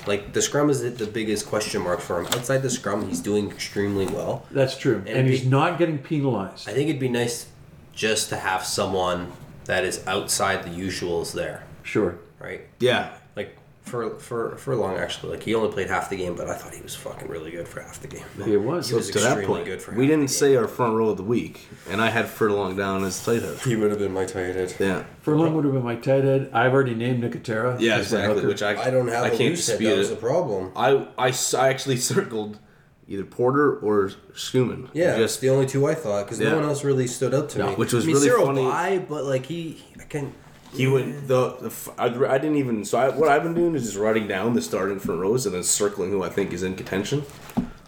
Like 0.07 0.33
the 0.33 0.41
scrum 0.41 0.69
is 0.71 0.81
the, 0.81 0.89
the 0.89 1.05
biggest 1.05 1.45
question 1.47 1.83
mark 1.83 1.99
for 1.99 2.19
him. 2.19 2.25
Outside 2.27 2.59
the 2.63 2.69
scrum, 2.71 3.07
he's 3.07 3.19
doing 3.21 3.51
extremely 3.51 4.07
well. 4.07 4.45
That's 4.51 4.75
true. 4.77 4.97
And, 5.05 5.09
And 5.09 5.27
he's 5.27 5.41
be- 5.43 5.49
not 5.49 5.77
getting 5.77 5.99
penalized. 5.99 6.67
I 6.67 6.73
think 6.73 6.89
it'd 6.89 6.99
be 6.99 7.09
nice 7.09 7.47
just 7.93 8.29
to 8.29 8.37
have 8.37 8.65
someone 8.65 9.31
that 9.65 9.83
is 9.83 10.05
outside 10.07 10.63
the 10.63 10.69
usuals 10.69 11.33
there, 11.33 11.63
Sure. 11.83 12.17
right? 12.39 12.61
Yeah. 12.79 13.13
Like 13.35 13.57
for 13.85 14.17
for 14.19 14.57
for 14.57 14.75
long 14.75 14.97
actually. 14.97 15.31
Like 15.33 15.43
he 15.43 15.53
only 15.55 15.71
played 15.71 15.87
half 15.89 16.09
the 16.09 16.17
game, 16.17 16.35
but 16.35 16.49
I 16.49 16.55
thought 16.55 16.73
he 16.73 16.81
was 16.81 16.95
fucking 16.95 17.27
really 17.27 17.51
good 17.51 17.67
for 17.67 17.81
half 17.81 18.01
the 18.01 18.07
game. 18.07 18.25
It 18.45 18.57
was. 18.57 18.89
He 18.89 18.95
was 18.95 19.09
to 19.11 19.19
that 19.19 19.25
extremely 19.37 19.45
point, 19.45 19.65
good 19.65 19.81
for 19.81 19.93
we 19.93 20.07
didn't 20.07 20.23
the 20.23 20.27
say 20.27 20.55
our 20.55 20.67
front 20.67 20.95
row 20.95 21.09
of 21.09 21.17
the 21.17 21.23
week, 21.23 21.67
and 21.89 22.01
I 22.01 22.09
had 22.09 22.27
Furlong 22.27 22.75
down 22.75 23.03
as 23.03 23.23
tight 23.23 23.43
head. 23.43 23.59
He 23.59 23.75
would 23.75 23.91
have 23.91 23.99
been 23.99 24.13
my 24.13 24.25
tight 24.25 24.55
end. 24.57 24.75
Yeah. 24.79 25.03
Furlong 25.21 25.53
would 25.55 25.65
have 25.65 25.73
been 25.73 25.83
my 25.83 25.95
tight 25.95 26.25
end. 26.25 26.49
I've 26.53 26.73
already 26.73 26.95
named 26.95 27.23
Nicotera. 27.23 27.79
Yeah, 27.79 27.95
as 27.97 28.07
exactly. 28.11 28.45
Which 28.45 28.63
I 28.63 28.81
I 28.81 28.89
don't 28.89 29.07
have 29.07 29.23
I 29.23 29.27
a 29.27 29.29
can't 29.29 29.41
loose 29.51 29.67
head. 29.67 29.73
dispute 29.79 29.89
That 29.91 29.97
was 29.99 30.09
it. 30.11 30.15
the 30.15 30.19
problem. 30.21 30.71
I, 30.75 31.07
I, 31.17 31.27
s- 31.29 31.53
I 31.53 31.69
actually 31.69 31.97
circled 32.11 32.59
either 33.07 33.23
Porter 33.23 33.77
or 33.79 34.09
Schoeman. 34.33 34.89
Yeah, 34.93 35.15
just 35.17 35.39
the 35.41 35.49
only 35.51 35.67
two 35.67 35.85
I 35.87 35.93
thought 35.93 36.25
because 36.25 36.39
Yeah. 36.39 36.49
no 36.49 36.55
one 36.55 36.65
else 36.65 36.83
really 36.83 37.05
stood 37.05 37.35
up 37.35 37.49
to 37.49 37.59
No, 37.59 37.69
me. 37.69 37.75
which 37.75 37.93
was 37.93 38.03
I 38.05 38.07
mean, 38.07 38.15
really 38.15 38.27
Cyril 38.29 38.45
funny. 38.47 38.63
By, 38.63 38.97
but 39.07 39.25
like 39.25 39.45
he, 39.45 39.83
I 39.99 40.05
can. 40.05 40.33
He 40.75 40.87
went 40.87 41.27
the, 41.27 41.51
the 41.57 41.91
I, 41.97 42.05
I 42.05 42.37
didn't 42.37 42.57
even 42.57 42.85
so 42.85 42.97
I, 42.97 43.09
what 43.09 43.29
I've 43.29 43.43
been 43.43 43.53
doing 43.53 43.75
is 43.75 43.83
just 43.83 43.97
writing 43.97 44.27
down 44.27 44.53
the 44.53 44.61
starting 44.61 44.99
front 44.99 45.21
rows 45.21 45.45
and 45.45 45.55
then 45.55 45.63
circling 45.63 46.11
who 46.11 46.23
I 46.23 46.29
think 46.29 46.53
is 46.53 46.63
in 46.63 46.75
contention. 46.75 47.23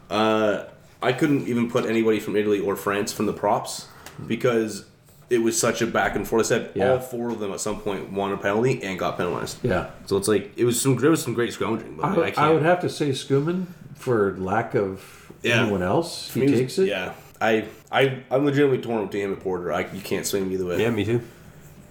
Uh, 0.09 0.63
I 1.01 1.11
couldn't 1.13 1.47
even 1.47 1.69
put 1.69 1.85
anybody 1.85 2.19
from 2.19 2.35
Italy 2.35 2.59
or 2.59 2.75
France 2.75 3.11
from 3.13 3.25
the 3.25 3.33
props 3.33 3.87
because 4.25 4.85
it 5.29 5.39
was 5.39 5.59
such 5.59 5.81
a 5.81 5.87
back 5.87 6.15
and 6.15 6.27
forth. 6.27 6.45
I 6.45 6.49
said 6.49 6.71
Yeah. 6.73 6.91
all 6.93 6.99
four 6.99 7.29
of 7.29 7.39
them 7.39 7.51
at 7.51 7.59
some 7.59 7.81
point 7.81 8.11
won 8.11 8.31
a 8.31 8.37
penalty 8.37 8.81
and 8.81 8.97
got 8.97 9.17
penalized. 9.17 9.57
Yeah. 9.63 9.89
So 10.05 10.17
it's 10.17 10.27
like 10.27 10.51
it 10.57 10.63
was 10.65 10.79
some 10.81 10.95
there 10.97 11.09
was 11.11 11.21
some 11.21 11.33
great 11.33 11.53
scrounging, 11.53 11.97
but 11.97 12.17
I, 12.37 12.41
I. 12.41 12.47
I 12.49 12.53
would 12.53 12.63
have 12.63 12.79
to 12.81 12.89
say 12.89 13.09
Schoeman 13.09 13.65
for 13.95 14.35
lack 14.37 14.73
of 14.75 15.31
Yeah. 15.43 15.61
anyone 15.63 15.83
else. 15.83 16.31
He 16.33 16.39
mean, 16.41 16.51
takes 16.51 16.77
it. 16.77 16.87
Yeah, 16.87 17.13
I 17.41 17.65
I 17.91 18.23
I'm 18.31 18.45
legitimately 18.45 18.79
torn 18.81 19.01
with 19.03 19.13
him 19.13 19.33
and 19.33 19.41
Porter. 19.41 19.73
I 19.73 19.81
you 19.91 20.01
can't 20.01 20.25
swing 20.25 20.49
either 20.51 20.65
way. 20.65 20.81
Yeah, 20.81 20.89
me 20.91 21.03
too. 21.03 21.21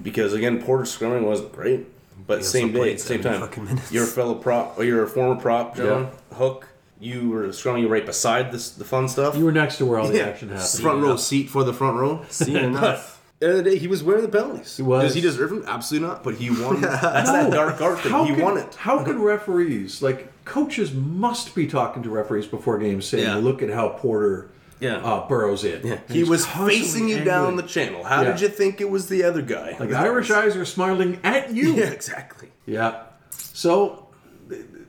Because 0.02 0.32
again, 0.34 0.62
Porter 0.62 0.84
scrumming 0.84 1.22
wasn't 1.22 1.52
great, 1.52 1.86
but 2.26 2.38
also 2.38 2.48
same 2.50 2.72
day, 2.72 2.78
played 2.78 3.00
same 3.00 3.22
time, 3.22 3.40
fucking 3.40 3.64
minutes. 3.64 3.92
you're 3.92 4.04
a 4.04 4.08
fellow 4.08 4.34
prop 4.34 4.78
or 4.78 4.84
you're 4.84 5.02
a 5.02 5.08
former 5.08 5.40
prop, 5.40 5.76
John 5.76 6.10
Hook. 6.32 6.68
You 6.98 7.28
were 7.28 7.48
scrumming 7.48 7.88
right 7.90 8.06
beside 8.06 8.52
this 8.52 8.70
the 8.70 8.84
fun 8.84 9.08
stuff. 9.08 9.36
You 9.36 9.44
were 9.44 9.52
next 9.52 9.76
to 9.78 9.86
where 9.86 9.98
all 9.98 10.08
the 10.08 10.16
yeah, 10.18 10.24
action 10.28 10.48
happened. 10.48 10.68
front 10.82 11.02
row 11.02 11.16
seat 11.16 11.50
for 11.50 11.62
the 11.62 11.72
front 11.74 11.98
row. 11.98 12.24
Seen 12.30 12.56
enough. 12.56 13.14
At 13.36 13.40
the 13.40 13.46
end 13.48 13.58
of 13.58 13.64
the 13.64 13.70
day, 13.72 13.76
he 13.78 13.86
was 13.86 14.02
wearing 14.02 14.22
the 14.22 14.30
penalties. 14.30 14.78
He 14.78 14.82
was. 14.82 15.02
Does 15.02 15.14
he 15.14 15.20
deserve 15.20 15.50
them? 15.50 15.62
Absolutely 15.66 16.08
not. 16.08 16.24
But 16.24 16.36
he 16.36 16.48
won. 16.48 16.80
That's 16.80 17.28
No. 17.28 17.34
that 17.44 17.50
dark 17.52 17.82
art 17.82 18.00
thing. 18.00 18.10
How 18.10 18.24
He 18.24 18.32
can, 18.32 18.42
won 18.42 18.56
it. 18.56 18.74
How 18.76 19.04
can 19.04 19.20
referees, 19.20 20.00
like 20.00 20.32
coaches, 20.46 20.94
must 20.94 21.54
be 21.54 21.66
talking 21.66 22.02
to 22.02 22.08
referees 22.08 22.46
before 22.46 22.78
games, 22.78 23.04
saying, 23.04 23.24
Yeah. 23.24 23.34
"Look 23.34 23.60
at 23.62 23.68
how 23.68 23.90
Porter 23.90 24.48
Yeah. 24.80 24.96
uh, 24.96 25.26
burrows 25.28 25.64
in." 25.64 25.86
Yeah. 25.86 25.98
He 26.08 26.24
was 26.24 26.46
facing 26.46 27.08
you 27.08 27.16
angry. 27.16 27.30
down 27.30 27.56
the 27.56 27.62
channel. 27.62 28.04
How 28.04 28.22
Yeah. 28.22 28.32
did 28.32 28.40
you 28.42 28.48
think 28.48 28.80
it 28.80 28.90
was 28.90 29.08
the 29.08 29.24
other 29.24 29.42
guy? 29.42 29.76
Like 29.78 29.92
Irish 29.92 30.30
eyes 30.30 30.56
are 30.56 30.64
smiling 30.64 31.18
at 31.24 31.52
you. 31.52 31.74
Yeah, 31.74 31.84
exactly. 31.86 32.50
Yeah. 32.66 33.02
So, 33.30 34.08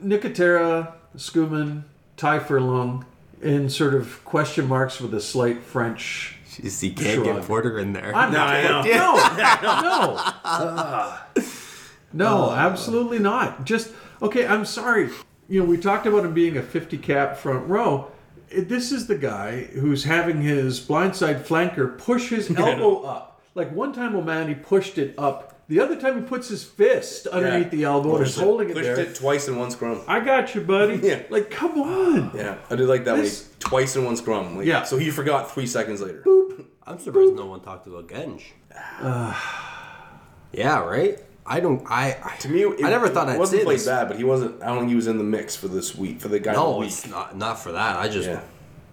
Nicotera, 0.04 0.94
Schoeman, 1.16 1.84
Tadhg 2.18 2.46
Furlong, 2.48 3.06
in 3.42 3.70
sort 3.70 3.94
of 3.94 4.24
question 4.26 4.68
marks 4.68 5.00
with 5.00 5.14
a 5.14 5.22
slight 5.22 5.62
French. 5.64 6.36
Jeez, 6.50 6.82
you 6.82 6.92
can't 6.92 7.24
Shrug. 7.24 7.38
get 7.38 7.44
Porter 7.48 7.78
in 7.78 7.94
there. 7.94 8.16
I'm 8.16 8.32
No, 8.32 8.40
not. 8.40 8.50
I 8.50 8.64
know. 8.64 8.82
No, 10.04 11.18
no, 12.14 12.48
no, 12.48 12.52
absolutely 12.52 13.20
not. 13.20 13.64
Just 13.66 13.92
okay. 14.22 14.46
I'm 14.48 14.66
sorry. 14.66 15.10
You 15.50 15.62
know, 15.62 15.66
we 15.66 15.78
talked 15.78 16.06
about 16.06 16.26
him 16.26 16.34
being 16.34 16.58
a 16.58 16.62
50 16.62 16.98
cap 16.98 17.38
front 17.38 17.68
row. 17.70 18.12
It- 18.50 18.70
This 18.70 18.92
is 18.92 19.08
the 19.08 19.18
guy 19.18 19.64
who's 19.66 20.04
having 20.04 20.42
his 20.42 20.80
blindside 20.80 21.42
flanker 21.44 21.98
push 21.98 22.30
his 22.30 22.50
elbow 22.58 23.02
up. 23.04 23.42
Like 23.56 23.72
one 23.74 23.94
time, 23.94 24.16
O'Mahony 24.16 24.56
pushed 24.56 24.98
it 24.98 25.16
up. 25.18 25.54
The 25.70 25.82
other 25.82 26.00
time, 26.00 26.22
he 26.22 26.22
puts 26.26 26.48
his 26.48 26.64
fist 26.64 27.28
underneath 27.28 27.72
the 27.72 27.84
elbow 27.84 28.16
and 28.18 28.26
is 28.26 28.30
Pushed 28.30 28.38
it- 28.38 28.44
holding 28.46 28.70
it 28.70 28.74
pushed 28.76 28.86
there. 28.96 29.00
it 29.00 29.16
twice 29.16 29.48
in 29.50 29.58
one 29.58 29.70
scrum. 29.72 30.02
I 30.08 30.20
got 30.22 30.56
you, 30.56 30.62
buddy. 30.62 30.96
Yeah. 31.04 31.24
Like, 31.30 31.50
come 31.52 31.82
on. 31.82 32.32
Yeah, 32.34 32.56
I 32.70 32.76
did 32.78 32.88
like 32.88 33.04
that 33.06 33.18
This- 33.18 33.42
one. 33.50 33.52
Twice 33.60 33.96
in 33.98 34.06
one 34.06 34.16
scrum. 34.16 34.58
Like, 34.58 34.66
Yeah. 34.66 34.84
So 34.84 34.98
he 34.98 35.10
forgot 35.12 35.52
three 35.52 35.68
seconds 35.68 36.00
later. 36.02 36.22
Boop. 36.26 36.66
I'm 36.86 37.00
surprised 37.00 37.34
no 37.36 37.48
one 37.48 37.60
talked 37.60 37.86
about 37.88 38.08
Genge. 38.08 38.44
yeah, 40.54 40.80
right. 40.80 41.20
I 41.48 41.60
don't. 41.60 41.82
I. 41.90 42.18
I 42.24 42.36
To 42.38 42.50
me, 42.50 42.64
it, 42.64 42.84
I 42.84 42.90
never 42.90 43.08
thought 43.10 43.30
I'd 43.30 43.40
wasn't 43.40 43.64
played 43.64 43.86
bad, 43.86 44.08
but 44.10 44.18
he 44.18 44.24
wasn't. 44.24 44.62
I 44.62 44.68
don't 44.68 44.80
think 44.80 44.90
he 44.90 44.96
was 44.96 45.08
in 45.08 45.18
the 45.18 45.24
mix 45.24 45.56
for 45.56 45.68
this 45.68 45.96
week 45.96 46.20
for 46.20 46.28
the 46.28 46.40
guy. 46.40 46.52
the 46.54 46.60
No, 46.60 46.78
week. 46.80 46.90
it's 46.90 47.08
not. 47.08 47.36
Not 47.38 47.58
for 47.60 47.72
that. 47.72 47.98
I 47.98 48.08
just. 48.10 48.28
Yeah. 48.30 48.42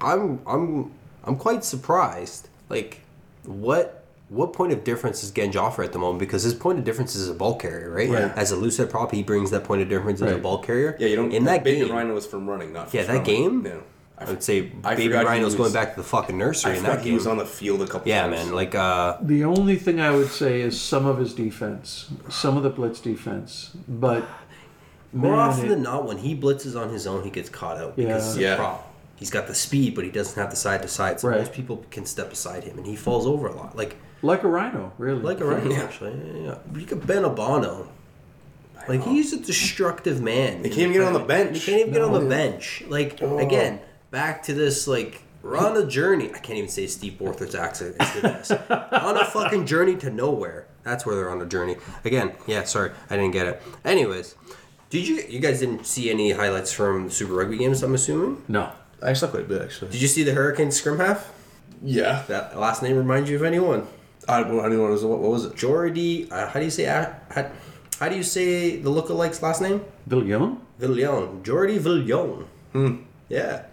I'm. 0.01 0.41
I'm. 0.47 0.93
I'm 1.25 1.37
quite 1.37 1.65
surprised. 1.65 2.49
Like, 2.69 3.01
what? 3.45 4.01
What 4.31 4.53
point 4.55 4.73
of 4.73 4.85
difference 4.85 5.23
is 5.23 5.31
Genge 5.31 5.55
offer 5.55 5.83
at 5.83 5.93
the 5.93 5.99
moment? 5.99 6.19
Because 6.19 6.43
his 6.43 6.55
point 6.55 6.79
of 6.79 6.85
difference 6.85 7.15
is 7.15 7.29
a 7.29 7.35
ball 7.35 7.57
carrier, 7.57 7.91
right? 7.91 8.09
Right. 8.09 8.33
As 8.37 8.51
a 8.53 8.57
loose 8.57 8.79
head 8.79 8.89
prop, 8.91 9.13
he 9.13 9.23
brings 9.23 9.51
that 9.51 9.65
point 9.65 9.83
of 9.83 9.89
difference 9.89 10.23
as 10.23 10.33
a 10.33 10.39
ball 10.39 10.59
carrier. 10.59 10.97
Yeah, 10.99 11.09
you 11.09 11.17
don't. 11.17 11.33
In 11.33 11.45
that 11.45 11.63
game, 11.63 11.91
Rhino 11.93 12.15
was 12.15 12.27
from 12.27 12.49
running, 12.49 12.73
not 12.73 12.93
Yeah, 12.95 13.03
that 13.05 13.21
scrumming. 13.23 13.25
game? 13.25 13.63
No, 13.63 13.83
I, 14.19 14.25
I 14.25 14.31
would 14.31 14.43
say 14.43 14.71
I 14.85 14.95
Baby 14.95 15.09
forgot 15.09 15.21
he 15.23 15.27
Rhino's 15.27 15.45
was- 15.47 15.55
going 15.57 15.73
back 15.73 15.95
to 15.95 16.01
the 16.01 16.07
fucking 16.07 16.39
nursery 16.39 16.73
I 16.73 16.75
in 16.77 16.81
forgot 16.83 16.97
that 16.97 17.03
he 17.03 17.11
game. 17.11 17.15
was 17.17 17.27
on 17.27 17.39
the 17.39 17.47
field 17.47 17.83
a 17.83 17.87
couple. 17.87 18.01
Times. 18.01 18.09
Yeah, 18.09 18.23
times. 18.29 18.47
man. 18.47 18.55
Like, 18.55 18.75
uh, 18.75 19.17
The 19.23 19.45
only 19.45 19.77
thing 19.77 20.01
I 20.01 20.11
would 20.11 20.29
say 20.31 20.61
is 20.61 20.81
some 20.81 21.07
of 21.07 21.19
his 21.19 21.35
defense, 21.35 22.11
some 22.31 22.57
of 22.57 22.63
the 22.63 22.71
blitz 22.71 23.01
defense, 23.01 23.71
but 23.89 24.25
More 25.13 25.33
man, 25.37 25.41
often 25.49 25.65
it- 25.67 25.69
than 25.69 25.83
not, 25.83 26.07
when 26.07 26.19
he 26.19 26.37
blitzes 26.37 26.81
on 26.81 26.91
his 26.91 27.07
own, 27.07 27.23
he 27.25 27.31
gets 27.31 27.49
caught 27.49 27.77
out 27.79 27.97
because 27.97 28.25
Yeah. 28.25 28.29
he's 28.29 28.37
a 28.37 28.41
Yeah. 28.41 28.57
prop. 28.57 28.91
He's 29.17 29.31
got 29.31 29.47
the 29.47 29.55
speed, 29.55 29.95
but 29.95 30.03
he 30.05 30.11
doesn't 30.11 30.35
have 30.41 30.51
the 30.51 30.57
side 30.57 30.83
to 30.83 30.89
side. 30.89 31.21
So 31.21 31.29
Right. 31.29 31.39
most 31.39 31.53
people 31.53 31.85
can 31.93 32.05
step 32.05 32.31
beside 32.31 32.65
him, 32.65 32.79
and 32.79 32.87
he 32.87 32.97
falls 32.97 33.27
over 33.27 33.47
a 33.47 33.53
lot. 33.55 33.77
Like 33.77 33.97
like 34.23 34.43
a 34.43 34.49
rhino, 34.49 34.93
really. 34.99 35.21
like 35.21 35.41
a 35.41 35.45
rhino, 35.45 35.73
actually. 35.77 36.13
Yeah, 36.35 36.43
yeah. 36.73 36.79
You 36.81 36.87
could 36.87 37.07
Ben 37.07 37.23
Abano. 37.25 37.87
Like 38.89 39.03
he's 39.05 39.33
a 39.33 39.39
destructive 39.39 40.21
man. 40.21 40.59
He 40.65 40.69
can't 40.69 40.79
even 40.81 40.93
get 40.95 41.03
on 41.03 41.13
the 41.13 41.19
bench. 41.21 41.59
He 41.61 41.65
can't 41.73 41.81
even 41.83 41.93
get 41.93 42.03
on 42.03 42.13
the 42.13 42.29
bench. 42.29 42.83
Like 42.89 43.21
again, 43.23 43.81
back 44.15 44.45
to 44.45 44.55
this 44.55 44.87
like. 44.87 45.23
We're 45.43 45.59
on 45.59 45.77
a 45.77 45.85
journey. 45.85 46.31
I 46.31 46.39
can't 46.39 46.57
even 46.57 46.71
say 46.71 46.87
Steve 46.87 47.19
Borthwick's 47.19 47.55
accent. 47.55 47.97
It's 48.01 48.15
the 48.15 48.23
best. 48.23 48.51
on 48.71 49.19
a 49.19 49.27
fucking 49.27 49.67
journey 49.67 49.95
to 49.97 50.09
nowhere. 50.09 50.67
That's 50.85 51.05
where 51.05 51.15
they're 51.17 51.29
on 51.29 51.43
a 51.43 51.47
journey. 51.47 51.77
Again, 52.03 52.33
yeah, 52.47 52.65
sorry, 52.65 52.93
I 53.11 53.17
didn't 53.17 53.33
get 53.33 53.47
it. 53.49 53.63
Anyways, 53.85 54.37
did 54.89 55.07
you 55.07 55.17
you 55.29 55.41
guys 55.41 55.61
didn't 55.61 55.85
see 55.85 56.11
any 56.11 56.31
highlights 56.31 56.73
from 56.73 57.11
Super 57.11 57.35
Rugby 57.35 57.59
games? 57.59 57.83
I'm 57.83 57.95
assuming. 57.95 58.43
no. 58.49 58.73
I 59.03 59.13
saw 59.13 59.27
quite 59.27 59.43
a 59.43 59.47
bit 59.47 59.61
actually. 59.61 59.91
Did 59.91 60.01
you 60.01 60.09
see 60.09 60.23
the 60.23 60.33
Hurricane 60.33 60.71
scrum 60.71 60.99
half? 60.99 61.31
Yeah. 61.83 62.23
That 62.29 62.59
last 62.59 62.83
name 62.83 62.97
reminds 62.97 63.29
you 63.29 63.37
of 63.37 63.43
anyone? 63.43 63.87
I, 64.27 64.41
well, 64.41 64.61
I 64.61 64.63
didn't 64.71 64.79
know 64.79 64.83
what 64.85 64.89
it 64.89 64.93
was. 64.93 65.05
What, 65.05 65.19
what 65.19 65.31
was 65.31 65.45
it? 65.45 65.53
Jordi. 65.57 66.33
Uh, 66.33 66.47
how 66.49 66.59
do 66.59 66.65
you 66.65 66.71
say? 66.71 66.87
Uh, 66.87 67.13
how, 67.31 67.51
how 68.01 68.09
do 68.09 68.17
you 68.17 68.23
say 68.23 68.77
the 68.77 68.89
lookalike's 68.89 69.43
last 69.43 69.61
name? 69.61 69.85
Viljoen? 70.09 70.59
Viljoen. 70.81 71.43
Jordi 71.43 71.79
Viljoen. 71.79 72.47
Hmm. 72.73 73.03
Yeah. 73.29 73.65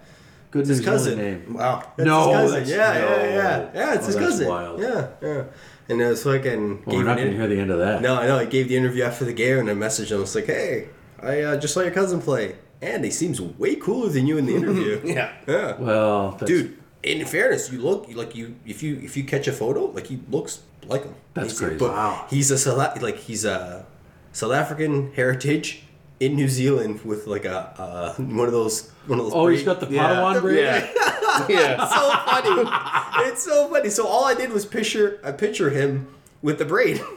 Good 0.52 0.66
His 0.66 0.80
cousin. 0.80 1.18
Name. 1.18 1.54
Wow. 1.54 1.82
That's 1.96 2.06
No, 2.06 2.32
his 2.42 2.52
cousin. 2.52 2.68
yeah, 2.68 2.92
no. 2.92 2.98
yeah, 2.98 3.26
yeah, 3.26 3.70
yeah. 3.74 3.94
It's 3.94 4.02
Oh, 4.04 4.06
his 4.06 4.14
that's 4.16 4.26
cousin. 4.28 4.48
wild. 4.48 4.80
Yeah, 4.80 5.06
yeah. 5.22 5.42
And 5.88 6.00
it 6.00 6.06
was 6.06 6.22
fucking. 6.22 6.82
Well, 6.86 6.96
we're 6.96 7.02
not 7.04 7.18
an 7.18 7.24
going 7.24 7.26
to 7.28 7.32
in- 7.32 7.36
hear 7.40 7.48
the 7.48 7.58
end 7.60 7.70
of 7.70 7.78
that. 7.78 8.00
No, 8.02 8.14
I 8.16 8.26
know. 8.26 8.38
I 8.38 8.44
gave 8.44 8.68
the 8.68 8.76
interview 8.76 9.02
after 9.02 9.24
the 9.24 9.32
game, 9.32 9.58
and 9.58 9.68
I 9.70 9.74
messaged 9.74 10.10
him. 10.12 10.18
I 10.18 10.20
was 10.20 10.34
like, 10.34 10.46
"Hey, 10.46 10.88
I 11.20 11.40
uh, 11.40 11.56
just 11.56 11.74
saw 11.74 11.80
your 11.80 11.90
cousin 11.90 12.20
play, 12.20 12.56
and 12.80 13.04
he 13.04 13.10
seems 13.10 13.40
way 13.40 13.74
cooler 13.76 14.08
than 14.10 14.26
you 14.26 14.36
in 14.38 14.46
the 14.46 14.54
interview." 14.54 15.00
Yeah. 15.04 15.32
yeah. 15.48 15.76
Well, 15.78 16.32
that's, 16.32 16.44
dude. 16.50 16.76
In 17.02 17.24
fairness, 17.26 17.72
you 17.72 17.80
look 17.80 18.06
like 18.14 18.36
you 18.36 18.54
if 18.64 18.82
you 18.82 19.00
if 19.02 19.16
you 19.16 19.24
catch 19.24 19.48
a 19.48 19.52
photo, 19.52 19.86
like 19.86 20.06
he 20.06 20.20
looks 20.30 20.60
like 20.86 21.02
him. 21.04 21.14
That's 21.34 21.48
He's- 21.48 21.58
crazy. 21.60 21.76
But 21.78 21.90
Wow. 21.92 22.26
he's 22.30 22.50
a 22.50 22.58
South 22.58 23.00
like 23.02 23.16
he's 23.16 23.44
a 23.44 23.84
South 24.32 24.52
African 24.52 25.12
heritage 25.14 25.82
in 26.22 26.36
New 26.36 26.48
Zealand 26.48 27.04
with 27.04 27.26
like 27.26 27.44
a 27.44 27.74
uh, 27.76 28.14
one 28.14 28.46
of 28.46 28.52
those 28.52 28.90
one 29.06 29.18
of 29.18 29.24
those. 29.26 29.34
Oh, 29.34 29.48
he's 29.48 29.64
got 29.64 29.80
the 29.80 29.88
Yeah. 29.88 30.08
Padawan 30.08 30.40
braid? 30.42 30.58
Yeah. 30.58 31.46
yeah. 31.48 31.88
so 31.88 32.10
funny. 32.10 33.28
it's 33.28 33.42
so 33.42 33.68
funny. 33.68 33.90
So 33.90 34.06
all 34.06 34.24
I 34.24 34.34
did 34.34 34.52
was 34.52 34.64
picture 34.64 35.20
I 35.24 35.32
picture 35.32 35.70
him 35.70 36.06
with 36.40 36.58
the 36.58 36.64
braid. 36.64 37.02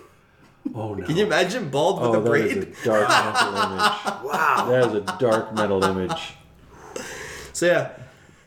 Oh, 0.73 0.95
no. 0.95 1.05
Can 1.05 1.15
you 1.15 1.27
imagine 1.27 1.69
bald 1.69 2.01
with 2.01 2.09
oh, 2.09 2.13
the 2.13 2.27
braid? 2.27 2.57
is 2.57 2.63
a 2.63 2.83
dark 2.83 3.07
mental 3.07 3.55
image. 3.55 4.23
Wow. 4.25 4.65
That 4.67 4.87
is 4.87 4.93
a 4.95 5.17
dark 5.19 5.53
metal 5.53 5.83
image. 5.83 6.33
So 7.53 7.67
yeah. 7.67 7.91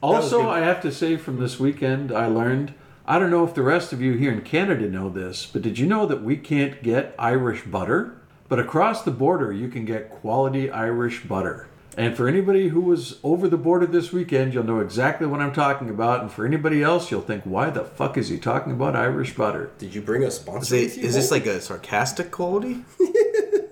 Also. 0.02 0.50
I 0.50 0.58
have 0.58 0.82
to 0.82 0.90
say 0.90 1.16
from 1.16 1.38
this 1.38 1.60
weekend, 1.60 2.10
I 2.10 2.26
learned. 2.26 2.74
I 3.06 3.20
don't 3.20 3.30
know 3.30 3.44
if 3.44 3.54
the 3.54 3.62
rest 3.62 3.92
of 3.92 4.02
you 4.02 4.14
here 4.14 4.32
in 4.32 4.40
Canada 4.40 4.90
know 4.90 5.08
this, 5.08 5.46
but 5.46 5.62
did 5.62 5.78
you 5.78 5.86
know 5.86 6.06
that 6.06 6.24
we 6.24 6.36
can't 6.36 6.82
get 6.82 7.14
Irish 7.20 7.62
butter? 7.62 8.17
But 8.48 8.58
across 8.58 9.02
the 9.02 9.10
border, 9.10 9.52
you 9.52 9.68
can 9.68 9.84
get 9.84 10.10
quality 10.10 10.70
Irish 10.70 11.24
butter. 11.24 11.68
And 11.96 12.16
for 12.16 12.28
anybody 12.28 12.68
who 12.68 12.80
was 12.80 13.18
over 13.24 13.48
the 13.48 13.56
border 13.56 13.84
this 13.84 14.12
weekend, 14.12 14.54
you'll 14.54 14.62
know 14.64 14.78
exactly 14.78 15.26
what 15.26 15.40
I'm 15.40 15.52
talking 15.52 15.90
about. 15.90 16.22
And 16.22 16.30
for 16.30 16.46
anybody 16.46 16.80
else, 16.82 17.10
you'll 17.10 17.22
think, 17.22 17.42
why 17.44 17.70
the 17.70 17.82
fuck 17.84 18.16
is 18.16 18.28
he 18.28 18.38
talking 18.38 18.72
about 18.72 18.94
Irish 18.94 19.34
butter? 19.34 19.70
Did 19.78 19.94
you 19.94 20.00
bring 20.00 20.22
a 20.22 20.28
Is, 20.28 20.36
sponsor? 20.36 20.76
it, 20.76 20.82
with 20.84 20.98
you, 20.98 21.04
is 21.04 21.14
this 21.14 21.30
like 21.32 21.46
a 21.46 21.60
sarcastic 21.60 22.30
quality? 22.30 22.84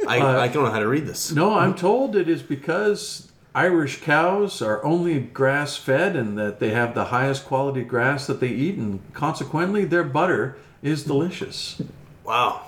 I, 0.09 0.19
I 0.21 0.49
don't 0.49 0.65
know 0.65 0.71
how 0.71 0.81
to 0.81 0.89
read 0.89 1.07
this. 1.07 1.31
No, 1.33 1.55
I'm 1.55 1.75
told 1.75 2.17
it 2.17 2.29
is 2.29 2.43
because 2.43 3.31
Irish 3.55 4.01
cows 4.03 4.61
are 4.61 4.85
only 4.85 5.21
grass 5.21 5.77
fed 5.77 6.17
and 6.17 6.37
that 6.37 6.59
they 6.59 6.71
have 6.71 6.95
the 6.95 7.07
highest 7.07 7.47
quality 7.47 7.83
grass 7.85 8.27
that 8.27 8.41
they 8.41 8.49
eat, 8.49 8.77
and 8.77 9.01
consequently, 9.15 9.85
their 9.85 10.05
butter 10.05 10.59
is 10.83 11.05
delicious. 11.05 11.81
Wow. 12.25 12.67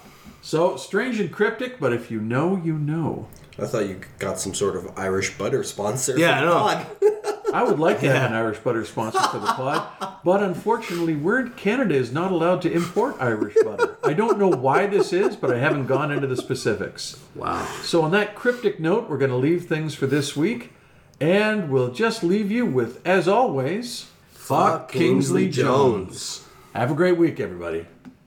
So, 0.49 0.79
strange 0.79 1.21
and 1.21 1.31
cryptic, 1.31 1.79
but 1.79 1.93
if 1.93 2.11
you 2.11 2.23
know, 2.23 2.57
you 2.57 2.79
know. 2.79 3.29
I 3.59 3.67
thought 3.67 3.87
you 3.87 4.01
got 4.19 4.41
some 4.41 4.55
sort 4.55 4.77
of 4.77 4.99
Irish 4.99 5.37
butter 5.37 5.63
sponsor. 5.63 6.19
Yeah, 6.19 6.29
for 6.29 6.33
I 6.33 6.41
the 6.41 6.47
know. 6.47 7.21
pod. 7.21 7.45
I 7.55 7.63
would 7.65 7.79
like 7.79 8.01
to 8.01 8.11
have 8.11 8.31
an 8.31 8.35
Irish 8.35 8.57
butter 8.61 8.87
sponsor 8.87 9.21
for 9.21 9.41
the 9.41 9.47
pod, 9.47 10.17
but 10.25 10.43
unfortunately, 10.43 11.17
Word 11.17 11.59
Canada 11.59 11.95
is 11.95 12.13
not 12.13 12.33
allowed 12.33 12.63
to 12.63 12.73
import 12.73 13.17
Irish 13.21 13.57
butter. 13.63 13.99
I 14.03 14.15
don't 14.15 14.39
know 14.39 14.49
why 14.49 14.87
this 14.87 15.13
is, 15.13 15.37
but 15.37 15.51
I 15.55 15.59
haven't 15.59 15.85
gone 15.85 16.11
into 16.11 16.27
the 16.27 16.37
specifics. 16.39 17.21
Wow. 17.35 17.63
So, 17.83 18.01
on 18.01 18.13
that 18.13 18.35
cryptic 18.35 18.81
note, 18.81 19.11
we're 19.11 19.19
going 19.19 19.31
to 19.31 19.37
leave 19.37 19.67
things 19.67 19.95
for 19.95 20.07
this 20.07 20.35
week, 20.35 20.73
and 21.21 21.69
we'll 21.69 21.93
just 21.93 22.25
leave 22.25 22.51
you 22.51 22.65
with, 22.65 23.07
as 23.07 23.29
always, 23.29 24.07
Fuck 24.31 24.93
Kingsley 24.93 25.51
Jones. 25.51 26.47
Have 26.75 26.91
a 26.91 26.95
great 26.95 27.19
week, 27.19 27.39
everybody. 27.39 27.85